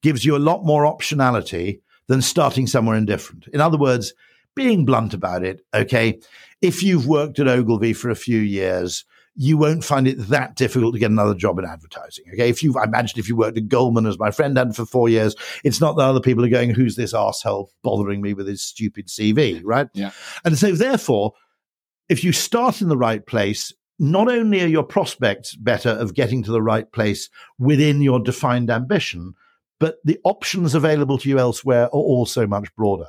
gives 0.02 0.24
you 0.24 0.36
a 0.36 0.38
lot 0.38 0.64
more 0.64 0.84
optionality 0.84 1.80
than 2.06 2.22
starting 2.22 2.66
somewhere 2.66 2.96
indifferent. 2.96 3.48
In 3.52 3.60
other 3.60 3.78
words, 3.78 4.12
being 4.60 4.84
blunt 4.84 5.14
about 5.14 5.42
it, 5.42 5.64
okay, 5.72 6.20
if 6.60 6.82
you've 6.82 7.06
worked 7.06 7.38
at 7.38 7.48
Ogilvy 7.48 7.94
for 7.94 8.10
a 8.10 8.14
few 8.14 8.38
years, 8.38 9.06
you 9.34 9.56
won't 9.56 9.82
find 9.82 10.06
it 10.06 10.18
that 10.28 10.54
difficult 10.54 10.92
to 10.92 11.00
get 11.00 11.10
another 11.10 11.34
job 11.34 11.58
in 11.58 11.64
advertising. 11.64 12.26
Okay. 12.34 12.50
If 12.50 12.62
you, 12.62 12.76
I 12.76 12.84
imagine 12.84 13.18
if 13.18 13.26
you 13.26 13.36
worked 13.36 13.56
at 13.56 13.68
Goldman 13.68 14.04
as 14.04 14.18
my 14.18 14.30
friend 14.30 14.58
had 14.58 14.76
for 14.76 14.84
four 14.84 15.08
years, 15.08 15.34
it's 15.64 15.80
not 15.80 15.96
that 15.96 16.02
other 16.02 16.20
people 16.20 16.44
are 16.44 16.50
going, 16.50 16.74
who's 16.74 16.94
this 16.94 17.14
asshole 17.14 17.70
bothering 17.82 18.20
me 18.20 18.34
with 18.34 18.46
his 18.46 18.62
stupid 18.62 19.06
CV, 19.06 19.62
right? 19.64 19.88
Yeah. 19.94 20.10
And 20.44 20.58
so 20.58 20.72
therefore, 20.72 21.32
if 22.10 22.22
you 22.22 22.32
start 22.32 22.82
in 22.82 22.88
the 22.88 22.98
right 22.98 23.24
place, 23.24 23.72
not 23.98 24.28
only 24.28 24.60
are 24.62 24.66
your 24.66 24.82
prospects 24.82 25.56
better 25.56 25.90
of 25.90 26.14
getting 26.14 26.42
to 26.42 26.52
the 26.52 26.60
right 26.62 26.92
place 26.92 27.30
within 27.58 28.02
your 28.02 28.20
defined 28.20 28.68
ambition, 28.68 29.32
but 29.78 29.96
the 30.04 30.18
options 30.24 30.74
available 30.74 31.16
to 31.16 31.30
you 31.30 31.38
elsewhere 31.38 31.84
are 31.84 31.90
also 31.92 32.46
much 32.46 32.74
broader. 32.76 33.06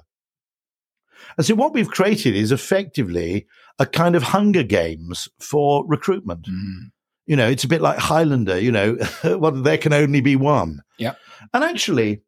And 1.38 1.46
so 1.46 1.56
what 1.56 1.74
we've 1.74 1.90
created 1.90 2.36
is 2.36 2.52
effectively 2.52 3.48
a 3.80 3.86
kind 3.86 4.16
of 4.16 4.24
hunger 4.24 4.64
games 4.64 5.30
for 5.40 5.86
recruitment. 5.88 6.48
Mm. 6.48 6.92
You 7.26 7.36
know, 7.36 7.48
it's 7.48 7.64
a 7.64 7.68
bit 7.68 7.82
like 7.82 7.98
Highlander, 7.98 8.60
you 8.60 8.72
know, 8.72 8.98
well, 9.24 9.52
there 9.52 9.78
can 9.78 9.94
only 9.94 10.22
be 10.22 10.36
one. 10.36 10.82
Yeah. 10.98 11.14
And 11.54 11.64
actually, 11.64 12.22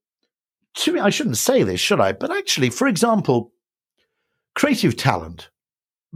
to 0.75 0.93
me, 0.93 0.99
I 0.99 1.09
shouldn't 1.09 1.37
say 1.37 1.63
this, 1.63 1.79
should 1.79 1.99
I? 1.99 2.13
But 2.13 2.31
actually, 2.31 2.69
for 2.69 2.87
example, 2.87 3.51
creative 4.55 4.95
talent, 4.95 5.49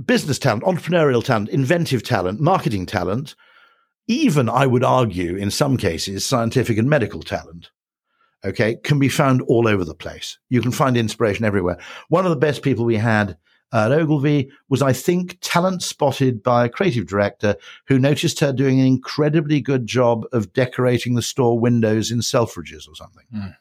business 0.04 0.40
talent, 0.40 0.63
entrepreneurial 0.63 1.24
talent, 1.24 1.50
inventive 1.50 2.04
talent, 2.04 2.40
marketing 2.40 2.86
talent, 2.86 3.36
even 4.08 4.48
I 4.50 4.66
would 4.66 4.84
argue 4.84 5.36
in 5.36 5.52
some 5.52 5.78
cases, 5.78 6.26
scientific 6.26 6.78
and 6.78 6.90
medical 6.90 7.22
talent 7.22 7.70
okay, 8.43 8.76
can 8.84 9.00
be 9.00 9.10
found 9.10 9.41
all 9.43 9.67
over 9.67 9.84
the 9.84 9.95
place. 9.95 10.38
You 10.50 10.62
can 10.62 10.71
find 10.71 10.97
inspiration 10.97 11.45
everywhere. 11.45 11.78
One 12.10 12.26
of 12.26 12.30
the 12.30 12.38
best 12.38 12.62
people 12.62 12.86
we 12.86 12.97
had 12.97 13.38
at 13.73 13.91
Ogilvy 13.91 14.50
was, 14.69 14.82
I 14.82 14.93
think, 14.93 15.38
talent 15.41 15.84
spotted 15.84 16.41
by 16.41 16.65
a 16.65 16.69
creative 16.69 17.08
director 17.08 17.56
who 17.88 18.00
noticed 18.00 18.39
her 18.39 18.54
doing 18.54 18.80
an 18.80 18.88
incredibly 18.88 19.60
good 19.60 19.86
job 19.86 20.26
of 20.32 20.54
decorating 20.54 21.15
the 21.15 21.21
store 21.21 21.60
windows 21.60 22.12
in 22.12 22.19
Selfridges 22.19 22.88
or 22.88 22.95
something. 22.95 23.26
Mm. 23.34 23.56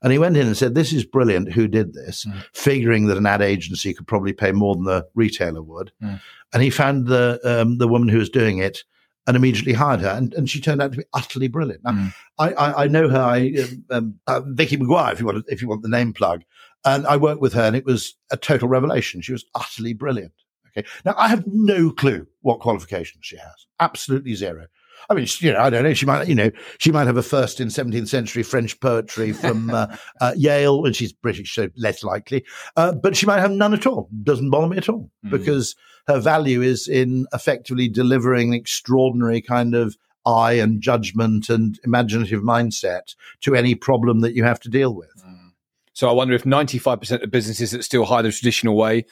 And 0.00 0.12
he 0.12 0.18
went 0.18 0.36
in 0.36 0.46
and 0.46 0.56
said, 0.56 0.74
This 0.74 0.92
is 0.92 1.04
brilliant. 1.04 1.52
Who 1.52 1.66
did 1.66 1.92
this? 1.92 2.24
Mm. 2.24 2.44
Figuring 2.54 3.06
that 3.06 3.18
an 3.18 3.26
ad 3.26 3.42
agency 3.42 3.92
could 3.92 4.06
probably 4.06 4.32
pay 4.32 4.52
more 4.52 4.76
than 4.76 4.84
the 4.84 5.08
retailer 5.14 5.62
would. 5.62 5.90
Mm. 6.00 6.20
And 6.52 6.62
he 6.62 6.70
found 6.70 7.08
the 7.08 7.40
um, 7.42 7.78
the 7.78 7.88
woman 7.88 8.08
who 8.08 8.18
was 8.18 8.30
doing 8.30 8.58
it 8.58 8.84
and 9.28 9.36
immediately 9.36 9.74
hired 9.74 10.00
her. 10.00 10.08
And, 10.08 10.32
and 10.32 10.48
she 10.48 10.58
turned 10.58 10.80
out 10.80 10.90
to 10.92 10.98
be 10.98 11.04
utterly 11.12 11.48
brilliant. 11.48 11.84
Now, 11.84 11.92
mm. 11.92 12.14
I, 12.38 12.52
I, 12.54 12.84
I, 12.84 12.88
know 12.88 13.10
her, 13.10 13.20
I, 13.20 13.52
um, 13.62 13.84
um, 13.90 14.14
uh, 14.26 14.40
Vicky 14.46 14.78
McGuire, 14.78 15.12
if 15.12 15.20
you 15.20 15.26
want, 15.26 15.44
if 15.48 15.60
you 15.60 15.68
want 15.68 15.82
the 15.82 15.88
name 15.88 16.14
plug. 16.14 16.44
And 16.86 17.06
I 17.06 17.18
worked 17.18 17.42
with 17.42 17.52
her 17.52 17.62
and 17.62 17.76
it 17.76 17.84
was 17.84 18.16
a 18.32 18.38
total 18.38 18.68
revelation. 18.68 19.20
She 19.20 19.32
was 19.32 19.44
utterly 19.54 19.92
brilliant. 19.92 20.32
Okay. 20.68 20.88
Now 21.04 21.14
I 21.18 21.28
have 21.28 21.44
no 21.46 21.90
clue 21.90 22.26
what 22.40 22.60
qualifications 22.60 23.26
she 23.26 23.36
has. 23.36 23.66
Absolutely 23.78 24.34
zero. 24.34 24.66
I 25.10 25.14
mean, 25.14 25.26
you 25.38 25.52
know, 25.52 25.60
I 25.60 25.70
don't 25.70 25.84
know. 25.84 25.94
She 25.94 26.06
might, 26.06 26.28
you 26.28 26.34
know, 26.34 26.50
she 26.78 26.92
might 26.92 27.06
have 27.06 27.16
a 27.16 27.22
first 27.22 27.60
in 27.60 27.68
17th 27.68 28.08
century 28.08 28.42
French 28.42 28.78
poetry 28.80 29.32
from 29.32 29.70
uh, 29.70 29.96
uh, 30.20 30.32
Yale, 30.36 30.84
and 30.84 30.94
she's 30.94 31.12
British, 31.12 31.54
so 31.54 31.68
less 31.76 32.04
likely. 32.04 32.44
Uh, 32.76 32.92
but 32.92 33.16
she 33.16 33.26
might 33.26 33.40
have 33.40 33.50
none 33.50 33.74
at 33.74 33.86
all. 33.86 34.08
Doesn't 34.22 34.50
bother 34.50 34.68
me 34.68 34.76
at 34.76 34.88
all 34.88 35.10
mm. 35.24 35.30
because 35.30 35.74
her 36.06 36.20
value 36.20 36.62
is 36.62 36.88
in 36.88 37.26
effectively 37.32 37.88
delivering 37.88 38.48
an 38.48 38.54
extraordinary 38.54 39.40
kind 39.40 39.74
of 39.74 39.96
eye 40.26 40.52
and 40.52 40.82
judgment 40.82 41.48
and 41.48 41.78
imaginative 41.84 42.42
mindset 42.42 43.14
to 43.40 43.54
any 43.54 43.74
problem 43.74 44.20
that 44.20 44.34
you 44.34 44.44
have 44.44 44.60
to 44.60 44.68
deal 44.68 44.94
with. 44.94 45.12
Mm. 45.26 45.52
So 45.94 46.08
I 46.08 46.12
wonder 46.12 46.34
if 46.34 46.44
95% 46.44 47.22
of 47.22 47.30
businesses 47.30 47.70
that 47.70 47.82
still 47.82 48.04
hire 48.04 48.22
the 48.22 48.30
traditional 48.30 48.76
way 48.76 49.04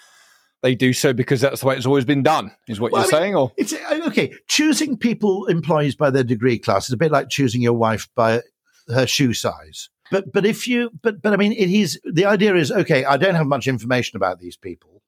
they 0.66 0.74
do 0.74 0.92
so 0.92 1.12
because 1.12 1.40
that's 1.40 1.60
the 1.60 1.66
way 1.66 1.76
it's 1.76 1.86
always 1.86 2.04
been 2.04 2.24
done, 2.24 2.50
is 2.66 2.80
what 2.80 2.90
well, 2.90 3.02
you're 3.02 3.14
I 3.14 3.18
mean, 3.18 3.22
saying? 3.22 3.36
Or 3.36 3.52
it's 3.56 3.72
uh, 3.72 4.00
okay. 4.08 4.34
Choosing 4.48 4.96
people 4.96 5.46
employees 5.46 5.94
by 5.94 6.10
their 6.10 6.24
degree 6.24 6.58
class 6.58 6.88
is 6.88 6.92
a 6.92 6.96
bit 6.96 7.12
like 7.12 7.28
choosing 7.28 7.62
your 7.62 7.74
wife 7.74 8.08
by 8.16 8.42
her 8.88 9.06
shoe 9.06 9.32
size. 9.32 9.88
But 10.10 10.32
but 10.32 10.44
if 10.44 10.66
you 10.66 10.90
but 11.02 11.22
but 11.22 11.32
I 11.32 11.36
mean 11.36 11.52
it 11.52 11.70
is 11.70 12.00
the 12.04 12.24
idea 12.24 12.56
is 12.56 12.72
okay. 12.72 13.04
I 13.04 13.16
don't 13.16 13.36
have 13.36 13.46
much 13.46 13.68
information 13.68 14.16
about 14.16 14.40
these 14.40 14.56
people. 14.56 15.02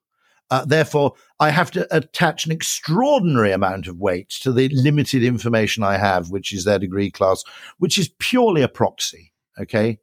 Uh, 0.51 0.64
therefore, 0.64 1.14
I 1.40 1.51
have 1.51 1.73
to 1.73 1.87
attach 1.94 2.47
an 2.47 2.53
extraordinary 2.53 3.51
amount 3.53 3.87
of 3.87 3.99
weight 3.99 4.31
to 4.42 4.53
the 4.53 4.68
limited 4.71 5.23
information 5.25 5.83
I 5.83 5.99
have, 5.99 6.31
which 6.31 6.53
is 6.55 6.64
their 6.64 6.79
degree 6.79 7.11
class, 7.11 7.42
which 7.79 7.99
is 7.99 8.11
purely 8.18 8.62
a 8.62 8.68
proxy. 8.68 9.33
Okay. 9.61 9.99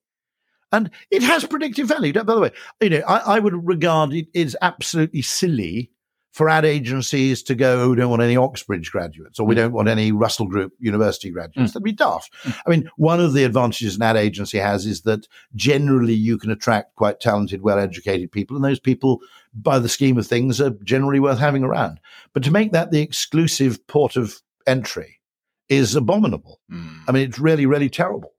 And 0.76 0.92
it 1.10 1.24
has 1.24 1.46
predictive 1.46 1.88
value. 1.88 2.12
By 2.12 2.24
the 2.24 2.40
way, 2.40 2.52
you 2.82 2.90
know, 2.90 3.04
I, 3.08 3.36
I 3.36 3.40
would 3.40 3.66
regard 3.66 4.14
it 4.14 4.28
as 4.36 4.56
absolutely 4.62 5.22
silly 5.22 5.92
for 6.34 6.50
ad 6.50 6.66
agencies 6.66 7.42
to 7.44 7.56
go, 7.56 7.84
oh, 7.84 7.90
we 7.92 7.96
don't 7.96 8.10
want 8.10 8.22
any 8.22 8.36
Oxbridge 8.36 8.92
graduates 8.92 9.40
or 9.40 9.46
we 9.46 9.56
mm. 9.56 9.60
don't 9.60 9.72
want 9.72 9.88
any 9.88 10.12
Russell 10.12 10.48
Group 10.48 10.74
University 10.80 11.30
graduates. 11.30 11.72
Mm. 11.72 11.74
That'd 11.76 11.84
be 11.86 11.94
daft. 11.94 12.34
Mm. 12.44 12.58
I 12.66 12.70
mean, 12.70 12.90
one 12.98 13.22
of 13.22 13.32
the 13.32 13.46
advantages 13.46 13.96
an 13.96 14.02
ad 14.02 14.18
agency 14.18 14.58
has 14.58 14.86
is 14.86 15.04
that 15.04 15.30
generally 15.56 16.14
you 16.14 16.38
can 16.38 16.52
attract 16.52 16.98
quite 16.98 17.22
talented, 17.22 17.62
well 17.62 17.80
educated 17.80 18.34
people, 18.34 18.58
and 18.58 18.66
those 18.66 18.82
people, 18.82 19.22
by 19.54 19.80
the 19.80 19.88
scheme 19.88 20.18
of 20.18 20.28
things, 20.28 20.60
are 20.60 20.72
generally 20.84 21.22
worth 21.22 21.40
having 21.40 21.64
around. 21.64 22.02
But 22.34 22.44
to 22.44 22.52
make 22.52 22.74
that 22.74 22.92
the 22.92 23.02
exclusive 23.02 23.88
port 23.88 24.18
of 24.18 24.42
entry 24.68 25.22
is 25.70 25.96
abominable. 25.96 26.60
Mm. 26.70 27.00
I 27.08 27.14
mean, 27.14 27.30
it's 27.30 27.40
really, 27.40 27.66
really 27.66 27.90
terrible. 27.90 28.34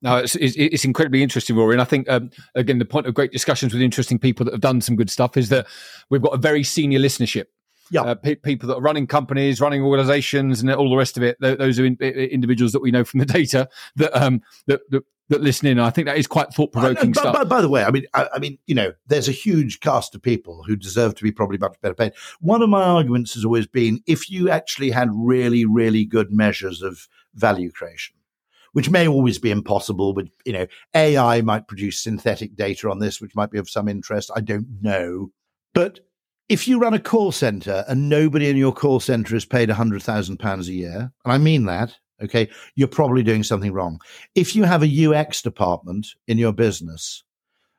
No, 0.00 0.18
it's, 0.18 0.36
it's, 0.36 0.54
it's, 0.56 0.84
incredibly 0.84 1.22
interesting, 1.22 1.56
Rory. 1.56 1.74
And 1.74 1.82
I 1.82 1.84
think, 1.84 2.08
um, 2.08 2.30
again, 2.54 2.78
the 2.78 2.84
point 2.84 3.06
of 3.06 3.14
great 3.14 3.32
discussions 3.32 3.72
with 3.72 3.82
interesting 3.82 4.18
people 4.18 4.44
that 4.44 4.54
have 4.54 4.60
done 4.60 4.80
some 4.80 4.94
good 4.94 5.10
stuff 5.10 5.36
is 5.36 5.48
that 5.48 5.66
we've 6.08 6.22
got 6.22 6.34
a 6.34 6.38
very 6.38 6.62
senior 6.62 7.00
listenership. 7.00 7.46
Yeah. 7.90 8.02
Uh, 8.02 8.14
pe- 8.14 8.36
people 8.36 8.68
that 8.68 8.76
are 8.76 8.82
running 8.82 9.06
companies, 9.06 9.60
running 9.60 9.82
organizations, 9.82 10.60
and 10.60 10.70
all 10.70 10.90
the 10.90 10.96
rest 10.96 11.16
of 11.16 11.22
it. 11.22 11.36
Th- 11.40 11.58
those 11.58 11.80
are 11.80 11.86
in- 11.86 11.96
individuals 11.96 12.72
that 12.72 12.82
we 12.82 12.90
know 12.90 13.02
from 13.02 13.18
the 13.18 13.26
data 13.26 13.68
that, 13.96 14.14
um, 14.16 14.42
that, 14.66 14.80
that, 14.90 15.04
that 15.30 15.40
listen 15.40 15.66
in. 15.66 15.78
I 15.78 15.90
think 15.90 16.06
that 16.06 16.18
is 16.18 16.26
quite 16.26 16.52
thought 16.52 16.72
provoking 16.72 17.14
stuff. 17.14 17.34
By, 17.34 17.44
by, 17.44 17.60
the 17.60 17.68
way, 17.68 17.84
I 17.84 17.90
mean, 17.90 18.04
I, 18.14 18.28
I, 18.34 18.38
mean, 18.38 18.58
you 18.66 18.74
know, 18.74 18.92
there's 19.06 19.28
a 19.28 19.32
huge 19.32 19.80
cast 19.80 20.14
of 20.14 20.22
people 20.22 20.62
who 20.64 20.76
deserve 20.76 21.14
to 21.16 21.24
be 21.24 21.32
probably 21.32 21.58
much 21.58 21.76
better 21.80 21.94
paid. 21.94 22.12
One 22.40 22.62
of 22.62 22.68
my 22.68 22.82
arguments 22.82 23.34
has 23.34 23.44
always 23.44 23.66
been 23.66 24.00
if 24.06 24.30
you 24.30 24.50
actually 24.50 24.90
had 24.90 25.08
really, 25.12 25.64
really 25.64 26.04
good 26.04 26.30
measures 26.30 26.82
of 26.82 27.08
value 27.34 27.70
creation, 27.70 28.16
which 28.78 28.90
may 28.90 29.08
always 29.08 29.40
be 29.40 29.50
impossible. 29.50 30.12
But 30.12 30.26
you 30.44 30.52
know, 30.52 30.68
AI 30.94 31.40
might 31.40 31.66
produce 31.66 31.98
synthetic 31.98 32.54
data 32.54 32.88
on 32.88 33.00
this, 33.00 33.20
which 33.20 33.34
might 33.34 33.50
be 33.50 33.58
of 33.58 33.68
some 33.68 33.88
interest. 33.88 34.30
I 34.36 34.40
don't 34.40 34.68
know. 34.80 35.32
But 35.74 35.98
if 36.48 36.68
you 36.68 36.78
run 36.78 36.94
a 36.94 37.00
call 37.00 37.32
center 37.32 37.84
and 37.88 38.08
nobody 38.08 38.48
in 38.48 38.56
your 38.56 38.72
call 38.72 39.00
center 39.00 39.34
is 39.34 39.44
paid 39.44 39.68
£100,000 39.68 40.68
a 40.68 40.72
year, 40.72 41.12
and 41.24 41.32
I 41.32 41.38
mean 41.38 41.64
that, 41.64 41.96
okay, 42.22 42.48
you're 42.76 42.86
probably 42.86 43.24
doing 43.24 43.42
something 43.42 43.72
wrong. 43.72 44.00
If 44.36 44.54
you 44.54 44.62
have 44.62 44.84
a 44.84 45.06
UX 45.06 45.42
department 45.42 46.06
in 46.28 46.38
your 46.38 46.52
business, 46.52 47.24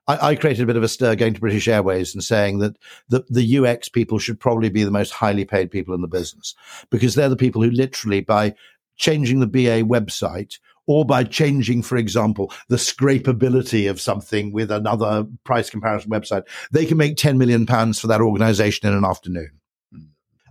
I, 0.06 0.32
I 0.32 0.36
created 0.36 0.64
a 0.64 0.68
bit 0.68 0.76
of 0.76 0.84
a 0.84 0.90
stir 0.90 1.16
going 1.16 1.34
to 1.34 1.40
British 1.40 1.70
Airways 1.70 2.14
and 2.14 2.22
saying 2.22 2.60
that 2.60 2.76
the, 3.08 3.24
the 3.30 3.60
UX 3.60 3.88
people 3.88 4.20
should 4.20 4.38
probably 4.38 4.68
be 4.68 4.84
the 4.84 4.92
most 4.92 5.12
highly 5.12 5.46
paid 5.46 5.72
people 5.72 5.96
in 5.96 6.02
the 6.02 6.10
business 6.10 6.56
because 6.90 7.16
they're 7.16 7.30
the 7.30 7.38
people 7.38 7.64
who 7.64 7.72
literally, 7.72 8.20
by 8.20 8.54
changing 9.00 9.40
the 9.40 9.48
BA 9.48 9.82
website 9.88 10.60
or 10.90 11.06
by 11.06 11.24
changing, 11.24 11.84
for 11.84 11.98
example, 11.98 12.52
the 12.68 12.76
scrapability 12.76 13.88
of 13.88 14.02
something 14.02 14.52
with 14.52 14.72
another 14.72 15.24
price 15.44 15.70
comparison 15.70 16.10
website, 16.10 16.42
they 16.72 16.84
can 16.84 16.98
make 16.98 17.16
10 17.16 17.38
million 17.38 17.68
pounds 17.68 18.00
for 18.00 18.08
that 18.08 18.22
organization 18.22 18.90
in 18.90 18.96
an 18.96 19.06
afternoon. 19.06 19.52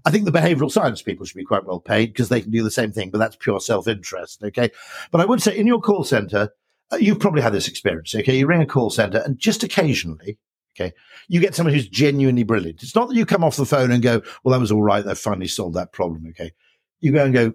I 0.06 0.12
think 0.12 0.26
the 0.26 0.30
behavioral 0.30 0.70
science 0.70 1.02
people 1.02 1.26
should 1.26 1.36
be 1.36 1.44
quite 1.44 1.66
well 1.66 1.80
paid 1.80 2.12
because 2.12 2.28
they 2.28 2.40
can 2.40 2.52
do 2.52 2.62
the 2.62 2.70
same 2.70 2.92
thing, 2.92 3.10
but 3.10 3.18
that's 3.18 3.34
pure 3.34 3.58
self 3.58 3.88
interest. 3.88 4.44
Okay. 4.44 4.70
But 5.10 5.20
I 5.20 5.24
would 5.24 5.42
say 5.42 5.58
in 5.58 5.66
your 5.66 5.80
call 5.80 6.04
center, 6.04 6.50
uh, 6.92 6.96
you've 6.98 7.18
probably 7.18 7.42
had 7.42 7.52
this 7.52 7.66
experience. 7.66 8.14
Okay. 8.14 8.38
You 8.38 8.46
ring 8.46 8.62
a 8.62 8.66
call 8.66 8.90
center 8.90 9.18
and 9.18 9.40
just 9.40 9.64
occasionally, 9.64 10.38
okay, 10.78 10.94
you 11.26 11.40
get 11.40 11.56
someone 11.56 11.74
who's 11.74 11.88
genuinely 11.88 12.44
brilliant. 12.44 12.84
It's 12.84 12.94
not 12.94 13.08
that 13.08 13.16
you 13.16 13.26
come 13.26 13.42
off 13.42 13.56
the 13.56 13.66
phone 13.66 13.90
and 13.90 14.04
go, 14.04 14.22
well, 14.44 14.52
that 14.52 14.60
was 14.60 14.70
all 14.70 14.84
right. 14.84 15.04
They 15.04 15.16
finally 15.16 15.48
solved 15.48 15.74
that 15.74 15.90
problem. 15.90 16.26
Okay. 16.28 16.52
You 17.00 17.10
go 17.10 17.24
and 17.24 17.34
go, 17.34 17.54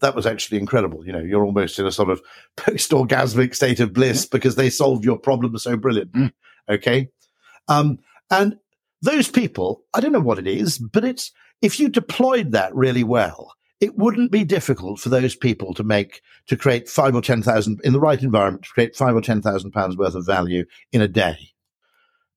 that 0.00 0.14
was 0.14 0.26
actually 0.26 0.58
incredible. 0.58 1.06
You 1.06 1.12
know, 1.12 1.20
you're 1.20 1.44
almost 1.44 1.78
in 1.78 1.86
a 1.86 1.92
sort 1.92 2.10
of 2.10 2.20
post 2.56 2.90
orgasmic 2.90 3.54
state 3.54 3.80
of 3.80 3.92
bliss 3.92 4.26
because 4.26 4.56
they 4.56 4.70
solved 4.70 5.04
your 5.04 5.18
problem 5.18 5.56
so 5.58 5.76
brilliantly. 5.76 6.22
Mm. 6.22 6.32
Okay. 6.68 7.08
Um, 7.68 7.98
and 8.30 8.56
those 9.02 9.28
people, 9.28 9.82
I 9.94 10.00
don't 10.00 10.12
know 10.12 10.20
what 10.20 10.38
it 10.38 10.46
is, 10.46 10.78
but 10.78 11.04
it's, 11.04 11.32
if 11.62 11.78
you 11.78 11.88
deployed 11.88 12.52
that 12.52 12.74
really 12.74 13.04
well, 13.04 13.54
it 13.80 13.96
wouldn't 13.96 14.30
be 14.30 14.44
difficult 14.44 15.00
for 15.00 15.08
those 15.08 15.34
people 15.34 15.72
to 15.74 15.82
make, 15.82 16.20
to 16.46 16.56
create 16.56 16.88
five 16.88 17.14
or 17.14 17.22
10,000 17.22 17.80
in 17.82 17.92
the 17.92 18.00
right 18.00 18.22
environment, 18.22 18.64
to 18.64 18.70
create 18.70 18.94
five 18.94 19.14
or 19.14 19.20
10,000 19.20 19.70
pounds 19.70 19.96
worth 19.96 20.14
of 20.14 20.26
value 20.26 20.64
in 20.92 21.00
a 21.00 21.08
day. 21.08 21.36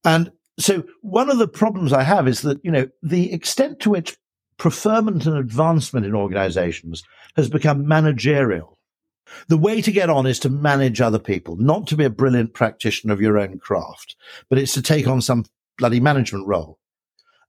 And 0.05 0.31
so 0.59 0.83
one 1.01 1.29
of 1.29 1.37
the 1.37 1.47
problems 1.47 1.91
I 1.91 2.03
have 2.03 2.27
is 2.27 2.41
that, 2.41 2.59
you 2.63 2.71
know, 2.71 2.87
the 3.01 3.33
extent 3.33 3.79
to 3.81 3.89
which 3.89 4.17
preferment 4.57 5.25
and 5.25 5.37
advancement 5.37 6.05
in 6.05 6.15
organizations 6.15 7.03
has 7.35 7.49
become 7.49 7.87
managerial. 7.87 8.77
The 9.47 9.57
way 9.57 9.81
to 9.81 9.91
get 9.91 10.09
on 10.09 10.25
is 10.25 10.39
to 10.39 10.49
manage 10.49 11.01
other 11.01 11.19
people, 11.19 11.55
not 11.55 11.87
to 11.87 11.95
be 11.95 12.05
a 12.05 12.09
brilliant 12.09 12.53
practitioner 12.53 13.13
of 13.13 13.21
your 13.21 13.39
own 13.39 13.59
craft, 13.59 14.15
but 14.49 14.57
it's 14.57 14.73
to 14.73 14.81
take 14.81 15.07
on 15.07 15.21
some 15.21 15.45
bloody 15.77 15.99
management 15.99 16.47
role. 16.47 16.79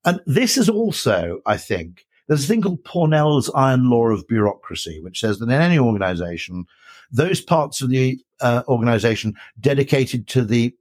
And 0.04 0.20
this 0.26 0.56
is 0.56 0.68
also, 0.68 1.40
I 1.46 1.56
think, 1.56 2.06
there's 2.26 2.44
a 2.44 2.48
thing 2.48 2.62
called 2.62 2.84
Pournelle's 2.84 3.50
iron 3.54 3.90
law 3.90 4.08
of 4.08 4.26
bureaucracy, 4.26 5.00
which 5.00 5.20
says 5.20 5.38
that 5.38 5.48
in 5.48 5.60
any 5.60 5.78
organization, 5.78 6.64
those 7.10 7.40
parts 7.40 7.82
of 7.82 7.90
the 7.90 8.20
uh, 8.40 8.62
organization 8.66 9.34
dedicated 9.60 10.26
to 10.28 10.44
the 10.44 10.74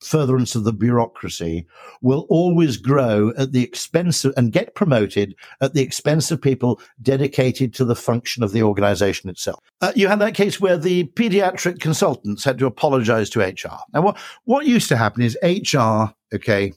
furtherance 0.00 0.54
of 0.54 0.64
the 0.64 0.72
bureaucracy 0.72 1.66
will 2.02 2.26
always 2.28 2.76
grow 2.76 3.32
at 3.36 3.52
the 3.52 3.62
expense 3.62 4.24
of, 4.24 4.32
and 4.36 4.52
get 4.52 4.74
promoted 4.74 5.34
at 5.60 5.74
the 5.74 5.82
expense 5.82 6.30
of 6.30 6.40
people 6.40 6.80
dedicated 7.02 7.74
to 7.74 7.84
the 7.84 7.96
function 7.96 8.42
of 8.42 8.52
the 8.52 8.62
organization 8.62 9.28
itself. 9.28 9.58
Uh, 9.80 9.92
you 9.96 10.08
had 10.08 10.20
that 10.20 10.34
case 10.34 10.60
where 10.60 10.76
the 10.76 11.04
pediatric 11.14 11.80
consultants 11.80 12.44
had 12.44 12.58
to 12.58 12.66
apologize 12.66 13.28
to 13.30 13.40
HR. 13.40 13.78
Now, 13.92 14.02
what, 14.02 14.18
what 14.44 14.66
used 14.66 14.88
to 14.88 14.96
happen 14.96 15.22
is 15.22 15.38
HR, 15.42 16.12
okay, 16.34 16.72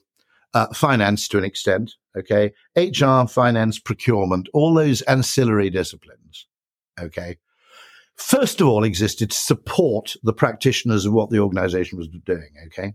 uh, 0.54 0.68
finance 0.74 1.28
to 1.30 1.38
an 1.38 1.44
extent, 1.44 1.94
okay, 2.18 2.52
HR, 2.76 3.28
finance, 3.28 3.80
procurement, 3.80 4.50
all 4.54 4.74
those 4.74 5.02
ancillary 5.04 5.70
disciplines, 5.70 6.48
okay, 7.00 7.38
first 8.16 8.62
of 8.62 8.68
all 8.68 8.84
existed 8.84 9.32
to 9.32 9.38
support 9.38 10.16
the 10.24 10.34
practitioners 10.34 11.06
of 11.06 11.14
what 11.14 11.30
the 11.30 11.40
organization 11.40 11.98
was 11.98 12.08
doing, 12.26 12.50
okay? 12.68 12.94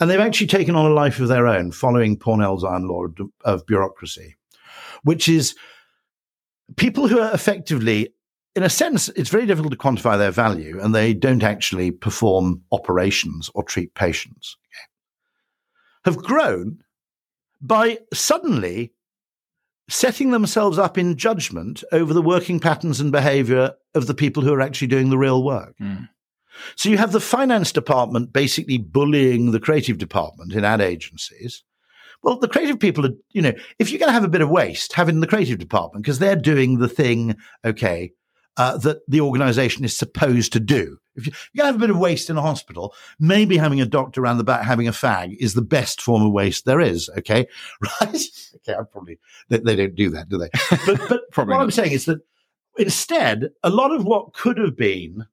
And 0.00 0.08
they've 0.08 0.20
actually 0.20 0.46
taken 0.46 0.76
on 0.76 0.90
a 0.90 0.94
life 0.94 1.20
of 1.20 1.28
their 1.28 1.46
own 1.46 1.72
following 1.72 2.16
Pournelle's 2.16 2.64
iron 2.64 2.88
law 2.88 3.06
of, 3.44 3.66
bureaucracy, 3.66 4.36
which 5.02 5.28
is 5.28 5.54
people 6.76 7.08
who 7.08 7.18
are 7.18 7.32
effectively, 7.32 8.14
in 8.54 8.62
a 8.62 8.70
sense, 8.70 9.08
it's 9.10 9.30
very 9.30 9.46
difficult 9.46 9.72
to 9.72 9.78
quantify 9.78 10.16
their 10.16 10.30
value 10.30 10.80
and 10.80 10.94
they 10.94 11.14
don't 11.14 11.42
actually 11.42 11.90
perform 11.90 12.62
operations 12.72 13.50
or 13.54 13.62
treat 13.62 13.94
patients, 13.94 14.56
have 16.04 16.16
grown 16.18 16.78
by 17.60 17.98
suddenly 18.12 18.92
setting 19.88 20.30
themselves 20.30 20.78
up 20.78 20.96
in 20.96 21.16
judgment 21.16 21.84
over 21.92 22.14
the 22.14 22.22
working 22.22 22.58
patterns 22.58 23.00
and 23.00 23.12
behavior 23.12 23.72
of 23.94 24.06
the 24.06 24.14
people 24.14 24.42
who 24.42 24.52
are 24.52 24.60
actually 24.60 24.88
doing 24.88 25.10
the 25.10 25.18
real 25.18 25.42
work. 25.42 25.74
Mm. 25.80 26.08
So 26.76 26.88
you 26.88 26.98
have 26.98 27.12
the 27.12 27.20
finance 27.20 27.72
department 27.72 28.32
basically 28.32 28.78
bullying 28.78 29.50
the 29.50 29.60
creative 29.60 29.98
department 29.98 30.52
in 30.52 30.64
ad 30.64 30.80
agencies, 30.80 31.62
Well, 32.22 32.38
the 32.38 32.48
creative 32.48 32.78
people 32.78 33.06
are, 33.06 33.14
you 33.30 33.42
know, 33.42 33.52
if 33.78 33.90
you're 33.90 33.98
going 33.98 34.08
to 34.08 34.14
have 34.14 34.24
a 34.24 34.28
bit 34.28 34.40
of 34.40 34.50
waste, 34.50 34.94
have 34.94 35.08
it 35.08 35.12
in 35.12 35.20
the 35.20 35.26
creative 35.26 35.58
department 35.58 36.04
because 36.04 36.18
they're 36.18 36.36
doing 36.36 36.78
the 36.78 36.88
thing, 36.88 37.36
okay, 37.64 38.12
uh, 38.56 38.78
that 38.78 38.98
the 39.08 39.20
organization 39.20 39.84
is 39.84 39.96
supposed 39.96 40.52
to 40.52 40.60
do. 40.60 40.98
If 41.16 41.26
you, 41.26 41.32
you 41.52 41.64
have 41.64 41.76
a 41.76 41.78
bit 41.78 41.90
of 41.90 41.98
waste 41.98 42.30
in 42.30 42.36
a 42.36 42.42
hospital, 42.42 42.94
maybe 43.18 43.56
having 43.56 43.80
a 43.80 43.86
doctor 43.86 44.22
around 44.22 44.38
the 44.38 44.44
back 44.44 44.64
having 44.64 44.88
a 44.88 44.92
fag 44.92 45.36
is 45.38 45.54
the 45.54 45.62
best 45.62 46.00
form 46.00 46.22
of 46.22 46.32
waste 46.32 46.64
there 46.64 46.80
is. 46.80 47.10
Okay, 47.18 47.46
right? 47.80 48.26
okay, 48.56 48.74
I 48.74 48.82
probably 48.90 49.18
they, 49.48 49.58
they, 49.58 49.76
don't 49.76 49.94
do 49.94 50.10
that, 50.10 50.28
do 50.28 50.38
they? 50.38 50.50
But, 50.86 51.08
but 51.08 51.20
what 51.34 51.48
not. 51.48 51.60
I'm 51.60 51.70
saying 51.70 51.92
is 51.92 52.04
that 52.06 52.20
instead, 52.78 53.50
a 53.62 53.70
lot 53.70 53.92
of 53.92 54.04
what 54.04 54.34
could 54.34 54.58
have 54.58 54.76
been, 54.76 55.26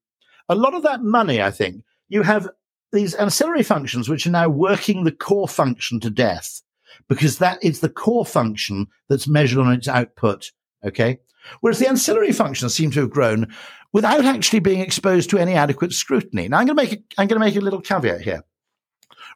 a 0.52 0.56
lot 0.56 0.74
of 0.74 0.84
that 0.84 1.02
money, 1.02 1.42
I 1.42 1.50
think, 1.50 1.84
you 2.10 2.24
have 2.24 2.50
these 2.92 3.14
ancillary 3.16 3.64
functions 3.64 4.10
which 4.10 4.28
are 4.28 4.32
now 4.32 4.50
working 4.50 5.04
the 5.04 5.12
core 5.12 5.48
function 5.48 6.00
to 6.02 6.10
death 6.10 6.62
because 7.08 7.38
that 7.38 7.64
is 7.64 7.80
the 7.80 7.90
core 7.90 8.26
function 8.26 8.88
that's 9.08 9.28
measured 9.28 9.60
on 9.60 9.72
its 9.72 9.88
output. 9.88 10.52
Okay. 10.86 11.20
Whereas 11.62 11.80
the 11.80 11.88
ancillary 11.88 12.34
functions 12.34 12.76
seem 12.76 12.92
to 12.92 13.00
have 13.02 13.10
grown 13.10 13.48
without 13.94 14.26
actually 14.26 14.60
being 14.60 14.82
exposed 14.82 15.30
to 15.30 15.38
any 15.38 15.54
adequate 15.54 15.94
scrutiny. 15.94 16.50
Now 16.50 16.60
I'm 16.60 16.68
going 16.68 16.78
to 16.78 16.84
make 16.84 16.94
a, 16.94 17.04
I'm 17.18 17.28
going 17.28 17.40
to 17.40 17.46
make 17.46 17.56
a 17.56 17.62
little 17.62 17.82
caveat 17.82 18.22
here. 18.22 18.44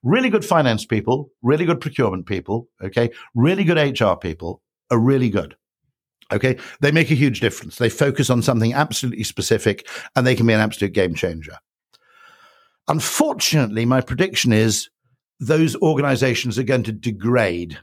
Really 0.03 0.29
good 0.29 0.45
finance 0.45 0.85
people, 0.85 1.31
really 1.41 1.65
good 1.65 1.81
procurement 1.81 2.25
people, 2.25 2.67
okay, 2.83 3.09
really 3.33 3.63
good 3.63 3.99
HR 3.99 4.15
people 4.15 4.61
are 4.91 4.99
really 4.99 5.29
good. 5.29 5.55
Okay. 6.31 6.57
They 6.81 6.91
make 6.91 7.11
a 7.11 7.15
huge 7.15 7.39
difference. 7.39 7.77
They 7.77 7.89
focus 7.89 8.29
on 8.29 8.41
something 8.41 8.73
absolutely 8.73 9.23
specific 9.23 9.87
and 10.15 10.25
they 10.25 10.35
can 10.35 10.47
be 10.47 10.53
an 10.53 10.59
absolute 10.59 10.93
game 10.93 11.13
changer. 11.13 11.57
Unfortunately, 12.87 13.85
my 13.85 14.01
prediction 14.01 14.53
is 14.53 14.89
those 15.39 15.75
organizations 15.77 16.57
are 16.57 16.63
going 16.63 16.83
to 16.83 16.91
degrade 16.91 17.79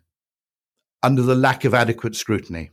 under 1.03 1.23
the 1.23 1.35
lack 1.35 1.65
of 1.65 1.75
adequate 1.75 2.17
scrutiny. 2.17 2.71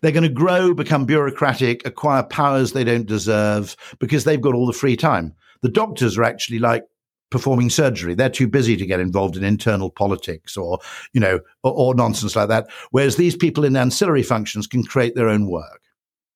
They're 0.00 0.12
going 0.12 0.22
to 0.24 0.28
grow, 0.28 0.74
become 0.74 1.04
bureaucratic, 1.04 1.86
acquire 1.86 2.22
powers 2.22 2.72
they 2.72 2.84
don't 2.84 3.06
deserve 3.06 3.76
because 3.98 4.24
they've 4.24 4.40
got 4.40 4.54
all 4.54 4.66
the 4.66 4.72
free 4.72 4.96
time. 4.96 5.34
The 5.62 5.68
doctors 5.68 6.18
are 6.18 6.24
actually 6.24 6.58
like 6.58 6.84
performing 7.30 7.70
surgery. 7.70 8.14
They're 8.14 8.30
too 8.30 8.48
busy 8.48 8.76
to 8.76 8.86
get 8.86 9.00
involved 9.00 9.36
in 9.36 9.44
internal 9.44 9.90
politics 9.90 10.56
or, 10.56 10.78
you 11.12 11.20
know, 11.20 11.40
or, 11.62 11.72
or 11.72 11.94
nonsense 11.94 12.36
like 12.36 12.48
that. 12.48 12.68
Whereas 12.90 13.16
these 13.16 13.36
people 13.36 13.64
in 13.64 13.76
ancillary 13.76 14.22
functions 14.22 14.66
can 14.66 14.84
create 14.84 15.14
their 15.14 15.28
own 15.28 15.48
work. 15.48 15.82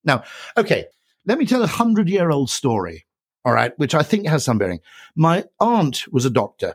Now, 0.05 0.25
okay, 0.57 0.87
let 1.27 1.39
me 1.39 1.47
tell 1.47 1.63
a 1.63 1.69
hundred 1.69 2.09
year 2.09 2.31
old 2.31 2.51
story. 2.51 3.05
All 3.45 3.53
right, 3.53 3.73
which 3.79 3.95
I 3.95 4.03
think 4.03 4.27
has 4.27 4.45
some 4.45 4.59
bearing. 4.59 4.81
My 5.15 5.45
aunt 5.61 6.05
was 6.13 6.25
a 6.27 6.31
doctor 6.31 6.75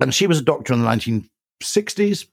and 0.00 0.14
she 0.14 0.26
was 0.26 0.38
a 0.38 0.44
doctor 0.44 0.72
in 0.72 0.82
the 0.82 0.88
1960s, 0.88 2.26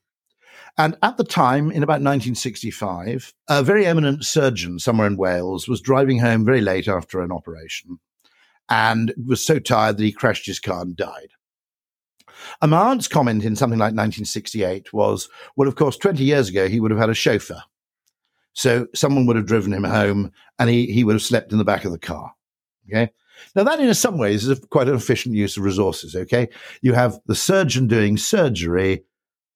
and 0.78 0.96
at 1.02 1.18
the 1.18 1.24
time, 1.24 1.72
in 1.72 1.84
about 1.84 2.02
1965, 2.02 3.34
a 3.50 3.64
very 3.64 3.86
eminent 3.86 4.26
surgeon 4.26 4.78
somewhere 4.78 5.08
in 5.08 5.18
Wales 5.18 5.68
was 5.68 5.82
driving 5.82 6.20
home 6.20 6.46
very 6.46 6.62
late 6.62 6.88
after 6.88 7.22
an 7.22 7.32
operation 7.32 8.00
and 8.70 9.14
was 9.26 9.46
so 9.46 9.60
tired 9.60 9.98
that 9.98 10.04
he 10.04 10.12
crashed 10.12 10.46
his 10.46 10.60
car 10.60 10.82
and 10.82 10.96
died. 10.96 11.30
Aunt's 12.62 13.08
comment 13.08 13.44
in 13.44 13.56
something 13.56 13.80
like 13.80 13.94
1968 13.94 14.94
was, 14.94 15.30
well, 15.56 15.68
of 15.68 15.76
course, 15.76 15.98
20 15.98 16.24
years 16.24 16.50
ago, 16.50 16.68
he 16.68 16.80
would 16.80 16.92
have 16.92 17.00
had 17.00 17.10
a 17.10 17.16
chauffeur. 17.16 17.62
So 18.54 18.88
someone 18.96 19.26
would 19.28 19.36
have 19.36 19.46
driven 19.46 19.74
him 19.74 19.84
home 19.84 20.32
and 20.58 20.70
he, 20.70 20.88
he 20.88 21.04
would 21.04 21.14
have 21.14 21.22
slept 21.22 21.52
in 21.52 21.58
the 21.58 21.64
back 21.64 21.86
of 21.86 21.92
the 21.92 22.00
car. 22.00 22.34
Okay. 22.90 23.12
Now, 23.56 23.64
that 23.64 23.80
in 23.80 23.94
some 23.94 24.18
ways 24.18 24.48
is 24.48 24.60
quite 24.72 24.88
an 24.88 24.96
efficient 24.96 25.36
use 25.36 25.58
of 25.58 25.64
resources. 25.64 26.16
Okay. 26.16 26.50
You 26.82 26.94
have 26.94 27.20
the 27.28 27.36
surgeon 27.36 27.88
doing 27.88 28.18
surgery 28.18 29.04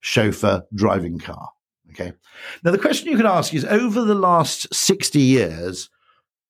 chauffeur, 0.01 0.63
driving 0.73 1.19
car. 1.19 1.49
Okay. 1.91 2.13
Now, 2.63 2.71
the 2.71 2.77
question 2.77 3.09
you 3.09 3.17
can 3.17 3.25
ask 3.25 3.53
is 3.53 3.65
over 3.65 4.03
the 4.03 4.15
last 4.15 4.73
60 4.73 5.19
years, 5.19 5.89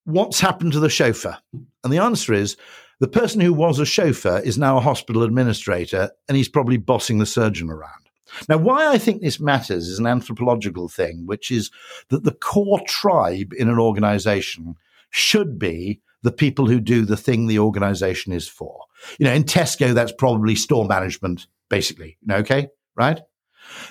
what's 0.05 0.39
happened 0.39 0.73
to 0.73 0.79
the 0.79 0.89
chauffeur? 0.89 1.37
And 1.83 1.91
the 1.91 1.99
answer 1.99 2.33
is 2.33 2.57
the 2.99 3.07
person 3.07 3.41
who 3.41 3.53
was 3.53 3.79
a 3.79 3.85
chauffeur 3.85 4.39
is 4.39 4.57
now 4.57 4.77
a 4.77 4.81
hospital 4.81 5.23
administrator 5.23 6.11
and 6.27 6.37
he's 6.37 6.49
probably 6.49 6.77
bossing 6.77 7.17
the 7.17 7.25
surgeon 7.25 7.69
around. 7.69 8.01
Now, 8.47 8.57
why 8.57 8.87
I 8.87 8.97
think 8.97 9.21
this 9.21 9.39
matters 9.39 9.87
is 9.87 9.99
an 9.99 10.07
anthropological 10.07 10.87
thing, 10.87 11.25
which 11.25 11.51
is 11.51 11.69
that 12.09 12.23
the 12.23 12.31
core 12.31 12.81
tribe 12.87 13.53
in 13.53 13.69
an 13.69 13.79
organization 13.79 14.75
should 15.09 15.59
be 15.59 16.01
the 16.23 16.31
people 16.31 16.67
who 16.67 16.79
do 16.79 17.03
the 17.03 17.17
thing 17.17 17.47
the 17.47 17.59
organization 17.59 18.31
is 18.31 18.47
for. 18.47 18.85
You 19.19 19.25
know, 19.25 19.33
in 19.33 19.43
Tesco, 19.43 19.93
that's 19.93 20.13
probably 20.13 20.55
store 20.55 20.85
management, 20.85 21.47
basically. 21.69 22.17
Okay, 22.29 22.69
right? 22.95 23.19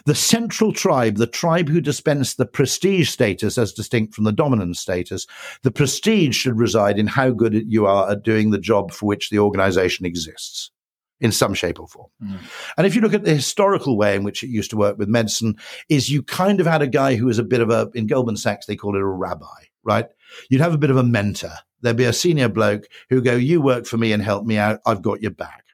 The 0.06 0.14
central 0.14 0.72
tribe, 0.72 1.16
the 1.16 1.26
tribe 1.26 1.68
who 1.68 1.80
dispense 1.80 2.34
the 2.34 2.46
prestige 2.46 3.08
status 3.08 3.58
as 3.58 3.72
distinct 3.72 4.14
from 4.14 4.24
the 4.24 4.32
dominance 4.32 4.80
status, 4.80 5.26
the 5.62 5.70
prestige 5.70 6.36
should 6.36 6.58
reside 6.58 6.98
in 6.98 7.06
how 7.06 7.30
good 7.30 7.54
you 7.66 7.86
are 7.86 8.10
at 8.10 8.22
doing 8.22 8.50
the 8.50 8.58
job 8.58 8.92
for 8.92 9.06
which 9.06 9.30
the 9.30 9.38
organization 9.38 10.06
exists 10.06 10.70
in 11.20 11.32
some 11.32 11.54
shape 11.54 11.78
or 11.78 11.86
form. 11.86 12.08
Mm. 12.22 12.38
And 12.78 12.86
if 12.86 12.94
you 12.94 13.02
look 13.02 13.14
at 13.14 13.24
the 13.24 13.34
historical 13.34 13.96
way 13.96 14.16
in 14.16 14.24
which 14.24 14.42
it 14.42 14.48
used 14.48 14.70
to 14.70 14.76
work 14.76 14.98
with 14.98 15.08
medicine, 15.08 15.56
is 15.88 16.10
you 16.10 16.22
kind 16.22 16.60
of 16.60 16.66
had 16.66 16.82
a 16.82 16.86
guy 16.86 17.14
who 17.16 17.26
was 17.26 17.38
a 17.38 17.44
bit 17.44 17.60
of 17.60 17.70
a, 17.70 17.90
in 17.94 18.06
Goldman 18.06 18.36
Sachs, 18.36 18.66
they 18.66 18.76
call 18.76 18.96
it 18.96 19.02
a 19.02 19.06
rabbi, 19.06 19.46
right? 19.84 20.06
You'd 20.48 20.62
have 20.62 20.74
a 20.74 20.78
bit 20.78 20.90
of 20.90 20.96
a 20.96 21.02
mentor. 21.02 21.52
There'd 21.82 21.96
be 21.96 22.04
a 22.04 22.12
senior 22.12 22.48
bloke 22.48 22.84
who 23.10 23.22
go, 23.22 23.34
you 23.36 23.60
work 23.60 23.86
for 23.86 23.98
me 23.98 24.12
and 24.12 24.22
help 24.22 24.44
me 24.44 24.56
out. 24.56 24.80
I've 24.86 25.02
got 25.02 25.22
your 25.22 25.30
back. 25.30 25.64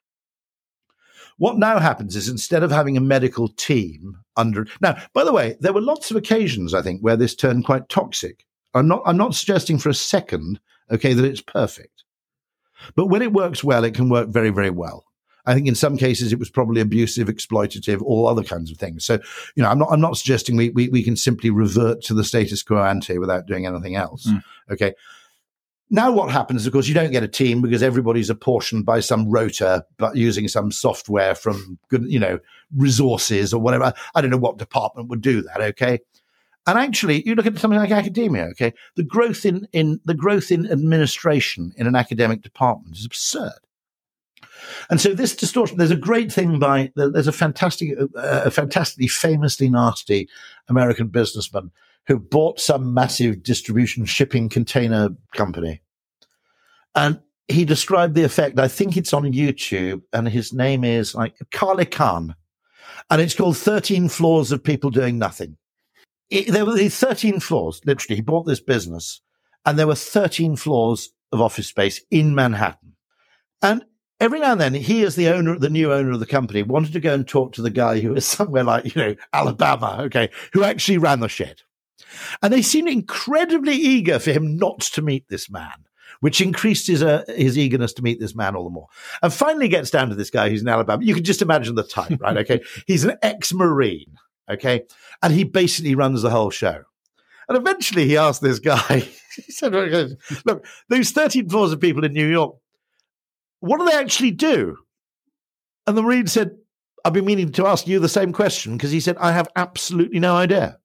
What 1.38 1.58
now 1.58 1.78
happens 1.78 2.16
is 2.16 2.28
instead 2.28 2.62
of 2.62 2.70
having 2.70 2.96
a 2.96 3.00
medical 3.00 3.48
team 3.48 4.16
under 4.36 4.66
now, 4.80 4.96
by 5.12 5.24
the 5.24 5.32
way, 5.32 5.56
there 5.60 5.72
were 5.72 5.80
lots 5.80 6.10
of 6.10 6.16
occasions 6.16 6.74
I 6.74 6.82
think 6.82 7.00
where 7.00 7.16
this 7.16 7.34
turned 7.34 7.64
quite 7.64 7.88
toxic. 7.88 8.44
I'm 8.74 8.88
not 8.88 9.02
I'm 9.04 9.16
not 9.16 9.34
suggesting 9.34 9.78
for 9.78 9.88
a 9.88 9.94
second, 9.94 10.60
okay, 10.90 11.12
that 11.12 11.24
it's 11.24 11.40
perfect. 11.40 12.04
But 12.94 13.06
when 13.06 13.22
it 13.22 13.32
works 13.32 13.64
well, 13.64 13.84
it 13.84 13.94
can 13.94 14.08
work 14.08 14.28
very, 14.28 14.50
very 14.50 14.70
well. 14.70 15.04
I 15.46 15.54
think 15.54 15.68
in 15.68 15.76
some 15.76 15.96
cases 15.96 16.32
it 16.32 16.38
was 16.38 16.50
probably 16.50 16.80
abusive, 16.80 17.28
exploitative, 17.28 18.02
all 18.02 18.26
other 18.26 18.42
kinds 18.42 18.70
of 18.70 18.78
things. 18.78 19.04
So, 19.04 19.18
you 19.54 19.62
know, 19.62 19.70
I'm 19.70 19.78
not 19.78 19.88
I'm 19.92 20.00
not 20.00 20.16
suggesting 20.16 20.56
we 20.56 20.70
we, 20.70 20.88
we 20.88 21.02
can 21.02 21.16
simply 21.16 21.50
revert 21.50 22.02
to 22.02 22.14
the 22.14 22.24
status 22.24 22.62
quo 22.62 22.82
ante 22.82 23.18
without 23.18 23.46
doing 23.46 23.66
anything 23.66 23.94
else. 23.94 24.26
Mm. 24.26 24.42
Okay. 24.72 24.94
Now, 25.88 26.10
what 26.10 26.32
happens, 26.32 26.66
of 26.66 26.72
course, 26.72 26.88
you 26.88 26.94
don't 26.94 27.12
get 27.12 27.22
a 27.22 27.28
team 27.28 27.62
because 27.62 27.82
everybody's 27.82 28.30
apportioned 28.30 28.84
by 28.84 29.00
some 29.00 29.30
rota, 29.30 29.84
but 29.98 30.16
using 30.16 30.48
some 30.48 30.72
software 30.72 31.34
from 31.34 31.78
good, 31.88 32.04
you 32.10 32.18
know, 32.18 32.40
resources 32.74 33.54
or 33.54 33.60
whatever. 33.60 33.92
I 34.14 34.20
don't 34.20 34.30
know 34.30 34.36
what 34.36 34.58
department 34.58 35.08
would 35.08 35.20
do 35.20 35.42
that. 35.42 35.60
Okay. 35.60 36.00
And 36.66 36.76
actually, 36.76 37.22
you 37.24 37.36
look 37.36 37.46
at 37.46 37.56
something 37.58 37.78
like 37.78 37.92
academia. 37.92 38.46
Okay, 38.46 38.74
the 38.96 39.04
growth 39.04 39.46
in 39.46 39.68
in 39.72 40.00
the 40.04 40.14
growth 40.14 40.50
in 40.50 40.70
administration 40.70 41.72
in 41.76 41.86
an 41.86 41.94
academic 41.94 42.42
department 42.42 42.96
is 42.96 43.06
absurd. 43.06 43.60
And 44.90 45.00
so 45.00 45.14
this 45.14 45.36
distortion, 45.36 45.78
there's 45.78 45.92
a 45.92 45.96
great 45.96 46.32
thing 46.32 46.58
by, 46.58 46.90
there's 46.96 47.28
a 47.28 47.32
fantastic, 47.32 47.96
uh, 47.98 48.42
a 48.46 48.50
fantastically 48.50 49.06
famously 49.06 49.68
nasty 49.68 50.28
American 50.68 51.08
businessman 51.08 51.70
who 52.06 52.18
bought 52.18 52.60
some 52.60 52.94
massive 52.94 53.42
distribution 53.42 54.04
shipping 54.04 54.48
container 54.48 55.10
company. 55.34 55.82
And 56.94 57.20
he 57.48 57.64
described 57.64 58.14
the 58.14 58.24
effect. 58.24 58.58
I 58.58 58.68
think 58.68 58.96
it's 58.96 59.12
on 59.12 59.32
YouTube 59.32 60.02
and 60.12 60.28
his 60.28 60.52
name 60.52 60.84
is 60.84 61.14
like 61.14 61.36
Carl 61.52 61.78
Icahn. 61.78 62.34
And 63.10 63.20
it's 63.20 63.34
called 63.34 63.56
13 63.56 64.08
Floors 64.08 64.52
of 64.52 64.64
People 64.64 64.90
Doing 64.90 65.18
Nothing. 65.18 65.56
It, 66.30 66.52
there 66.52 66.66
were 66.66 66.74
these 66.74 66.98
13 66.98 67.38
floors, 67.40 67.80
literally. 67.84 68.16
He 68.16 68.22
bought 68.22 68.46
this 68.46 68.60
business 68.60 69.20
and 69.64 69.78
there 69.78 69.86
were 69.86 69.94
13 69.94 70.56
floors 70.56 71.10
of 71.32 71.40
office 71.40 71.68
space 71.68 72.00
in 72.10 72.34
Manhattan. 72.34 72.94
And 73.62 73.84
every 74.20 74.40
now 74.40 74.52
and 74.52 74.60
then 74.60 74.74
he 74.74 75.02
as 75.02 75.16
the 75.16 75.28
owner 75.28 75.58
the 75.58 75.70
new 75.70 75.92
owner 75.92 76.12
of 76.12 76.20
the 76.20 76.26
company 76.26 76.62
wanted 76.62 76.92
to 76.92 77.00
go 77.00 77.14
and 77.14 77.28
talk 77.28 77.52
to 77.52 77.62
the 77.62 77.70
guy 77.70 78.00
who 78.00 78.10
was 78.10 78.24
somewhere 78.26 78.64
like 78.64 78.94
you 78.94 79.00
know 79.00 79.14
alabama 79.32 79.98
okay 80.00 80.30
who 80.52 80.64
actually 80.64 80.98
ran 80.98 81.20
the 81.20 81.28
shed 81.28 81.60
and 82.42 82.52
they 82.52 82.62
seemed 82.62 82.88
incredibly 82.88 83.74
eager 83.74 84.18
for 84.18 84.32
him 84.32 84.56
not 84.56 84.80
to 84.80 85.02
meet 85.02 85.28
this 85.28 85.50
man 85.50 85.72
which 86.20 86.40
increased 86.40 86.86
his 86.86 87.02
uh, 87.02 87.24
his 87.28 87.58
eagerness 87.58 87.92
to 87.92 88.02
meet 88.02 88.18
this 88.18 88.34
man 88.34 88.56
all 88.56 88.64
the 88.64 88.70
more. 88.70 88.86
And 89.22 89.32
finally 89.32 89.68
gets 89.68 89.90
down 89.90 90.08
to 90.08 90.14
this 90.14 90.30
guy 90.30 90.48
who's 90.48 90.62
in 90.62 90.68
alabama 90.68 91.04
you 91.04 91.14
can 91.14 91.24
just 91.24 91.42
imagine 91.42 91.74
the 91.74 91.82
type 91.82 92.20
right? 92.20 92.38
Okay. 92.38 92.62
He's 92.86 93.04
an 93.04 93.16
ex-marine 93.22 94.16
okay? 94.50 94.84
And 95.22 95.32
he 95.32 95.44
basically 95.44 95.94
runs 95.94 96.22
the 96.22 96.30
whole 96.30 96.50
show. 96.50 96.82
And 97.48 97.58
eventually 97.58 98.06
he 98.06 98.16
asked 98.16 98.40
this 98.40 98.58
guy 98.58 99.00
he 99.36 99.52
said 99.52 99.74
look 100.44 100.64
those 100.88 101.10
13 101.10 101.48
floors 101.48 101.72
of 101.72 101.80
people 101.80 102.04
in 102.04 102.12
new 102.12 102.26
york 102.26 102.56
what 103.60 103.78
do 103.78 103.86
they 103.86 103.96
actually 103.96 104.32
do? 104.32 104.76
And 105.86 105.96
the 105.96 106.02
Marine 106.02 106.26
said, 106.26 106.56
I've 107.04 107.12
been 107.12 107.24
meaning 107.24 107.52
to 107.52 107.66
ask 107.66 107.86
you 107.86 107.98
the 107.98 108.08
same 108.08 108.32
question 108.32 108.76
because 108.76 108.90
he 108.90 109.00
said, 109.00 109.16
I 109.18 109.32
have 109.32 109.48
absolutely 109.56 110.18
no 110.18 110.36
idea. 110.36 110.78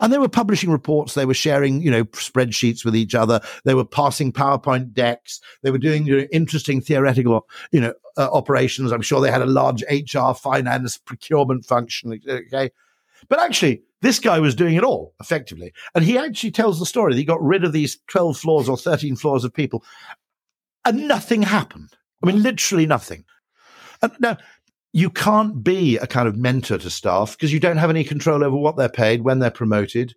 And 0.00 0.12
they 0.12 0.18
were 0.18 0.28
publishing 0.28 0.70
reports. 0.70 1.14
They 1.14 1.26
were 1.26 1.34
sharing, 1.34 1.82
you 1.82 1.90
know, 1.90 2.04
spreadsheets 2.06 2.84
with 2.84 2.96
each 2.96 3.14
other. 3.14 3.40
They 3.64 3.74
were 3.74 3.84
passing 3.84 4.32
PowerPoint 4.32 4.92
decks. 4.92 5.40
They 5.62 5.70
were 5.70 5.78
doing 5.78 6.06
you 6.06 6.20
know, 6.20 6.26
interesting 6.32 6.80
theoretical, 6.80 7.46
you 7.70 7.80
know, 7.80 7.94
uh, 8.16 8.28
operations. 8.32 8.92
I'm 8.92 9.02
sure 9.02 9.20
they 9.20 9.30
had 9.30 9.42
a 9.42 9.46
large 9.46 9.84
HR, 9.90 10.32
finance, 10.32 10.98
procurement 10.98 11.64
function. 11.64 12.20
Okay. 12.28 12.70
But 13.28 13.40
actually, 13.40 13.82
this 14.00 14.18
guy 14.18 14.38
was 14.38 14.54
doing 14.54 14.76
it 14.76 14.84
all 14.84 15.14
effectively. 15.20 15.72
And 15.94 16.04
he 16.04 16.18
actually 16.18 16.52
tells 16.52 16.78
the 16.78 16.86
story 16.86 17.12
that 17.12 17.18
he 17.18 17.24
got 17.24 17.42
rid 17.42 17.64
of 17.64 17.72
these 17.72 17.98
12 18.08 18.38
floors 18.38 18.68
or 18.68 18.76
13 18.76 19.16
floors 19.16 19.44
of 19.44 19.52
people 19.52 19.84
and 20.88 21.06
nothing 21.06 21.42
happened. 21.42 21.90
I 22.22 22.26
mean, 22.26 22.42
literally 22.42 22.86
nothing. 22.86 23.24
And 24.00 24.12
now, 24.20 24.38
you 24.92 25.10
can't 25.10 25.62
be 25.62 25.96
a 25.98 26.06
kind 26.06 26.28
of 26.28 26.36
mentor 26.36 26.78
to 26.78 26.90
staff 26.90 27.36
because 27.36 27.52
you 27.52 27.60
don't 27.60 27.76
have 27.76 27.90
any 27.90 28.04
control 28.04 28.42
over 28.42 28.56
what 28.56 28.76
they're 28.76 28.88
paid, 28.88 29.22
when 29.22 29.38
they're 29.38 29.50
promoted, 29.50 30.14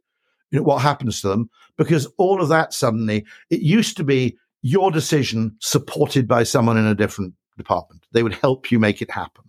you 0.49 0.59
know, 0.59 0.63
what 0.63 0.81
happens 0.81 1.21
to 1.21 1.27
them, 1.27 1.49
because 1.77 2.07
all 2.17 2.41
of 2.41 2.49
that 2.49 2.73
suddenly, 2.73 3.25
it 3.49 3.61
used 3.61 3.97
to 3.97 4.03
be 4.03 4.37
your 4.61 4.91
decision 4.91 5.55
supported 5.59 6.27
by 6.27 6.43
someone 6.43 6.77
in 6.77 6.85
a 6.85 6.95
different 6.95 7.33
department. 7.57 8.05
They 8.11 8.23
would 8.23 8.35
help 8.35 8.71
you 8.71 8.79
make 8.79 9.01
it 9.01 9.11
happen. 9.11 9.43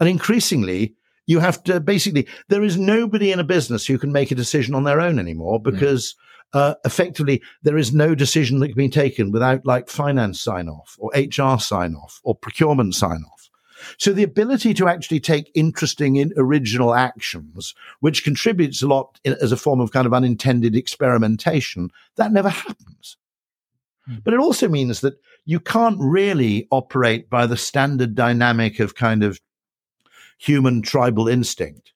And 0.00 0.08
increasingly, 0.08 0.94
you 1.26 1.40
have 1.40 1.62
to 1.64 1.80
basically, 1.80 2.26
there 2.48 2.62
is 2.62 2.76
nobody 2.76 3.32
in 3.32 3.40
a 3.40 3.44
business 3.44 3.86
who 3.86 3.98
can 3.98 4.12
make 4.12 4.30
a 4.30 4.36
decision 4.36 4.74
on 4.74 4.84
their 4.84 5.00
own 5.00 5.18
anymore 5.18 5.58
hmm. 5.58 5.70
because 5.70 6.14
mm. 6.54 6.60
uh, 6.60 6.74
effectively 6.84 7.42
there 7.62 7.78
is 7.78 7.94
no 7.94 8.14
decision 8.14 8.58
that 8.60 8.68
can 8.68 8.76
be 8.76 8.88
taken 8.88 9.32
without 9.32 9.64
like 9.64 9.88
finance 9.88 10.40
sign 10.40 10.68
off 10.68 10.96
or 10.98 11.10
HR 11.14 11.58
sign 11.58 11.94
off 11.94 12.20
or 12.24 12.34
procurement 12.34 12.94
sign 12.94 13.24
off. 13.32 13.43
So 13.98 14.12
the 14.12 14.22
ability 14.22 14.74
to 14.74 14.88
actually 14.88 15.20
take 15.20 15.50
interesting, 15.54 16.16
in 16.16 16.32
original 16.36 16.94
actions, 16.94 17.74
which 18.00 18.24
contributes 18.24 18.82
a 18.82 18.86
lot 18.86 19.18
in, 19.24 19.36
as 19.40 19.52
a 19.52 19.56
form 19.56 19.80
of 19.80 19.92
kind 19.92 20.06
of 20.06 20.14
unintended 20.14 20.76
experimentation, 20.76 21.90
that 22.16 22.32
never 22.32 22.48
happens. 22.48 23.16
Mm. 24.08 24.22
But 24.24 24.34
it 24.34 24.40
also 24.40 24.68
means 24.68 25.00
that 25.00 25.18
you 25.44 25.60
can't 25.60 25.98
really 26.00 26.66
operate 26.70 27.28
by 27.28 27.46
the 27.46 27.56
standard 27.56 28.14
dynamic 28.14 28.80
of 28.80 28.94
kind 28.94 29.22
of 29.22 29.40
human 30.38 30.82
tribal 30.82 31.28
instinct. 31.28 31.92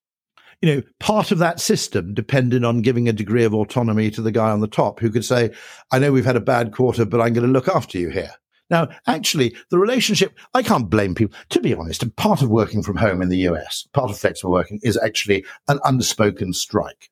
You 0.61 0.75
know, 0.75 0.83
part 0.99 1.31
of 1.31 1.39
that 1.39 1.61
system 1.61 2.15
depended 2.15 2.65
on 2.65 2.83
giving 2.83 3.09
a 3.09 3.13
degree 3.13 3.45
of 3.45 3.55
autonomy 3.55 4.11
to 4.11 4.23
the 4.23 4.33
guy 4.33 4.51
on 4.51 4.61
the 4.61 4.67
top 4.67 4.99
who 4.99 5.11
could 5.11 5.25
say, 5.25 5.53
I 5.93 5.99
know 5.99 6.11
we've 6.11 6.25
had 6.25 6.37
a 6.37 6.41
bad 6.41 6.73
quarter, 6.73 7.05
but 7.05 7.21
I'm 7.21 7.33
going 7.33 7.47
to 7.47 7.53
look 7.53 7.69
after 7.69 7.97
you 7.99 8.09
here. 8.09 8.33
Now, 8.71 8.89
actually, 9.07 9.57
the 9.71 9.79
relationship, 9.79 10.35
I 10.55 10.63
can't 10.63 10.91
blame 10.91 11.15
people. 11.15 11.37
To 11.51 11.61
be 11.61 11.75
honest, 11.75 12.15
part 12.17 12.43
of 12.43 12.51
working 12.51 12.83
from 12.83 12.97
home 12.97 13.23
in 13.23 13.29
the 13.29 13.49
US, 13.49 13.87
part 13.93 14.11
of 14.11 14.19
flexible 14.19 14.53
working 14.53 14.81
is 14.83 14.99
actually 14.99 15.45
an 15.69 15.79
unspoken 15.85 16.53
strike. 16.53 17.11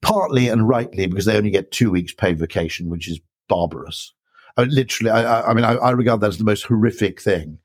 Partly 0.00 0.48
and 0.48 0.68
rightly 0.68 1.06
because 1.06 1.24
they 1.24 1.36
only 1.36 1.50
get 1.50 1.70
two 1.70 1.90
weeks 1.90 2.12
paid 2.12 2.38
vacation, 2.38 2.90
which 2.90 3.08
is 3.08 3.20
barbarous. 3.48 4.12
I, 4.56 4.64
literally, 4.64 5.10
I, 5.10 5.50
I 5.50 5.54
mean, 5.54 5.64
I, 5.64 5.74
I, 5.74 5.90
regard 5.92 6.20
that 6.20 6.28
as 6.28 6.38
the 6.38 6.44
most 6.44 6.64
horrific 6.64 7.20
thing. 7.20 7.58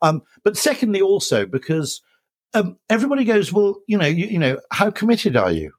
Um, 0.00 0.22
but 0.42 0.56
secondly, 0.56 1.02
also 1.02 1.44
because 1.44 2.00
um, 2.54 2.78
everybody 2.88 3.24
goes, 3.24 3.52
well, 3.52 3.76
you 3.86 3.98
know, 3.98 4.06
you, 4.06 4.26
you 4.26 4.38
know, 4.38 4.58
how 4.70 4.90
committed 4.90 5.36
are 5.36 5.52
you? 5.52 5.72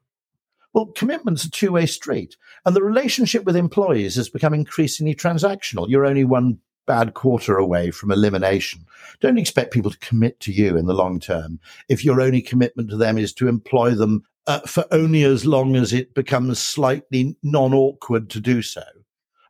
Well, 0.72 0.86
commitment's 0.86 1.44
a 1.44 1.50
two 1.50 1.72
way 1.72 1.86
street. 1.86 2.36
And 2.64 2.74
the 2.74 2.82
relationship 2.82 3.44
with 3.44 3.56
employees 3.56 4.16
has 4.16 4.28
become 4.28 4.54
increasingly 4.54 5.14
transactional. 5.14 5.88
You're 5.88 6.06
only 6.06 6.24
one 6.24 6.58
bad 6.86 7.14
quarter 7.14 7.56
away 7.56 7.90
from 7.90 8.10
elimination. 8.10 8.84
Don't 9.20 9.38
expect 9.38 9.72
people 9.72 9.90
to 9.90 9.98
commit 9.98 10.40
to 10.40 10.52
you 10.52 10.76
in 10.76 10.86
the 10.86 10.94
long 10.94 11.20
term 11.20 11.60
if 11.88 12.04
your 12.04 12.20
only 12.20 12.42
commitment 12.42 12.90
to 12.90 12.96
them 12.96 13.18
is 13.18 13.32
to 13.34 13.48
employ 13.48 13.90
them 13.90 14.24
uh, 14.46 14.60
for 14.60 14.84
only 14.90 15.22
as 15.22 15.46
long 15.46 15.76
as 15.76 15.92
it 15.92 16.14
becomes 16.14 16.58
slightly 16.58 17.36
non 17.42 17.72
awkward 17.72 18.30
to 18.30 18.40
do 18.40 18.62
so. 18.62 18.82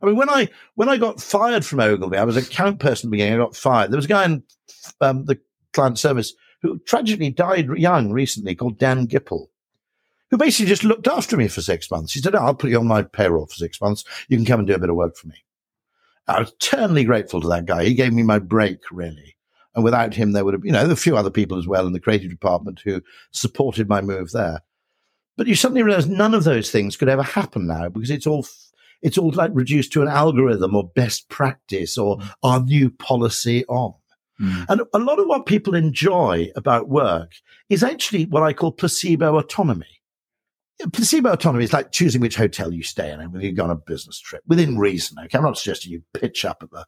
I 0.01 0.05
mean, 0.05 0.17
when 0.17 0.29
I 0.29 0.49
when 0.75 0.89
I 0.89 0.97
got 0.97 1.21
fired 1.21 1.65
from 1.65 1.79
Ogilvy, 1.79 2.17
I 2.17 2.25
was 2.25 2.35
a 2.35 2.41
account 2.41 2.79
person 2.79 3.07
at 3.07 3.09
the 3.09 3.11
beginning. 3.11 3.33
I 3.39 3.43
got 3.43 3.55
fired. 3.55 3.91
There 3.91 3.97
was 3.97 4.05
a 4.05 4.09
guy 4.09 4.25
in 4.25 4.43
um, 5.01 5.25
the 5.25 5.39
client 5.71 5.97
service 5.97 6.33
who 6.61 6.77
tragically 6.79 7.29
died 7.29 7.69
young 7.77 8.11
recently, 8.11 8.53
called 8.55 8.77
Dan 8.77 9.07
Gipple 9.07 9.47
who 10.33 10.37
basically 10.37 10.65
just 10.65 10.83
looked 10.83 11.07
after 11.07 11.37
me 11.37 11.47
for 11.47 11.61
six 11.61 11.91
months. 11.91 12.11
He 12.11 12.19
said, 12.19 12.33
oh, 12.33 12.39
I'll 12.39 12.55
put 12.55 12.71
you 12.71 12.79
on 12.79 12.87
my 12.87 13.03
payroll 13.03 13.45
for 13.45 13.53
six 13.53 13.79
months. 13.79 14.03
You 14.29 14.35
can 14.35 14.47
come 14.47 14.61
and 14.61 14.67
do 14.67 14.73
a 14.73 14.79
bit 14.79 14.89
of 14.89 14.95
work 14.95 15.15
for 15.15 15.27
me. 15.27 15.35
I 16.27 16.39
was 16.39 16.49
eternally 16.49 17.03
grateful 17.03 17.39
to 17.41 17.47
that 17.49 17.67
guy. 17.67 17.85
He 17.85 17.93
gave 17.93 18.13
me 18.13 18.23
my 18.23 18.39
break, 18.39 18.79
really. 18.91 19.35
And 19.75 19.83
without 19.83 20.15
him, 20.15 20.31
there 20.31 20.43
would 20.43 20.55
have, 20.55 20.65
you 20.65 20.71
know, 20.71 20.89
a 20.89 20.95
few 20.95 21.15
other 21.15 21.29
people 21.29 21.59
as 21.59 21.67
well 21.67 21.85
in 21.85 21.93
the 21.93 21.99
creative 21.99 22.31
department 22.31 22.81
who 22.83 23.03
supported 23.29 23.87
my 23.87 24.01
move 24.01 24.31
there. 24.31 24.61
But 25.37 25.45
you 25.45 25.53
suddenly 25.53 25.83
realize 25.83 26.07
none 26.07 26.33
of 26.33 26.45
those 26.45 26.71
things 26.71 26.97
could 26.97 27.09
ever 27.09 27.21
happen 27.21 27.67
now 27.67 27.89
because 27.89 28.09
it's 28.09 28.25
all, 28.25 28.47
it's 29.03 29.19
all 29.19 29.33
like 29.33 29.51
reduced 29.53 29.93
to 29.93 30.01
an 30.01 30.07
algorithm 30.07 30.75
or 30.75 30.87
best 30.95 31.29
practice 31.29 31.95
or 31.95 32.17
mm. 32.17 32.31
our 32.41 32.59
new 32.59 32.89
policy 32.89 33.65
on. 33.67 33.93
Mm. 34.41 34.65
And 34.67 34.81
a 34.95 34.97
lot 34.97 35.19
of 35.19 35.27
what 35.27 35.45
people 35.45 35.75
enjoy 35.75 36.49
about 36.55 36.89
work 36.89 37.33
is 37.69 37.83
actually 37.83 38.25
what 38.25 38.41
I 38.41 38.53
call 38.53 38.71
placebo 38.71 39.37
autonomy 39.37 39.99
placebo 40.91 41.31
autonomy 41.31 41.63
is 41.63 41.73
like 41.73 41.91
choosing 41.91 42.21
which 42.21 42.35
hotel 42.35 42.73
you 42.73 42.83
stay 42.83 43.11
in 43.11 43.19
when 43.31 43.41
you 43.41 43.51
go 43.51 43.63
on 43.63 43.69
a 43.69 43.75
business 43.75 44.19
trip 44.19 44.43
within 44.47 44.77
reason. 44.77 45.17
Okay. 45.19 45.37
I'm 45.37 45.43
not 45.43 45.57
suggesting 45.57 45.91
you 45.91 46.03
pitch 46.13 46.45
up 46.45 46.63
at 46.63 46.71
the 46.71 46.85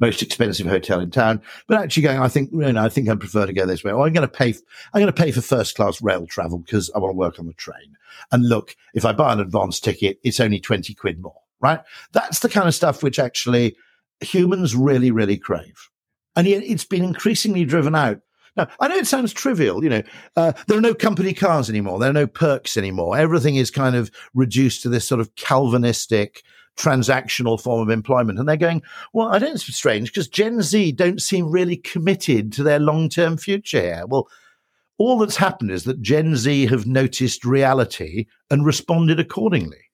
most 0.00 0.22
expensive 0.22 0.66
hotel 0.66 1.00
in 1.00 1.10
town, 1.10 1.40
but 1.66 1.80
actually 1.80 2.02
going, 2.02 2.18
I 2.18 2.28
think, 2.28 2.50
you 2.52 2.72
know, 2.72 2.82
I 2.82 2.88
think 2.88 3.08
I 3.08 3.14
prefer 3.14 3.46
to 3.46 3.52
go 3.52 3.66
this 3.66 3.84
way. 3.84 3.92
Or 3.92 4.06
I'm 4.06 4.12
going 4.12 4.26
to 4.26 4.32
pay, 4.32 4.54
I'm 4.92 5.00
going 5.00 5.06
to 5.06 5.12
pay 5.12 5.30
for 5.30 5.40
first 5.40 5.76
class 5.76 6.02
rail 6.02 6.26
travel 6.26 6.58
because 6.58 6.90
I 6.94 6.98
want 6.98 7.12
to 7.12 7.16
work 7.16 7.38
on 7.38 7.46
the 7.46 7.52
train. 7.54 7.96
And 8.32 8.48
look, 8.48 8.76
if 8.94 9.04
I 9.04 9.12
buy 9.12 9.32
an 9.32 9.40
advance 9.40 9.80
ticket, 9.80 10.18
it's 10.24 10.40
only 10.40 10.60
20 10.60 10.94
quid 10.94 11.20
more, 11.20 11.40
right? 11.60 11.80
That's 12.12 12.40
the 12.40 12.48
kind 12.48 12.68
of 12.68 12.74
stuff 12.74 13.02
which 13.02 13.18
actually 13.18 13.76
humans 14.20 14.74
really, 14.74 15.10
really 15.10 15.36
crave. 15.36 15.90
And 16.36 16.46
yet 16.46 16.62
it's 16.64 16.84
been 16.84 17.04
increasingly 17.04 17.64
driven 17.64 17.94
out 17.94 18.20
now, 18.56 18.68
I 18.80 18.88
know 18.88 18.96
it 18.96 19.06
sounds 19.06 19.32
trivial. 19.32 19.82
You 19.82 19.90
know, 19.90 20.02
uh, 20.36 20.52
there 20.66 20.78
are 20.78 20.82
no 20.82 20.94
company 20.94 21.34
cars 21.34 21.68
anymore. 21.68 21.98
There 21.98 22.10
are 22.10 22.14
no 22.14 22.26
perks 22.26 22.76
anymore. 22.76 23.16
Everything 23.16 23.56
is 23.56 23.70
kind 23.70 23.96
of 23.96 24.10
reduced 24.34 24.82
to 24.82 24.88
this 24.88 25.06
sort 25.06 25.20
of 25.20 25.34
Calvinistic 25.36 26.42
transactional 26.76 27.60
form 27.60 27.80
of 27.80 27.90
employment. 27.90 28.38
And 28.38 28.48
they're 28.48 28.56
going, 28.56 28.82
well, 29.12 29.28
I 29.28 29.38
don't, 29.38 29.54
it's 29.54 29.74
strange 29.74 30.12
because 30.12 30.28
Gen 30.28 30.60
Z 30.62 30.92
don't 30.92 31.22
seem 31.22 31.50
really 31.50 31.76
committed 31.76 32.52
to 32.54 32.62
their 32.62 32.78
long 32.78 33.08
term 33.08 33.36
future 33.36 33.80
here. 33.80 34.04
Well, 34.06 34.28
all 34.98 35.18
that's 35.18 35.36
happened 35.36 35.70
is 35.70 35.84
that 35.84 36.02
Gen 36.02 36.36
Z 36.36 36.66
have 36.66 36.86
noticed 36.86 37.44
reality 37.44 38.26
and 38.50 38.64
responded 38.64 39.18
accordingly. 39.18 39.90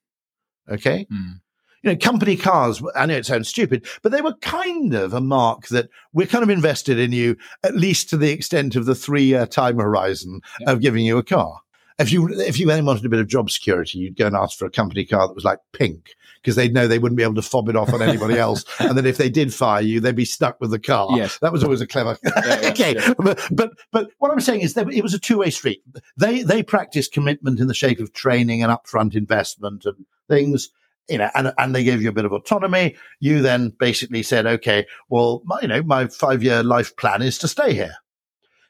Okay. 0.70 1.06
Mm 1.12 1.40
you 1.83 1.91
know, 1.91 1.97
company 1.97 2.37
cars, 2.37 2.83
I 2.95 3.07
know 3.07 3.16
it 3.16 3.26
sounds 3.26 3.49
stupid, 3.49 3.87
but 4.03 4.12
they 4.12 4.20
were 4.20 4.35
kind 4.35 4.95
of 4.95 5.14
a 5.14 5.20
mark 5.20 5.68
that 5.68 5.89
we're 6.12 6.26
kind 6.26 6.45
of 6.45 6.51
invested 6.51 6.99
in 6.99 7.12
you, 7.12 7.37
at 7.64 7.76
least 7.76 8.11
to 8.11 8.16
the 8.16 8.31
extent 8.31 8.76
of 8.76 8.87
the 8.87 8.95
three 8.95 9.24
year 9.24 9.47
time 9.47 9.78
horizon 9.78 10.41
yeah. 10.61 10.72
of 10.72 10.81
giving 10.81 11.07
you 11.07 11.16
a 11.18 11.22
car. 11.22 11.61
If 11.99 12.12
you, 12.12 12.28
if 12.28 12.59
you 12.59 12.66
then 12.66 12.87
wanted 12.87 13.05
a 13.05 13.11
bit 13.11 13.20
of 13.20 13.28
job 13.28 13.51
security, 13.51 13.99
you'd 13.99 14.16
go 14.16 14.26
and 14.26 14.37
ask 14.37 14.59
for 14.59 14.64
a 14.64 14.70
company 14.70 15.05
car 15.05 15.28
that 15.28 15.35
was 15.35 15.45
like 15.45 15.59
pink 15.72 16.14
because 16.41 16.57
they'd 16.57 16.72
know 16.72 16.89
they 16.89 16.99
wouldn't 16.99 17.18
be 17.18 17.22
able 17.22 17.35
to 17.35 17.43
fob 17.43 17.68
it 17.68 17.76
off 17.76 17.93
on 17.93 18.01
anybody 18.01 18.39
else. 18.39 18.64
and 18.78 18.97
then 18.97 19.05
if 19.05 19.18
they 19.18 19.28
did 19.28 19.53
fire 19.53 19.83
you, 19.83 20.01
they'd 20.01 20.16
be 20.16 20.24
stuck 20.24 20.59
with 20.61 20.70
the 20.70 20.78
car. 20.78 21.09
Yes. 21.14 21.39
That 21.39 21.53
was 21.53 21.62
always 21.62 21.83
a 21.83 21.87
clever. 21.87 22.16
Yeah, 22.24 22.33
yeah, 22.47 22.68
okay. 22.70 22.95
Yeah. 22.95 23.14
But, 23.18 23.47
but, 23.51 23.72
but 23.93 24.11
what 24.18 24.31
I'm 24.31 24.41
saying 24.41 24.62
is 24.62 24.72
that 24.74 24.91
it 24.91 25.03
was 25.03 25.12
a 25.12 25.18
two 25.18 25.39
way 25.39 25.51
street. 25.51 25.83
They, 26.16 26.43
they 26.43 26.62
practiced 26.62 27.12
commitment 27.12 27.61
in 27.61 27.66
the 27.66 27.74
shape 27.74 28.01
of 28.01 28.14
training 28.14 28.62
and 28.62 28.72
upfront 28.72 29.14
investment 29.14 29.85
and 29.85 30.07
things 30.26 30.70
you 31.11 31.18
know, 31.18 31.30
and, 31.34 31.52
and 31.58 31.74
they 31.74 31.84
gave 31.84 32.00
you 32.00 32.08
a 32.08 32.12
bit 32.12 32.24
of 32.24 32.32
autonomy. 32.32 32.96
You 33.18 33.42
then 33.42 33.70
basically 33.78 34.22
said, 34.22 34.46
okay, 34.46 34.86
well, 35.08 35.42
my, 35.44 35.58
you 35.61 35.68
know, 35.68 35.82
my 35.82 36.06
five 36.06 36.42
year 36.42 36.62
life 36.62 36.96
plan 36.96 37.22
is 37.22 37.38
to 37.38 37.48
stay 37.48 37.74
here. 37.74 37.94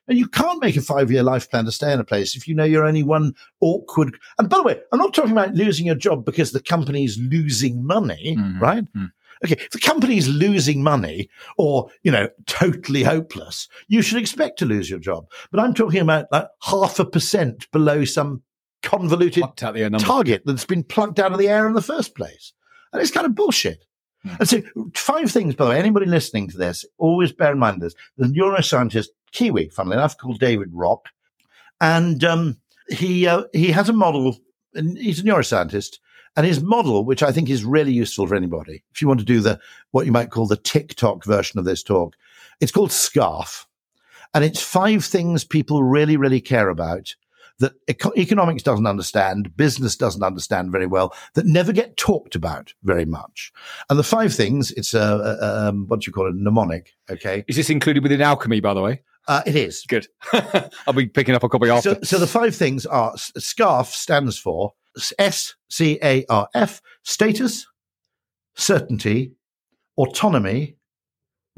And 0.09 0.19
you 0.19 0.27
can't 0.27 0.61
make 0.61 0.77
a 0.77 0.81
five 0.81 1.11
year 1.11 1.23
life 1.23 1.49
plan 1.51 1.67
to 1.67 1.73
stay 1.73 1.93
in 1.93 2.01
a 2.01 2.05
place 2.05 2.35
if 2.35 2.49
you 2.49 2.55
know 2.55 2.65
you're 2.65 2.87
only 2.87 3.05
one 3.05 3.35
awkward. 3.61 4.19
And 4.39 4.49
by 4.49 4.57
the 4.57 4.63
way, 4.65 4.81
I'm 4.91 4.99
not 4.99 5.15
talking 5.15 5.33
about 5.33 5.55
losing 5.55 5.87
your 5.87 5.95
job 5.95 6.25
because 6.25 6.51
the 6.51 6.63
company's 6.63 7.17
losing 7.17 7.87
money, 7.87 8.37
mm-hmm. 8.37 8.59
right? 8.59 8.85
Mm-hmm. 8.85 9.05
Okay, 9.43 9.55
if 9.55 9.71
the 9.71 9.79
company's 9.79 10.29
losing 10.29 10.83
money 10.83 11.31
or, 11.57 11.89
you 12.03 12.11
know, 12.13 12.29
totally 12.47 13.05
hopeless, 13.05 13.69
you 13.89 14.03
should 14.03 14.19
expect 14.19 14.59
to 14.59 14.67
lose 14.67 14.91
your 14.91 14.99
job. 14.99 15.27
But 15.51 15.61
I'm 15.61 15.73
talking 15.73 16.01
about 16.01 16.27
like 16.31 16.49
half 16.63 16.99
a 16.99 17.07
percent 17.07 17.71
below 17.71 18.05
some 18.05 18.43
convoluted 18.83 19.45
target 19.57 20.43
that's 20.45 20.65
been 20.65 20.83
plucked 20.83 21.19
out 21.19 21.33
of 21.33 21.39
the 21.39 21.49
air 21.49 21.67
in 21.67 21.75
the 21.75 21.83
first 21.83 22.15
place. 22.15 22.53
And 22.93 23.01
it's 23.01 23.11
kind 23.11 23.27
of 23.27 23.35
bullshit. 23.35 23.85
Mm. 24.27 24.39
And 24.41 24.49
so, 24.49 24.91
five 24.95 25.31
things, 25.31 25.55
by 25.55 25.65
the 25.65 25.71
way, 25.71 25.79
anybody 25.79 26.07
listening 26.07 26.49
to 26.49 26.59
this, 26.59 26.85
always 26.99 27.33
bear 27.33 27.53
in 27.53 27.59
mind 27.59 27.81
this. 27.81 27.95
A 28.19 28.25
neuroscientist, 28.25 29.09
Kiwi, 29.33 29.69
funnily 29.71 29.97
enough, 29.97 30.19
called 30.19 30.41
David 30.41 30.71
Rock. 30.73 31.09
And 31.81 32.23
um, 32.25 32.59
he, 32.89 33.27
uh, 33.27 33.45
he 33.53 33.71
has 33.71 33.89
a 33.89 33.95
model, 33.95 34.37
and 34.75 34.99
he's 34.99 35.21
a 35.21 35.23
neuroscientist. 35.23 35.99
And 36.37 36.47
his 36.47 36.63
model, 36.63 37.05
which 37.05 37.23
I 37.23 37.33
think 37.33 37.51
is 37.51 37.65
really 37.65 37.93
useful 37.93 38.27
for 38.27 38.37
anybody, 38.37 38.85
if 38.95 39.03
you 39.03 39.09
want 39.09 39.21
to 39.21 39.27
do 39.27 39.41
the 39.41 39.59
what 39.91 40.07
you 40.07 40.13
might 40.13 40.31
call 40.31 40.47
the 40.47 40.57
TikTok 40.57 41.25
version 41.25 41.59
of 41.59 41.65
this 41.65 41.83
talk, 41.83 42.15
it's 42.61 42.73
called 42.73 42.91
SCARF. 42.91 43.67
And 44.33 44.45
it's 44.45 44.63
five 44.63 45.05
things 45.05 45.43
people 45.43 45.83
really, 45.83 46.17
really 46.17 46.41
care 46.41 46.69
about 46.69 47.17
that 47.61 47.75
eco- 47.89 48.13
economics 48.17 48.63
doesn't 48.63 48.87
understand, 48.87 49.57
business 49.57 49.97
doesn't 49.97 50.23
understand 50.23 50.73
very 50.73 50.87
well, 50.87 51.15
that 51.35 51.47
never 51.47 51.73
get 51.73 51.97
talked 51.97 52.35
about 52.35 52.75
very 52.83 53.05
much. 53.05 53.53
And 53.89 53.99
the 53.99 54.03
five 54.03 54.35
things, 54.35 54.73
it's 54.73 54.93
a, 54.93 55.39
a 55.41 55.69
um, 55.69 55.87
what 55.87 56.01
do 56.01 56.09
you 56.09 56.13
call 56.13 56.27
it, 56.27 56.35
mnemonic. 56.35 56.95
Okay, 57.11 57.45
is 57.47 57.57
this 57.57 57.71
included 57.71 58.03
within 58.03 58.21
alchemy, 58.21 58.61
by 58.61 58.75
the 58.75 58.83
way? 58.83 59.03
Uh, 59.29 59.43
it 59.47 59.55
is 59.55 59.85
good. 59.87 60.09
I'll 60.87 60.95
be 60.95 61.07
picking 61.07 61.35
up 61.35 61.45
a 61.45 61.49
copy 61.49 61.69
after. 61.69 61.95
So, 61.97 62.01
so 62.03 62.19
the 62.19 62.27
five 62.27 62.57
things 62.57 62.87
are 62.87 63.15
SCARF 63.15 63.87
stands 63.87 64.39
for 64.39 64.73
S 65.19 65.55
C 65.69 65.99
A 66.03 66.25
R 66.29 66.49
F 66.55 66.81
status, 67.05 67.67
certainty, 68.57 69.33
autonomy, 69.97 70.77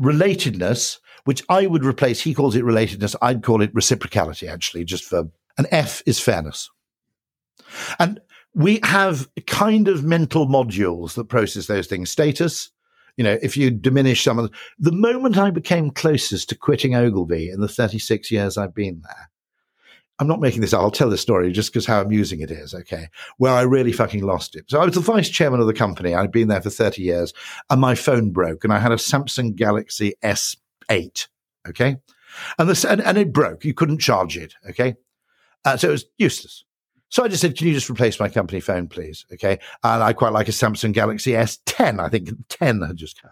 relatedness, 0.01 0.99
which 1.25 1.43
I 1.49 1.67
would 1.67 1.85
replace. 1.85 2.21
He 2.21 2.35
calls 2.35 2.57
it 2.57 2.65
relatedness. 2.65 3.15
I'd 3.23 3.43
call 3.43 3.63
it 3.63 3.75
reciprocality, 3.75 4.49
actually, 4.49 4.85
just 4.85 5.05
for 5.05 5.31
an 5.59 5.67
F 5.71 6.03
is 6.07 6.21
fairness. 6.21 6.71
And 7.99 8.21
we 8.55 8.81
have 8.83 9.29
kind 9.47 9.89
of 9.89 10.05
mental 10.05 10.47
modules 10.47 11.15
that 11.15 11.29
process 11.29 11.67
those 11.67 11.87
things. 11.87 12.11
Status, 12.11 12.71
you 13.17 13.25
know, 13.25 13.39
if 13.43 13.57
you 13.57 13.71
diminish 13.71 14.23
some 14.23 14.39
of 14.39 14.51
the, 14.51 14.57
the 14.79 14.97
moment 14.97 15.39
I 15.39 15.51
became 15.51 15.91
closest 15.91 16.49
to 16.51 16.55
quitting 16.57 16.95
Ogilvy 16.95 17.51
in 17.51 17.61
the 17.61 17.69
36 17.69 18.31
years 18.31 18.59
I've 18.59 18.75
been 18.75 19.03
there, 19.03 19.31
I'm 20.19 20.29
not 20.29 20.41
making 20.41 20.61
this 20.61 20.73
up. 20.73 20.81
I'll 20.81 20.91
tell 20.91 21.11
the 21.11 21.19
story 21.19 21.51
just 21.51 21.73
because 21.73 21.87
how 21.87 22.01
amusing 22.01 22.41
it 22.41 22.51
is. 22.51 22.75
Okay. 22.75 23.09
Where 23.39 23.53
I 23.53 23.63
really 23.63 23.93
fucking 23.93 24.23
lost 24.23 24.55
it. 24.55 24.67
So 24.69 24.81
I 24.81 24.85
was 24.85 24.95
the 24.95 25.01
vice 25.01 25.29
chairman 25.29 25.61
of 25.61 25.67
the 25.67 25.75
company. 25.75 26.15
I'd 26.15 26.31
been 26.31 26.49
there 26.49 26.63
for 26.63 26.71
30 26.71 27.03
years 27.03 27.33
and 27.71 27.81
my 27.81 27.95
phone 27.95 28.31
broke 28.31 28.63
and 28.65 28.73
I 28.73 28.79
had 28.79 28.93
a 28.93 28.97
Samsung 28.97 29.57
Galaxy 29.57 30.15
S8. 30.23 31.27
Okay. 31.69 31.97
And, 32.59 32.69
this, 32.69 32.85
and, 32.85 33.01
and 33.01 33.19
it 33.19 33.33
broke. 33.33 33.65
You 33.65 33.75
couldn't 33.75 33.99
charge 33.99 34.37
it. 34.37 34.55
Okay. 34.69 34.95
Uh, 35.65 35.77
so 35.77 35.89
it 35.89 35.93
was 35.93 36.05
useless. 36.19 36.65
So 37.09 37.23
I 37.23 37.29
just 37.29 37.43
said, 37.43 37.57
can 37.57 37.67
you 37.67 37.75
just 37.75 37.91
replace 37.91 38.19
my 38.19 38.31
company 38.31 38.61
phone, 38.61 38.89
please? 38.89 39.27
Okay. 39.33 39.59
And 39.85 40.03
I 40.03 40.15
quite 40.15 40.33
like 40.33 40.49
a 40.49 40.53
Samsung 40.53 40.93
Galaxy 40.93 41.33
S10. 41.33 42.01
I 42.01 42.09
think 42.09 42.31
10 42.49 42.81
had 42.81 42.97
just 42.97 43.21
come. 43.21 43.31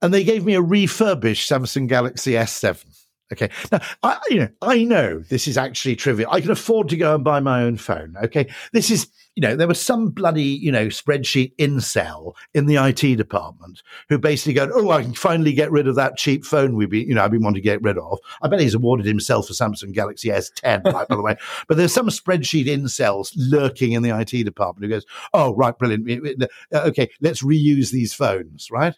And 0.00 0.14
they 0.14 0.24
gave 0.24 0.46
me 0.46 0.54
a 0.54 0.62
refurbished 0.62 1.50
Samsung 1.50 1.88
Galaxy 1.88 2.32
S7. 2.32 2.84
Okay. 3.32 3.50
Now, 3.70 3.80
I, 4.02 4.18
you 4.30 4.38
know, 4.38 4.48
I 4.62 4.84
know 4.84 5.18
this 5.18 5.46
is 5.46 5.58
actually 5.58 5.96
trivial. 5.96 6.30
I 6.32 6.40
can 6.40 6.50
afford 6.50 6.88
to 6.88 6.96
go 6.96 7.14
and 7.14 7.22
buy 7.24 7.40
my 7.40 7.62
own 7.64 7.76
phone. 7.76 8.14
Okay. 8.22 8.48
This 8.72 8.90
is, 8.90 9.08
you 9.36 9.42
know, 9.42 9.54
there 9.54 9.68
was 9.68 9.80
some 9.80 10.08
bloody, 10.08 10.42
you 10.42 10.72
know, 10.72 10.86
spreadsheet 10.86 11.54
incel 11.56 12.34
in 12.54 12.64
the 12.64 12.76
IT 12.76 13.16
department 13.16 13.82
who 14.08 14.18
basically 14.18 14.54
go, 14.54 14.70
Oh, 14.72 14.90
I 14.90 15.02
can 15.02 15.12
finally 15.12 15.52
get 15.52 15.70
rid 15.70 15.86
of 15.86 15.94
that 15.96 16.16
cheap 16.16 16.44
phone 16.44 16.74
we've 16.74 16.88
been, 16.88 17.06
you 17.06 17.14
know, 17.14 17.22
I've 17.22 17.30
been 17.30 17.42
wanting 17.42 17.62
to 17.62 17.68
get 17.68 17.82
rid 17.82 17.98
of. 17.98 18.18
I 18.40 18.48
bet 18.48 18.60
he's 18.60 18.74
awarded 18.74 19.04
himself 19.04 19.50
a 19.50 19.52
Samsung 19.52 19.92
Galaxy 19.92 20.30
S10, 20.30 20.84
right, 20.84 21.06
by 21.06 21.14
the 21.14 21.22
way. 21.22 21.36
But 21.68 21.76
there's 21.76 21.92
some 21.92 22.08
spreadsheet 22.08 22.66
incels 22.66 23.32
lurking 23.36 23.92
in 23.92 24.02
the 24.02 24.18
IT 24.18 24.44
department 24.44 24.84
who 24.84 24.90
goes, 24.90 25.04
Oh, 25.34 25.54
right. 25.54 25.76
Brilliant. 25.76 26.42
Uh, 26.42 26.78
okay. 26.78 27.10
Let's 27.20 27.42
reuse 27.42 27.90
these 27.90 28.14
phones. 28.14 28.70
Right. 28.70 28.94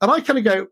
And 0.00 0.10
I 0.12 0.20
kind 0.20 0.38
of 0.38 0.44
go, 0.44 0.68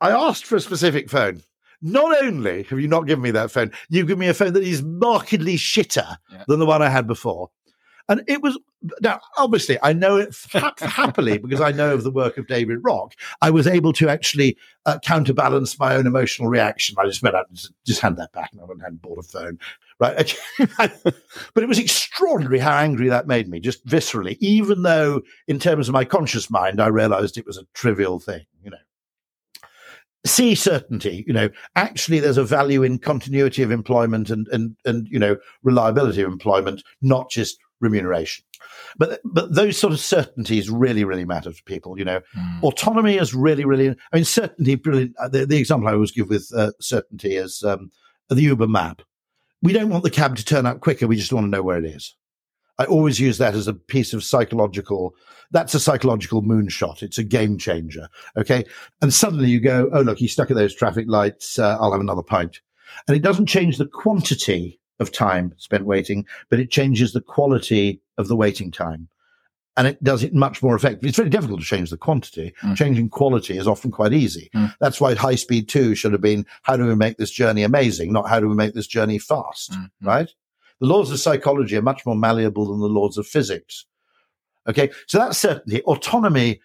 I 0.00 0.10
asked 0.10 0.44
for 0.44 0.56
a 0.56 0.60
specific 0.60 1.08
phone. 1.08 1.42
Not 1.80 2.22
only 2.22 2.62
have 2.64 2.78
you 2.78 2.86
not 2.86 3.06
given 3.06 3.22
me 3.22 3.32
that 3.32 3.50
phone, 3.50 3.72
you 3.88 4.04
give 4.04 4.18
me 4.18 4.28
a 4.28 4.34
phone 4.34 4.52
that 4.52 4.62
is 4.62 4.82
markedly 4.82 5.56
shitter 5.56 6.16
yeah. 6.30 6.44
than 6.46 6.60
the 6.60 6.66
one 6.66 6.82
I 6.82 6.88
had 6.88 7.06
before. 7.08 7.50
And 8.08 8.22
it 8.26 8.42
was 8.42 8.58
now, 9.00 9.20
obviously, 9.36 9.78
I 9.82 9.92
know 9.92 10.16
it 10.16 10.34
ha- 10.52 10.74
happily 10.78 11.38
because 11.38 11.60
I 11.60 11.72
know 11.72 11.94
of 11.94 12.02
the 12.02 12.10
work 12.10 12.36
of 12.36 12.46
David 12.46 12.78
Rock. 12.82 13.14
I 13.40 13.50
was 13.50 13.66
able 13.66 13.92
to 13.94 14.08
actually 14.08 14.56
uh, 14.86 14.98
counterbalance 15.04 15.78
my 15.78 15.94
own 15.94 16.06
emotional 16.06 16.48
reaction. 16.48 16.96
I 16.98 17.06
just 17.06 17.22
went 17.22 17.36
out 17.36 17.48
and 17.48 17.56
just, 17.56 17.72
just 17.86 18.00
hand 18.00 18.16
that 18.16 18.32
back, 18.32 18.50
and 18.52 18.60
I 18.60 18.64
went 18.64 18.82
and 18.84 19.00
bought 19.00 19.18
a 19.18 19.22
phone. 19.22 19.58
Right, 20.00 20.36
but 20.78 21.62
it 21.62 21.68
was 21.68 21.78
extraordinary 21.78 22.58
how 22.58 22.76
angry 22.76 23.08
that 23.08 23.28
made 23.28 23.48
me, 23.48 23.60
just 23.60 23.86
viscerally. 23.86 24.36
Even 24.40 24.82
though, 24.82 25.22
in 25.46 25.58
terms 25.58 25.88
of 25.88 25.92
my 25.92 26.04
conscious 26.04 26.50
mind, 26.50 26.80
I 26.80 26.88
realised 26.88 27.38
it 27.38 27.46
was 27.46 27.58
a 27.58 27.66
trivial 27.74 28.18
thing. 28.18 28.44
You 28.64 28.70
know, 28.70 28.78
see 30.24 30.54
certainty 30.54 31.24
you 31.26 31.32
know 31.32 31.48
actually 31.74 32.20
there's 32.20 32.36
a 32.36 32.44
value 32.44 32.84
in 32.84 32.96
continuity 32.96 33.60
of 33.60 33.72
employment 33.72 34.30
and 34.30 34.46
and 34.48 34.76
and 34.84 35.08
you 35.08 35.18
know 35.18 35.36
reliability 35.64 36.22
of 36.22 36.30
employment 36.30 36.82
not 37.00 37.28
just 37.28 37.58
remuneration 37.82 38.44
but 38.96 39.20
but 39.24 39.54
those 39.54 39.76
sort 39.76 39.92
of 39.92 40.00
certainties 40.00 40.70
really 40.70 41.04
really 41.04 41.24
matter 41.24 41.52
to 41.52 41.62
people 41.64 41.98
you 41.98 42.04
know 42.04 42.20
mm. 42.36 42.62
autonomy 42.62 43.18
is 43.18 43.34
really 43.34 43.64
really 43.64 43.90
i 43.90 44.16
mean 44.16 44.24
certainty 44.24 44.74
brilliant 44.76 45.14
uh, 45.18 45.28
the, 45.28 45.44
the 45.44 45.58
example 45.58 45.88
i 45.88 45.92
always 45.92 46.12
give 46.12 46.28
with 46.28 46.50
uh, 46.56 46.70
certainty 46.80 47.36
is 47.36 47.62
um, 47.64 47.90
the 48.30 48.42
uber 48.42 48.66
map 48.66 49.02
we 49.60 49.72
don't 49.72 49.90
want 49.90 50.04
the 50.04 50.10
cab 50.10 50.36
to 50.36 50.44
turn 50.44 50.64
up 50.64 50.80
quicker 50.80 51.06
we 51.06 51.16
just 51.16 51.32
want 51.32 51.44
to 51.44 51.50
know 51.50 51.62
where 51.62 51.78
it 51.78 51.84
is 51.84 52.14
I 52.78 52.86
always 52.86 53.20
use 53.20 53.38
that 53.38 53.54
as 53.54 53.68
a 53.68 53.74
piece 53.74 54.12
of 54.12 54.24
psychological, 54.24 55.14
that's 55.50 55.74
a 55.74 55.80
psychological 55.80 56.42
moonshot. 56.42 57.02
It's 57.02 57.18
a 57.18 57.22
game 57.22 57.58
changer. 57.58 58.08
Okay. 58.36 58.64
And 59.00 59.12
suddenly 59.12 59.50
you 59.50 59.60
go, 59.60 59.90
oh, 59.92 60.00
look, 60.00 60.18
he's 60.18 60.32
stuck 60.32 60.50
at 60.50 60.56
those 60.56 60.74
traffic 60.74 61.04
lights. 61.06 61.58
Uh, 61.58 61.76
I'll 61.78 61.92
have 61.92 62.00
another 62.00 62.22
pint. 62.22 62.60
And 63.06 63.16
it 63.16 63.22
doesn't 63.22 63.46
change 63.46 63.78
the 63.78 63.86
quantity 63.86 64.80
of 65.02 65.12
time 65.12 65.52
spent 65.58 65.84
waiting, 65.84 66.24
but 66.48 66.58
it 66.58 66.70
changes 66.70 67.12
the 67.12 67.20
quality 67.20 68.00
of 68.16 68.28
the 68.28 68.36
waiting 68.36 68.70
time. 68.70 69.08
And 69.76 69.86
it 69.86 70.02
does 70.04 70.22
it 70.22 70.34
much 70.34 70.62
more 70.62 70.74
effectively. 70.74 71.08
It's 71.08 71.18
very 71.18 71.30
difficult 71.30 71.60
to 71.60 71.66
change 71.66 71.90
the 71.90 71.96
quantity. 71.96 72.54
Mm. 72.62 72.76
Changing 72.76 73.08
quality 73.08 73.56
is 73.56 73.66
often 73.66 73.90
quite 73.90 74.12
easy. 74.12 74.50
Mm. 74.54 74.74
That's 74.80 75.00
why 75.00 75.14
high 75.14 75.34
speed 75.34 75.68
two 75.68 75.94
should 75.94 76.12
have 76.12 76.20
been 76.20 76.44
how 76.62 76.76
do 76.76 76.86
we 76.86 76.94
make 76.94 77.16
this 77.16 77.30
journey 77.30 77.62
amazing, 77.62 78.12
not 78.12 78.28
how 78.28 78.38
do 78.38 78.48
we 78.48 78.54
make 78.54 78.74
this 78.74 78.86
journey 78.86 79.18
fast, 79.18 79.72
mm. 79.72 79.90
right? 80.02 80.30
The 80.80 80.86
laws 80.86 81.10
of 81.10 81.20
psychology 81.20 81.76
are 81.76 81.82
much 81.82 82.04
more 82.04 82.16
malleable 82.16 82.66
than 82.66 82.80
the 82.80 82.86
laws 82.86 83.16
of 83.16 83.26
physics. 83.26 83.86
Okay, 84.68 84.90
so 85.06 85.18
that's 85.18 85.38
certainty. 85.38 85.82
Autonomy. 85.82 86.60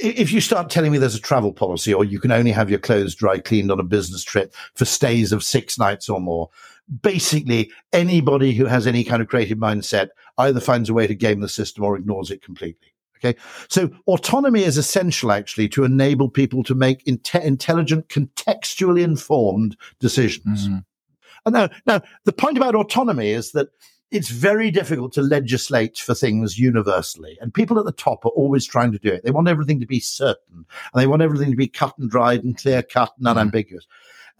If 0.00 0.32
you 0.32 0.40
start 0.40 0.70
telling 0.70 0.92
me 0.92 0.98
there's 0.98 1.14
a 1.14 1.20
travel 1.20 1.52
policy, 1.52 1.92
or 1.92 2.04
you 2.04 2.20
can 2.20 2.32
only 2.32 2.52
have 2.52 2.70
your 2.70 2.78
clothes 2.78 3.14
dry 3.14 3.38
cleaned 3.38 3.70
on 3.70 3.80
a 3.80 3.84
business 3.84 4.24
trip 4.24 4.54
for 4.74 4.84
stays 4.84 5.32
of 5.32 5.44
six 5.44 5.78
nights 5.78 6.08
or 6.08 6.20
more, 6.20 6.50
basically 7.02 7.70
anybody 7.92 8.52
who 8.52 8.64
has 8.64 8.86
any 8.86 9.04
kind 9.04 9.20
of 9.20 9.28
creative 9.28 9.58
mindset 9.58 10.08
either 10.38 10.60
finds 10.60 10.88
a 10.88 10.94
way 10.94 11.06
to 11.06 11.14
game 11.14 11.40
the 11.40 11.48
system 11.48 11.84
or 11.84 11.96
ignores 11.96 12.30
it 12.30 12.42
completely. 12.42 12.94
Okay. 13.18 13.38
So 13.68 13.90
autonomy 14.06 14.62
is 14.62 14.78
essential 14.78 15.32
actually 15.32 15.68
to 15.70 15.84
enable 15.84 16.28
people 16.28 16.62
to 16.64 16.74
make 16.74 17.04
inte- 17.04 17.42
intelligent, 17.42 18.08
contextually 18.08 19.02
informed 19.02 19.76
decisions. 19.98 20.68
Mm-hmm. 20.68 21.52
Now, 21.52 21.68
now 21.86 22.02
the 22.24 22.32
point 22.32 22.56
about 22.56 22.74
autonomy 22.74 23.30
is 23.30 23.52
that 23.52 23.70
it's 24.10 24.28
very 24.28 24.70
difficult 24.70 25.12
to 25.12 25.22
legislate 25.22 25.98
for 25.98 26.14
things 26.14 26.58
universally. 26.58 27.36
And 27.40 27.52
people 27.52 27.78
at 27.78 27.84
the 27.84 27.92
top 27.92 28.24
are 28.24 28.30
always 28.30 28.66
trying 28.66 28.92
to 28.92 28.98
do 28.98 29.12
it. 29.12 29.24
They 29.24 29.30
want 29.30 29.48
everything 29.48 29.80
to 29.80 29.86
be 29.86 30.00
certain 30.00 30.64
and 30.92 31.02
they 31.02 31.06
want 31.06 31.22
everything 31.22 31.50
to 31.50 31.56
be 31.56 31.68
cut 31.68 31.96
and 31.98 32.10
dried 32.10 32.42
and 32.42 32.56
clear 32.56 32.82
cut 32.82 33.12
and 33.18 33.26
mm-hmm. 33.26 33.38
unambiguous. 33.38 33.86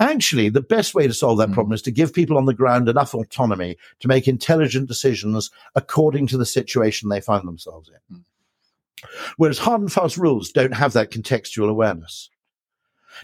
Actually, 0.00 0.48
the 0.48 0.60
best 0.60 0.94
way 0.94 1.06
to 1.06 1.12
solve 1.12 1.38
that 1.38 1.48
mm. 1.48 1.54
problem 1.54 1.72
is 1.72 1.82
to 1.82 1.90
give 1.90 2.14
people 2.14 2.38
on 2.38 2.44
the 2.44 2.54
ground 2.54 2.88
enough 2.88 3.14
autonomy 3.14 3.76
to 3.98 4.06
make 4.06 4.28
intelligent 4.28 4.86
decisions 4.86 5.50
according 5.74 6.28
to 6.28 6.38
the 6.38 6.46
situation 6.46 7.08
they 7.08 7.20
find 7.20 7.46
themselves 7.48 7.90
in. 7.90 8.18
Mm. 8.18 8.22
Whereas 9.36 9.58
hard 9.58 9.80
and 9.80 9.92
fast 9.92 10.16
rules 10.16 10.50
don't 10.50 10.74
have 10.74 10.92
that 10.92 11.10
contextual 11.10 11.68
awareness. 11.68 12.30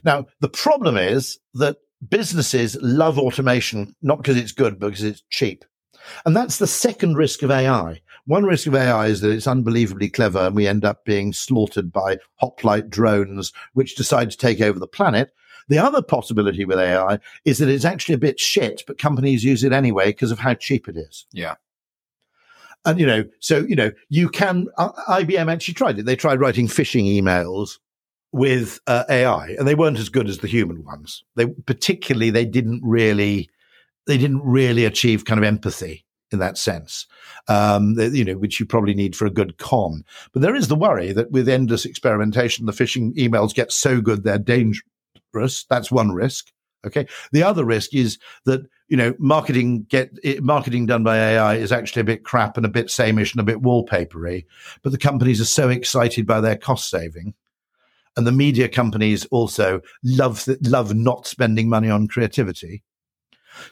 Now, 0.02 0.26
the 0.40 0.48
problem 0.48 0.96
is 0.96 1.38
that 1.54 1.76
businesses 2.08 2.76
love 2.80 3.18
automation, 3.18 3.94
not 4.02 4.18
because 4.18 4.36
it's 4.36 4.52
good, 4.52 4.80
but 4.80 4.88
because 4.88 5.04
it's 5.04 5.22
cheap. 5.30 5.64
And 6.24 6.36
that's 6.36 6.58
the 6.58 6.66
second 6.66 7.16
risk 7.16 7.42
of 7.42 7.50
AI. 7.50 8.00
One 8.26 8.44
risk 8.44 8.66
of 8.66 8.74
AI 8.74 9.06
is 9.06 9.20
that 9.20 9.30
it's 9.30 9.46
unbelievably 9.46 10.10
clever 10.10 10.40
and 10.40 10.56
we 10.56 10.66
end 10.66 10.84
up 10.84 11.04
being 11.04 11.32
slaughtered 11.32 11.92
by 11.92 12.18
hoplite 12.36 12.90
drones, 12.90 13.52
which 13.74 13.96
decide 13.96 14.30
to 14.30 14.36
take 14.36 14.60
over 14.60 14.78
the 14.78 14.86
planet. 14.86 15.32
The 15.68 15.78
other 15.78 16.02
possibility 16.02 16.64
with 16.64 16.78
AI 16.78 17.18
is 17.44 17.58
that 17.58 17.68
it's 17.68 17.84
actually 17.84 18.14
a 18.14 18.18
bit 18.18 18.38
shit, 18.38 18.82
but 18.86 18.98
companies 18.98 19.44
use 19.44 19.64
it 19.64 19.72
anyway 19.72 20.06
because 20.06 20.30
of 20.30 20.38
how 20.38 20.54
cheap 20.54 20.88
it 20.88 20.96
is. 20.96 21.26
Yeah. 21.32 21.54
And, 22.86 23.00
you 23.00 23.06
know, 23.06 23.24
so, 23.40 23.60
you 23.60 23.76
know, 23.76 23.90
you 24.10 24.28
can, 24.28 24.68
uh, 24.76 24.92
IBM 25.08 25.50
actually 25.50 25.74
tried 25.74 25.98
it. 25.98 26.04
They 26.04 26.16
tried 26.16 26.40
writing 26.40 26.68
phishing 26.68 27.06
emails 27.06 27.78
with 28.34 28.80
uh, 28.88 29.04
AI, 29.08 29.54
and 29.58 29.66
they 29.66 29.76
weren't 29.76 29.98
as 30.00 30.08
good 30.08 30.28
as 30.28 30.38
the 30.38 30.48
human 30.48 30.84
ones. 30.84 31.22
They 31.36 31.46
particularly 31.46 32.30
they 32.30 32.44
didn't 32.44 32.82
really 32.82 33.48
they 34.06 34.18
didn't 34.18 34.42
really 34.42 34.84
achieve 34.84 35.24
kind 35.24 35.38
of 35.38 35.44
empathy 35.44 36.04
in 36.32 36.38
that 36.40 36.58
sense, 36.58 37.06
um, 37.48 37.94
you 37.98 38.24
know, 38.24 38.36
which 38.36 38.58
you 38.58 38.66
probably 38.66 38.94
need 38.94 39.14
for 39.14 39.26
a 39.26 39.30
good 39.30 39.56
con. 39.58 40.04
But 40.32 40.42
there 40.42 40.54
is 40.54 40.68
the 40.68 40.74
worry 40.74 41.12
that 41.12 41.30
with 41.30 41.48
endless 41.48 41.84
experimentation, 41.84 42.66
the 42.66 42.72
phishing 42.72 43.14
emails 43.14 43.54
get 43.54 43.72
so 43.72 44.00
good 44.00 44.24
they're 44.24 44.38
dangerous. 44.38 45.64
That's 45.68 45.90
one 45.90 46.12
risk. 46.12 46.50
Okay. 46.86 47.06
The 47.32 47.42
other 47.42 47.64
risk 47.64 47.94
is 47.94 48.18
that 48.44 48.62
you 48.88 48.96
know 48.96 49.14
marketing 49.18 49.84
get 49.88 50.12
marketing 50.42 50.86
done 50.86 51.02
by 51.02 51.16
AI 51.16 51.54
is 51.54 51.72
actually 51.72 52.00
a 52.00 52.04
bit 52.04 52.24
crap 52.24 52.56
and 52.56 52.66
a 52.66 52.70
bit 52.70 52.88
sameish 52.88 53.32
and 53.32 53.40
a 53.40 53.44
bit 53.44 53.62
wallpapery, 53.62 54.44
but 54.82 54.92
the 54.92 54.98
companies 54.98 55.40
are 55.40 55.46
so 55.46 55.70
excited 55.70 56.26
by 56.26 56.40
their 56.40 56.56
cost 56.56 56.90
saving 56.90 57.34
and 58.16 58.26
the 58.26 58.32
media 58.32 58.68
companies 58.68 59.24
also 59.26 59.80
love 60.02 60.46
love 60.62 60.94
not 60.94 61.26
spending 61.26 61.68
money 61.68 61.90
on 61.90 62.08
creativity. 62.08 62.82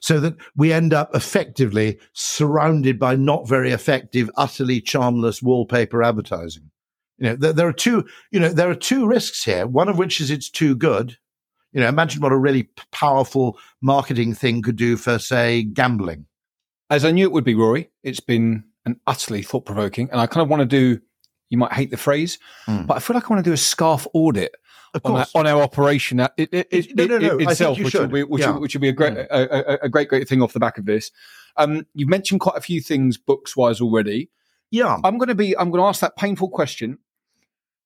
So 0.01 0.21
that 0.21 0.35
we 0.57 0.73
end 0.73 0.93
up 0.93 1.15
effectively 1.15 1.99
surrounded 2.13 2.99
by 2.99 3.17
not 3.17 3.49
very 3.49 3.73
effective, 3.73 4.31
utterly 4.37 4.81
charmless 4.81 5.43
wallpaper 5.43 6.03
advertising. 6.03 6.71
You 7.19 7.29
know, 7.29 7.37
there, 7.37 7.53
there, 7.53 7.69
are 7.69 7.73
two, 7.73 8.05
you 8.31 8.41
know, 8.41 8.49
there 8.49 8.71
are 8.71 8.75
two 8.75 9.07
risks 9.07 9.45
here. 9.45 9.67
One 9.67 9.89
of 9.89 9.99
which 9.99 10.21
is 10.21 10.31
it's 10.31 10.51
too 10.51 10.75
good. 10.75 11.17
You 11.73 11.81
know, 11.81 11.89
imagine 11.89 12.21
what 12.21 12.33
a 12.33 12.39
really 12.39 12.69
powerful 12.91 13.59
marketing 13.81 14.35
thing 14.35 14.61
could 14.63 14.77
do 14.77 14.97
for, 14.97 15.19
say, 15.19 15.63
gambling. 15.63 16.27
As 16.91 17.05
I 17.05 17.11
knew 17.11 17.25
it 17.25 17.33
would 17.33 17.45
be, 17.45 17.55
Rory, 17.55 17.91
it's 18.03 18.21
been 18.21 18.65
an 18.85 19.01
utterly 19.07 19.43
thought 19.43 19.65
provoking. 19.65 20.11
And 20.11 20.21
I 20.21 20.27
kind 20.27 20.43
of 20.43 20.51
want 20.51 20.61
to 20.61 20.67
do, 20.67 21.01
you 21.49 21.57
might 21.57 21.73
hate 21.73 21.91
the 21.91 21.97
phrase, 21.97 22.39
mm. 22.67 22.87
but 22.87 22.97
I 22.97 23.01
feel 23.01 23.15
like 23.15 23.25
I 23.25 23.35
want 23.35 23.45
to 23.45 23.49
do 23.49 23.55
a 23.55 23.59
scarf 23.59 24.07
audit 24.13 24.55
on 25.05 25.17
our, 25.17 25.27
on, 25.35 25.47
our, 25.47 25.63
operation 25.63 26.21
it, 26.21 26.31
it, 26.37 26.67
it, 26.71 26.97
no, 26.97 27.07
no, 27.07 27.19
no. 27.19 27.39
itself, 27.39 27.79
which 27.79 27.95
will, 27.95 28.09
be, 28.09 28.23
which, 28.25 28.43
yeah. 28.43 28.51
will, 28.51 28.61
which, 28.61 28.75
will, 28.75 28.81
be 28.81 28.89
a 28.89 28.93
great, 28.93 29.15
mm. 29.15 29.27
a, 29.31 29.73
a, 29.73 29.79
a, 29.85 29.89
great, 29.89 30.09
great 30.09 30.29
thing 30.29 30.43
off 30.43 30.53
the 30.53 30.61
back 30.61 30.79
of 30.79 30.85
this. 30.85 31.11
Um, 31.57 31.87
you've 31.95 32.09
mentioned 32.09 32.41
quite 32.41 32.57
a 32.57 32.61
few 32.61 32.81
things 32.81 33.17
books 33.17 33.57
wise 33.57 33.81
already. 33.81 34.31
Yeah, 34.71 34.99
I'm 35.05 35.19
going 35.19 35.29
to 35.29 35.35
be. 35.35 35.57
I'm 35.57 35.71
going 35.71 35.83
to 35.83 35.87
ask 35.87 36.01
that 36.01 36.17
painful 36.17 36.49
question. 36.49 36.99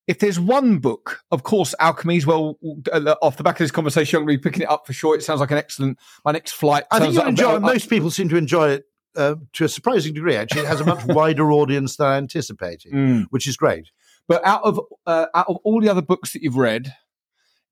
If 0.06 0.20
there's 0.20 0.38
one 0.38 0.78
book, 0.78 1.24
of 1.32 1.42
course, 1.42 1.74
Alchemy's. 1.80 2.26
Well, 2.26 2.58
uh, 2.92 3.16
off 3.22 3.36
the 3.36 3.42
back 3.42 3.56
of 3.56 3.64
this 3.64 3.72
conversation, 3.72 4.18
I'm 4.18 4.24
going 4.24 4.36
to 4.36 4.40
be 4.40 4.50
picking 4.50 4.62
it 4.62 4.70
up 4.70 4.86
for 4.86 4.92
sure. 4.92 5.16
It 5.16 5.24
sounds 5.24 5.40
like 5.40 5.50
an 5.50 5.58
excellent. 5.58 5.98
My 6.24 6.30
next 6.30 6.52
flight. 6.52 6.84
I 6.92 7.00
think 7.00 7.14
you 7.14 7.18
like 7.18 7.28
enjoy. 7.30 7.58
most 7.58 7.90
people 7.90 8.10
seem 8.10 8.28
to 8.28 8.36
enjoy 8.36 8.70
it 8.70 8.84
uh, 9.16 9.34
to 9.54 9.64
a 9.64 9.68
surprising 9.68 10.14
degree. 10.14 10.36
Actually, 10.36 10.60
it 10.60 10.68
has 10.68 10.80
a 10.80 10.84
much 10.84 11.04
wider 11.06 11.50
audience 11.50 11.96
than 11.96 12.06
I 12.06 12.16
anticipated, 12.18 12.92
mm. 12.92 13.26
which 13.30 13.48
is 13.48 13.56
great. 13.56 13.90
But 14.28 14.44
out 14.44 14.62
of 14.64 14.80
uh, 15.06 15.26
out 15.34 15.46
of 15.48 15.56
all 15.64 15.80
the 15.80 15.88
other 15.88 16.02
books 16.02 16.32
that 16.32 16.42
you've 16.42 16.56
read, 16.56 16.92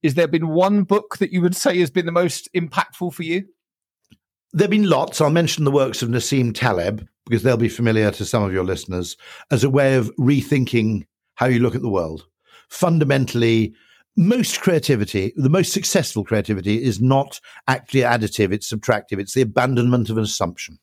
is 0.02 0.14
there 0.14 0.28
been 0.28 0.48
one 0.48 0.84
book 0.84 1.18
that 1.18 1.32
you 1.32 1.40
would 1.42 1.56
say 1.56 1.78
has 1.78 1.90
been 1.90 2.06
the 2.06 2.12
most 2.12 2.48
impactful 2.54 3.12
for 3.12 3.22
you? 3.22 3.44
There 4.52 4.64
have 4.64 4.70
been 4.70 4.88
lots. 4.88 5.20
I'll 5.20 5.30
mention 5.30 5.64
the 5.64 5.72
works 5.72 6.02
of 6.02 6.08
Nassim 6.08 6.54
Taleb 6.54 7.08
because 7.26 7.42
they'll 7.42 7.56
be 7.56 7.68
familiar 7.68 8.10
to 8.12 8.24
some 8.24 8.42
of 8.42 8.52
your 8.52 8.64
listeners 8.64 9.16
as 9.50 9.64
a 9.64 9.70
way 9.70 9.96
of 9.96 10.14
rethinking 10.16 11.06
how 11.34 11.46
you 11.46 11.58
look 11.58 11.74
at 11.74 11.82
the 11.82 11.90
world. 11.90 12.26
Fundamentally, 12.68 13.74
most 14.16 14.60
creativity, 14.60 15.32
the 15.36 15.48
most 15.48 15.72
successful 15.72 16.22
creativity, 16.22 16.82
is 16.82 17.00
not 17.00 17.40
actually 17.66 18.02
additive, 18.02 18.52
it's 18.52 18.72
subtractive. 18.72 19.18
It's 19.18 19.34
the 19.34 19.42
abandonment 19.42 20.10
of 20.10 20.18
an 20.18 20.24
assumption. 20.24 20.78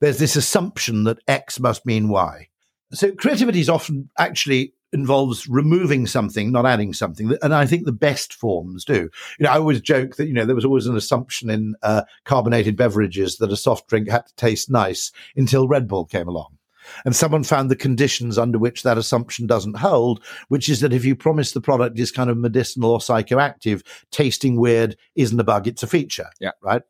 There's 0.00 0.18
this 0.18 0.36
assumption 0.36 1.04
that 1.04 1.18
X 1.28 1.60
must 1.60 1.84
mean 1.84 2.08
Y. 2.08 2.48
So 2.92 3.12
creativity 3.12 3.60
is 3.60 3.68
often 3.68 4.10
actually 4.18 4.74
involves 4.92 5.48
removing 5.48 6.06
something, 6.06 6.52
not 6.52 6.66
adding 6.66 6.92
something. 6.92 7.34
And 7.42 7.54
I 7.54 7.66
think 7.66 7.86
the 7.86 7.92
best 7.92 8.34
forms 8.34 8.84
do. 8.84 9.08
You 9.38 9.44
know, 9.44 9.50
I 9.50 9.56
always 9.56 9.80
joke 9.80 10.16
that, 10.16 10.26
you 10.26 10.34
know, 10.34 10.44
there 10.44 10.54
was 10.54 10.66
always 10.66 10.86
an 10.86 10.96
assumption 10.96 11.48
in 11.48 11.74
uh, 11.82 12.02
carbonated 12.24 12.76
beverages 12.76 13.38
that 13.38 13.52
a 13.52 13.56
soft 13.56 13.88
drink 13.88 14.10
had 14.10 14.26
to 14.26 14.34
taste 14.36 14.70
nice 14.70 15.10
until 15.34 15.66
Red 15.66 15.88
Bull 15.88 16.04
came 16.04 16.28
along. 16.28 16.58
And 17.04 17.14
someone 17.14 17.44
found 17.44 17.70
the 17.70 17.76
conditions 17.76 18.38
under 18.38 18.58
which 18.58 18.82
that 18.82 18.98
assumption 18.98 19.46
doesn't 19.46 19.78
hold, 19.78 20.22
which 20.48 20.68
is 20.68 20.80
that 20.80 20.92
if 20.92 21.04
you 21.04 21.14
promise 21.14 21.52
the 21.52 21.60
product 21.60 21.98
is 21.98 22.10
kind 22.10 22.28
of 22.28 22.36
medicinal 22.36 22.90
or 22.90 22.98
psychoactive, 22.98 23.86
tasting 24.10 24.56
weird 24.56 24.96
isn't 25.14 25.38
a 25.38 25.44
bug, 25.44 25.68
it's 25.68 25.84
a 25.84 25.86
feature. 25.86 26.26
Yeah. 26.40 26.50
Right. 26.60 26.82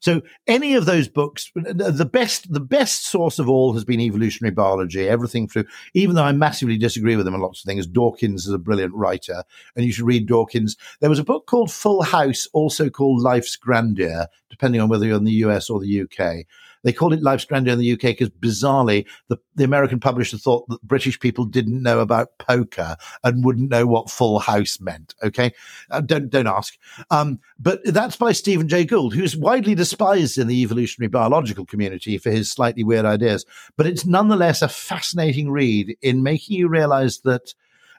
So 0.00 0.22
any 0.46 0.74
of 0.74 0.86
those 0.86 1.08
books, 1.08 1.50
uh, 1.56 1.72
the 1.72 2.08
best, 2.10 2.52
the 2.52 2.60
best 2.60 3.06
source 3.06 3.38
of 3.38 3.48
all 3.48 3.72
has 3.74 3.84
been 3.84 4.00
evolutionary 4.00 4.52
biology. 4.52 5.08
Everything 5.08 5.48
through, 5.48 5.66
even 5.94 6.14
though 6.14 6.24
I 6.24 6.32
massively 6.32 6.78
disagree 6.78 7.16
with 7.16 7.24
them 7.24 7.34
on 7.34 7.40
lots 7.40 7.60
of 7.60 7.66
things. 7.66 7.86
Dawkins 7.86 8.46
is 8.46 8.52
a 8.52 8.58
brilliant 8.58 8.94
writer, 8.94 9.44
and 9.76 9.84
you 9.84 9.92
should 9.92 10.06
read 10.06 10.26
Dawkins. 10.26 10.76
There 11.00 11.10
was 11.10 11.18
a 11.18 11.24
book 11.24 11.46
called 11.46 11.72
Full 11.72 12.02
House, 12.02 12.48
also 12.52 12.90
called 12.90 13.22
Life's 13.22 13.56
Grandeur, 13.56 14.26
depending 14.50 14.80
on 14.80 14.88
whether 14.88 15.06
you're 15.06 15.16
in 15.16 15.24
the 15.24 15.32
US 15.32 15.70
or 15.70 15.80
the 15.80 16.02
UK, 16.02 16.46
they 16.84 16.92
called 16.92 17.12
it 17.12 17.22
Life's 17.22 17.44
Grandeur 17.44 17.72
in 17.72 17.78
the 17.78 17.92
UK 17.92 18.00
because 18.00 18.30
bizarrely 18.30 19.06
the, 19.28 19.38
the 19.56 19.64
American 19.64 19.98
publisher 19.98 20.38
thought 20.38 20.68
that 20.68 20.82
British 20.82 21.18
people 21.18 21.44
didn't 21.44 21.82
know 21.82 22.00
about 22.00 22.38
poker 22.38 22.96
and 23.24 23.44
wouldn't 23.44 23.70
know 23.70 23.86
what 23.86 24.10
Full 24.10 24.38
House 24.38 24.80
meant. 24.80 25.14
Okay, 25.22 25.52
uh, 25.90 26.00
don't 26.00 26.30
don't 26.30 26.46
ask. 26.46 26.76
Um, 27.10 27.40
but 27.58 27.80
that's 27.84 28.16
by 28.16 28.32
Stephen 28.32 28.68
Jay 28.68 28.84
Gould, 28.84 29.14
who's 29.14 29.36
widely 29.36 29.74
despised 29.74 30.38
in 30.38 30.46
the 30.46 30.62
evolutionary 30.62 31.08
biological 31.08 31.66
community 31.66 32.18
for 32.18 32.30
his 32.30 32.50
slightly 32.50 32.84
weird 32.84 33.04
ideas. 33.04 33.44
But 33.76 33.86
it's 33.86 34.06
nonetheless 34.06 34.62
a 34.62 34.68
fascinating 34.68 35.50
read 35.50 35.96
in 36.02 36.22
making 36.22 36.58
you 36.58 36.68
realize 36.68 37.20
that 37.20 37.54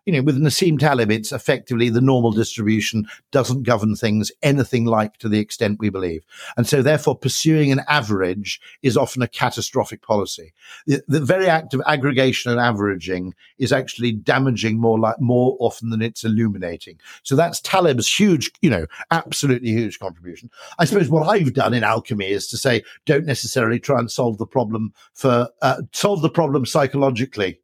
you 0.06 0.14
know, 0.14 0.22
with 0.22 0.40
Nassim 0.40 0.80
Taleb, 0.80 1.12
it's 1.12 1.32
effectively 1.32 1.90
the 1.90 2.02
normal 2.02 2.32
distribution 2.32 3.08
doesn't 3.32 3.64
govern 3.64 3.96
things 3.96 4.32
anything 4.44 4.86
like 4.86 5.18
to 5.18 5.30
the 5.30 5.40
extent 5.40 5.80
we 5.80 5.90
believe. 5.90 6.24
And 6.58 6.68
so 6.68 6.82
therefore 6.82 7.18
pursuing 7.18 7.72
an 7.72 7.82
average 7.88 8.62
is 8.84 8.98
often 8.98 9.22
a 9.22 9.28
catastrophic 9.28 10.02
policy. 10.04 10.54
The, 10.86 11.04
the 11.08 11.22
very 11.22 11.48
act 11.48 11.74
of 11.74 11.82
aggregation 11.88 12.52
and 12.52 12.62
averaging 12.62 13.34
is 13.58 13.74
actually 13.74 14.12
damaging 14.12 14.80
more 14.80 15.00
like 15.00 15.20
more 15.20 15.58
often 15.60 15.90
than 15.90 16.02
it's 16.02 16.24
illuminating. 16.24 17.00
So 17.24 17.36
that's 17.36 17.60
Taleb's 17.62 18.14
huge, 18.14 18.52
you 18.62 18.70
know, 18.70 18.86
absolutely 19.12 19.70
huge 19.70 20.00
contribution. 20.00 20.52
I 20.78 20.86
suppose 20.86 21.10
what 21.10 21.28
I've 21.28 21.54
done 21.54 21.74
in 21.74 21.84
alchemy 21.84 22.30
is 22.30 22.48
to 22.48 22.58
say, 22.58 22.84
don't 23.06 23.26
necessarily 23.26 23.80
try 23.80 24.00
and 24.00 24.12
solve 24.12 24.38
the 24.38 24.46
problem 24.46 24.94
for, 25.14 25.50
uh, 25.62 25.82
solve 25.92 26.22
the 26.22 26.30
problem 26.30 26.66
psychologically 26.66 27.60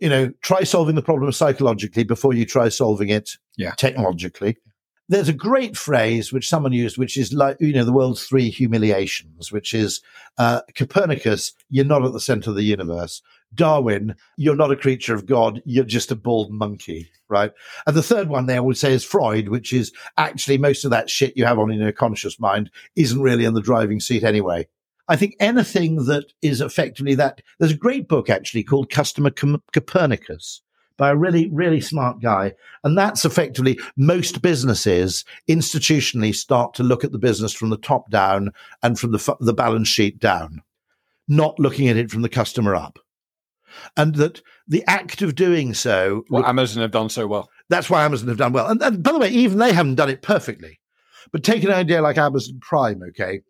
you 0.00 0.08
know, 0.08 0.32
try 0.40 0.64
solving 0.64 0.94
the 0.94 1.02
problem 1.02 1.30
psychologically 1.30 2.04
before 2.04 2.34
you 2.34 2.44
try 2.44 2.68
solving 2.68 3.10
it 3.10 3.36
yeah. 3.56 3.72
technologically. 3.72 4.56
There's 5.08 5.28
a 5.28 5.34
great 5.34 5.76
phrase 5.76 6.32
which 6.32 6.48
someone 6.48 6.72
used, 6.72 6.96
which 6.96 7.16
is 7.16 7.32
like, 7.32 7.56
you 7.60 7.72
know, 7.72 7.84
the 7.84 7.92
world's 7.92 8.24
three 8.24 8.48
humiliations, 8.48 9.50
which 9.50 9.74
is 9.74 10.00
uh, 10.38 10.60
Copernicus, 10.76 11.52
you're 11.68 11.84
not 11.84 12.04
at 12.04 12.12
the 12.12 12.20
center 12.20 12.50
of 12.50 12.56
the 12.56 12.62
universe. 12.62 13.20
Darwin, 13.52 14.14
you're 14.36 14.54
not 14.54 14.70
a 14.70 14.76
creature 14.76 15.12
of 15.12 15.26
God, 15.26 15.60
you're 15.64 15.84
just 15.84 16.12
a 16.12 16.16
bald 16.16 16.52
monkey, 16.52 17.10
right? 17.28 17.50
And 17.86 17.96
the 17.96 18.02
third 18.02 18.28
one 18.28 18.46
there 18.46 18.62
would 18.62 18.78
say 18.78 18.92
is 18.92 19.04
Freud, 19.04 19.48
which 19.48 19.72
is 19.72 19.92
actually 20.16 20.58
most 20.58 20.84
of 20.84 20.92
that 20.92 21.10
shit 21.10 21.36
you 21.36 21.44
have 21.44 21.58
on 21.58 21.72
in 21.72 21.80
your 21.80 21.90
conscious 21.90 22.38
mind 22.38 22.70
isn't 22.94 23.20
really 23.20 23.44
in 23.44 23.54
the 23.54 23.60
driving 23.60 23.98
seat 23.98 24.22
anyway. 24.22 24.68
I 25.08 25.16
think 25.16 25.34
anything 25.40 26.04
that 26.06 26.32
is 26.42 26.60
effectively 26.60 27.14
that. 27.16 27.42
There's 27.58 27.72
a 27.72 27.76
great 27.76 28.08
book 28.08 28.30
actually 28.30 28.62
called 28.62 28.90
Customer 28.90 29.30
Copernicus 29.30 30.62
by 31.00 31.08
a 31.10 31.16
really, 31.16 31.48
really 31.50 31.80
smart 31.80 32.20
guy. 32.20 32.52
And 32.84 32.96
that's 32.96 33.24
effectively 33.24 33.80
most 33.96 34.42
businesses 34.42 35.24
institutionally 35.48 36.34
start 36.34 36.74
to 36.74 36.82
look 36.82 37.04
at 37.04 37.10
the 37.10 37.18
business 37.18 37.54
from 37.54 37.70
the 37.70 37.78
top 37.78 38.10
down 38.10 38.50
and 38.82 38.98
from 38.98 39.12
the, 39.12 39.36
the 39.40 39.54
balance 39.54 39.88
sheet 39.88 40.20
down, 40.20 40.62
not 41.26 41.58
looking 41.58 41.88
at 41.88 41.96
it 41.96 42.10
from 42.10 42.20
the 42.20 42.28
customer 42.28 42.74
up. 42.74 42.98
And 43.96 44.16
that 44.16 44.42
the 44.68 44.84
act 44.86 45.22
of 45.22 45.34
doing 45.34 45.72
so. 45.72 46.24
Well, 46.28 46.44
Amazon 46.44 46.82
have 46.82 46.90
done 46.90 47.08
so 47.08 47.26
well. 47.26 47.48
That's 47.70 47.88
why 47.88 48.04
Amazon 48.04 48.28
have 48.28 48.36
done 48.36 48.52
well. 48.52 48.66
And, 48.66 48.82
and 48.82 49.02
by 49.02 49.12
the 49.12 49.18
way, 49.18 49.30
even 49.30 49.58
they 49.58 49.72
haven't 49.72 49.94
done 49.94 50.10
it 50.10 50.20
perfectly. 50.20 50.80
But 51.32 51.44
take 51.44 51.64
an 51.64 51.70
idea 51.70 52.02
like 52.02 52.18
Amazon 52.18 52.58
Prime, 52.60 53.02
okay? 53.08 53.40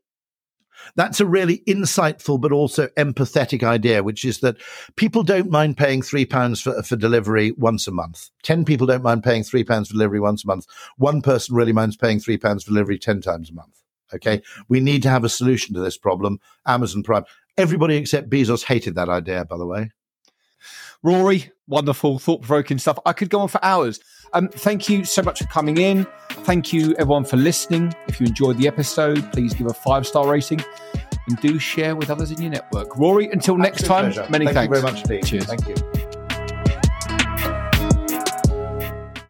That's 0.97 1.21
a 1.21 1.27
really 1.27 1.59
insightful 1.67 2.41
but 2.41 2.53
also 2.53 2.89
empathetic 2.89 3.63
idea, 3.63 4.03
which 4.03 4.25
is 4.25 4.41
that 4.41 4.57
people 4.97 5.23
don't 5.23 5.51
mind 5.51 5.77
paying 5.77 6.03
three 6.03 6.27
pounds 6.27 6.61
for, 6.61 6.83
for 6.83 6.97
delivery 6.97 7.53
once 7.53 7.87
a 7.87 7.93
month. 7.93 8.31
Ten 8.43 8.65
people 8.65 8.87
don't 8.87 9.03
mind 9.03 9.23
paying 9.23 9.45
three 9.45 9.65
pounds 9.65 9.89
for 9.89 9.95
delivery 9.95 10.21
once 10.21 10.45
a 10.45 10.47
month. 10.47 10.67
One 10.97 11.23
person 11.23 11.55
really 11.55 11.73
minds 11.73 11.97
paying 11.97 12.21
three 12.21 12.39
pounds 12.39 12.65
for 12.65 12.71
delivery 12.71 12.99
ten 12.99 13.21
times 13.21 13.51
a 13.51 13.55
month. 13.55 13.81
Okay. 14.13 14.43
We 14.69 14.81
need 14.81 15.03
to 15.05 15.11
have 15.11 15.25
a 15.25 15.29
solution 15.29 15.75
to 15.75 15.81
this 15.81 15.97
problem. 15.97 16.41
Amazon 16.67 17.03
Prime. 17.03 17.25
Everybody 17.57 17.97
except 17.97 18.31
Bezos 18.31 18.65
hated 18.65 18.95
that 18.95 19.09
idea, 19.09 19.45
by 19.45 19.57
the 19.57 19.67
way. 19.67 19.93
Rory, 21.03 21.51
wonderful, 21.67 22.19
thought 22.19 22.43
provoking 22.43 22.79
stuff. 22.79 22.99
I 23.07 23.13
could 23.13 23.31
go 23.31 23.41
on 23.41 23.49
for 23.49 23.63
hours. 23.65 24.01
Um, 24.33 24.49
thank 24.49 24.89
you 24.89 25.05
so 25.05 25.23
much 25.23 25.41
for 25.41 25.47
coming 25.47 25.79
in. 25.79 26.07
Thank 26.45 26.73
you, 26.73 26.95
everyone, 26.99 27.25
for 27.25 27.37
listening. 27.37 27.95
If 28.09 28.21
you 28.21 28.27
enjoyed 28.27 28.59
the 28.59 28.69
episode, 28.69 29.33
please 29.33 29.55
give 29.55 29.67
a 29.67 29.75
five 29.75 30.07
star 30.07 30.29
rating 30.29 30.63
and 31.29 31.41
do 31.41 31.59
share 31.59 31.97
with 31.97 32.11
others 32.11 32.31
in 32.31 32.41
your 32.41 32.51
network. 32.51 32.97
Rory, 32.97 33.29
until 33.31 33.57
next 33.57 33.85
time, 33.85 34.13
pleasure. 34.13 34.27
many 34.31 34.47
thank 34.47 34.57
thanks. 34.57 34.77
you 34.77 34.83
very 34.83 35.19
much. 35.19 35.29
Cheers. 35.29 35.45
Thank 35.47 35.69
you. 35.69 36.00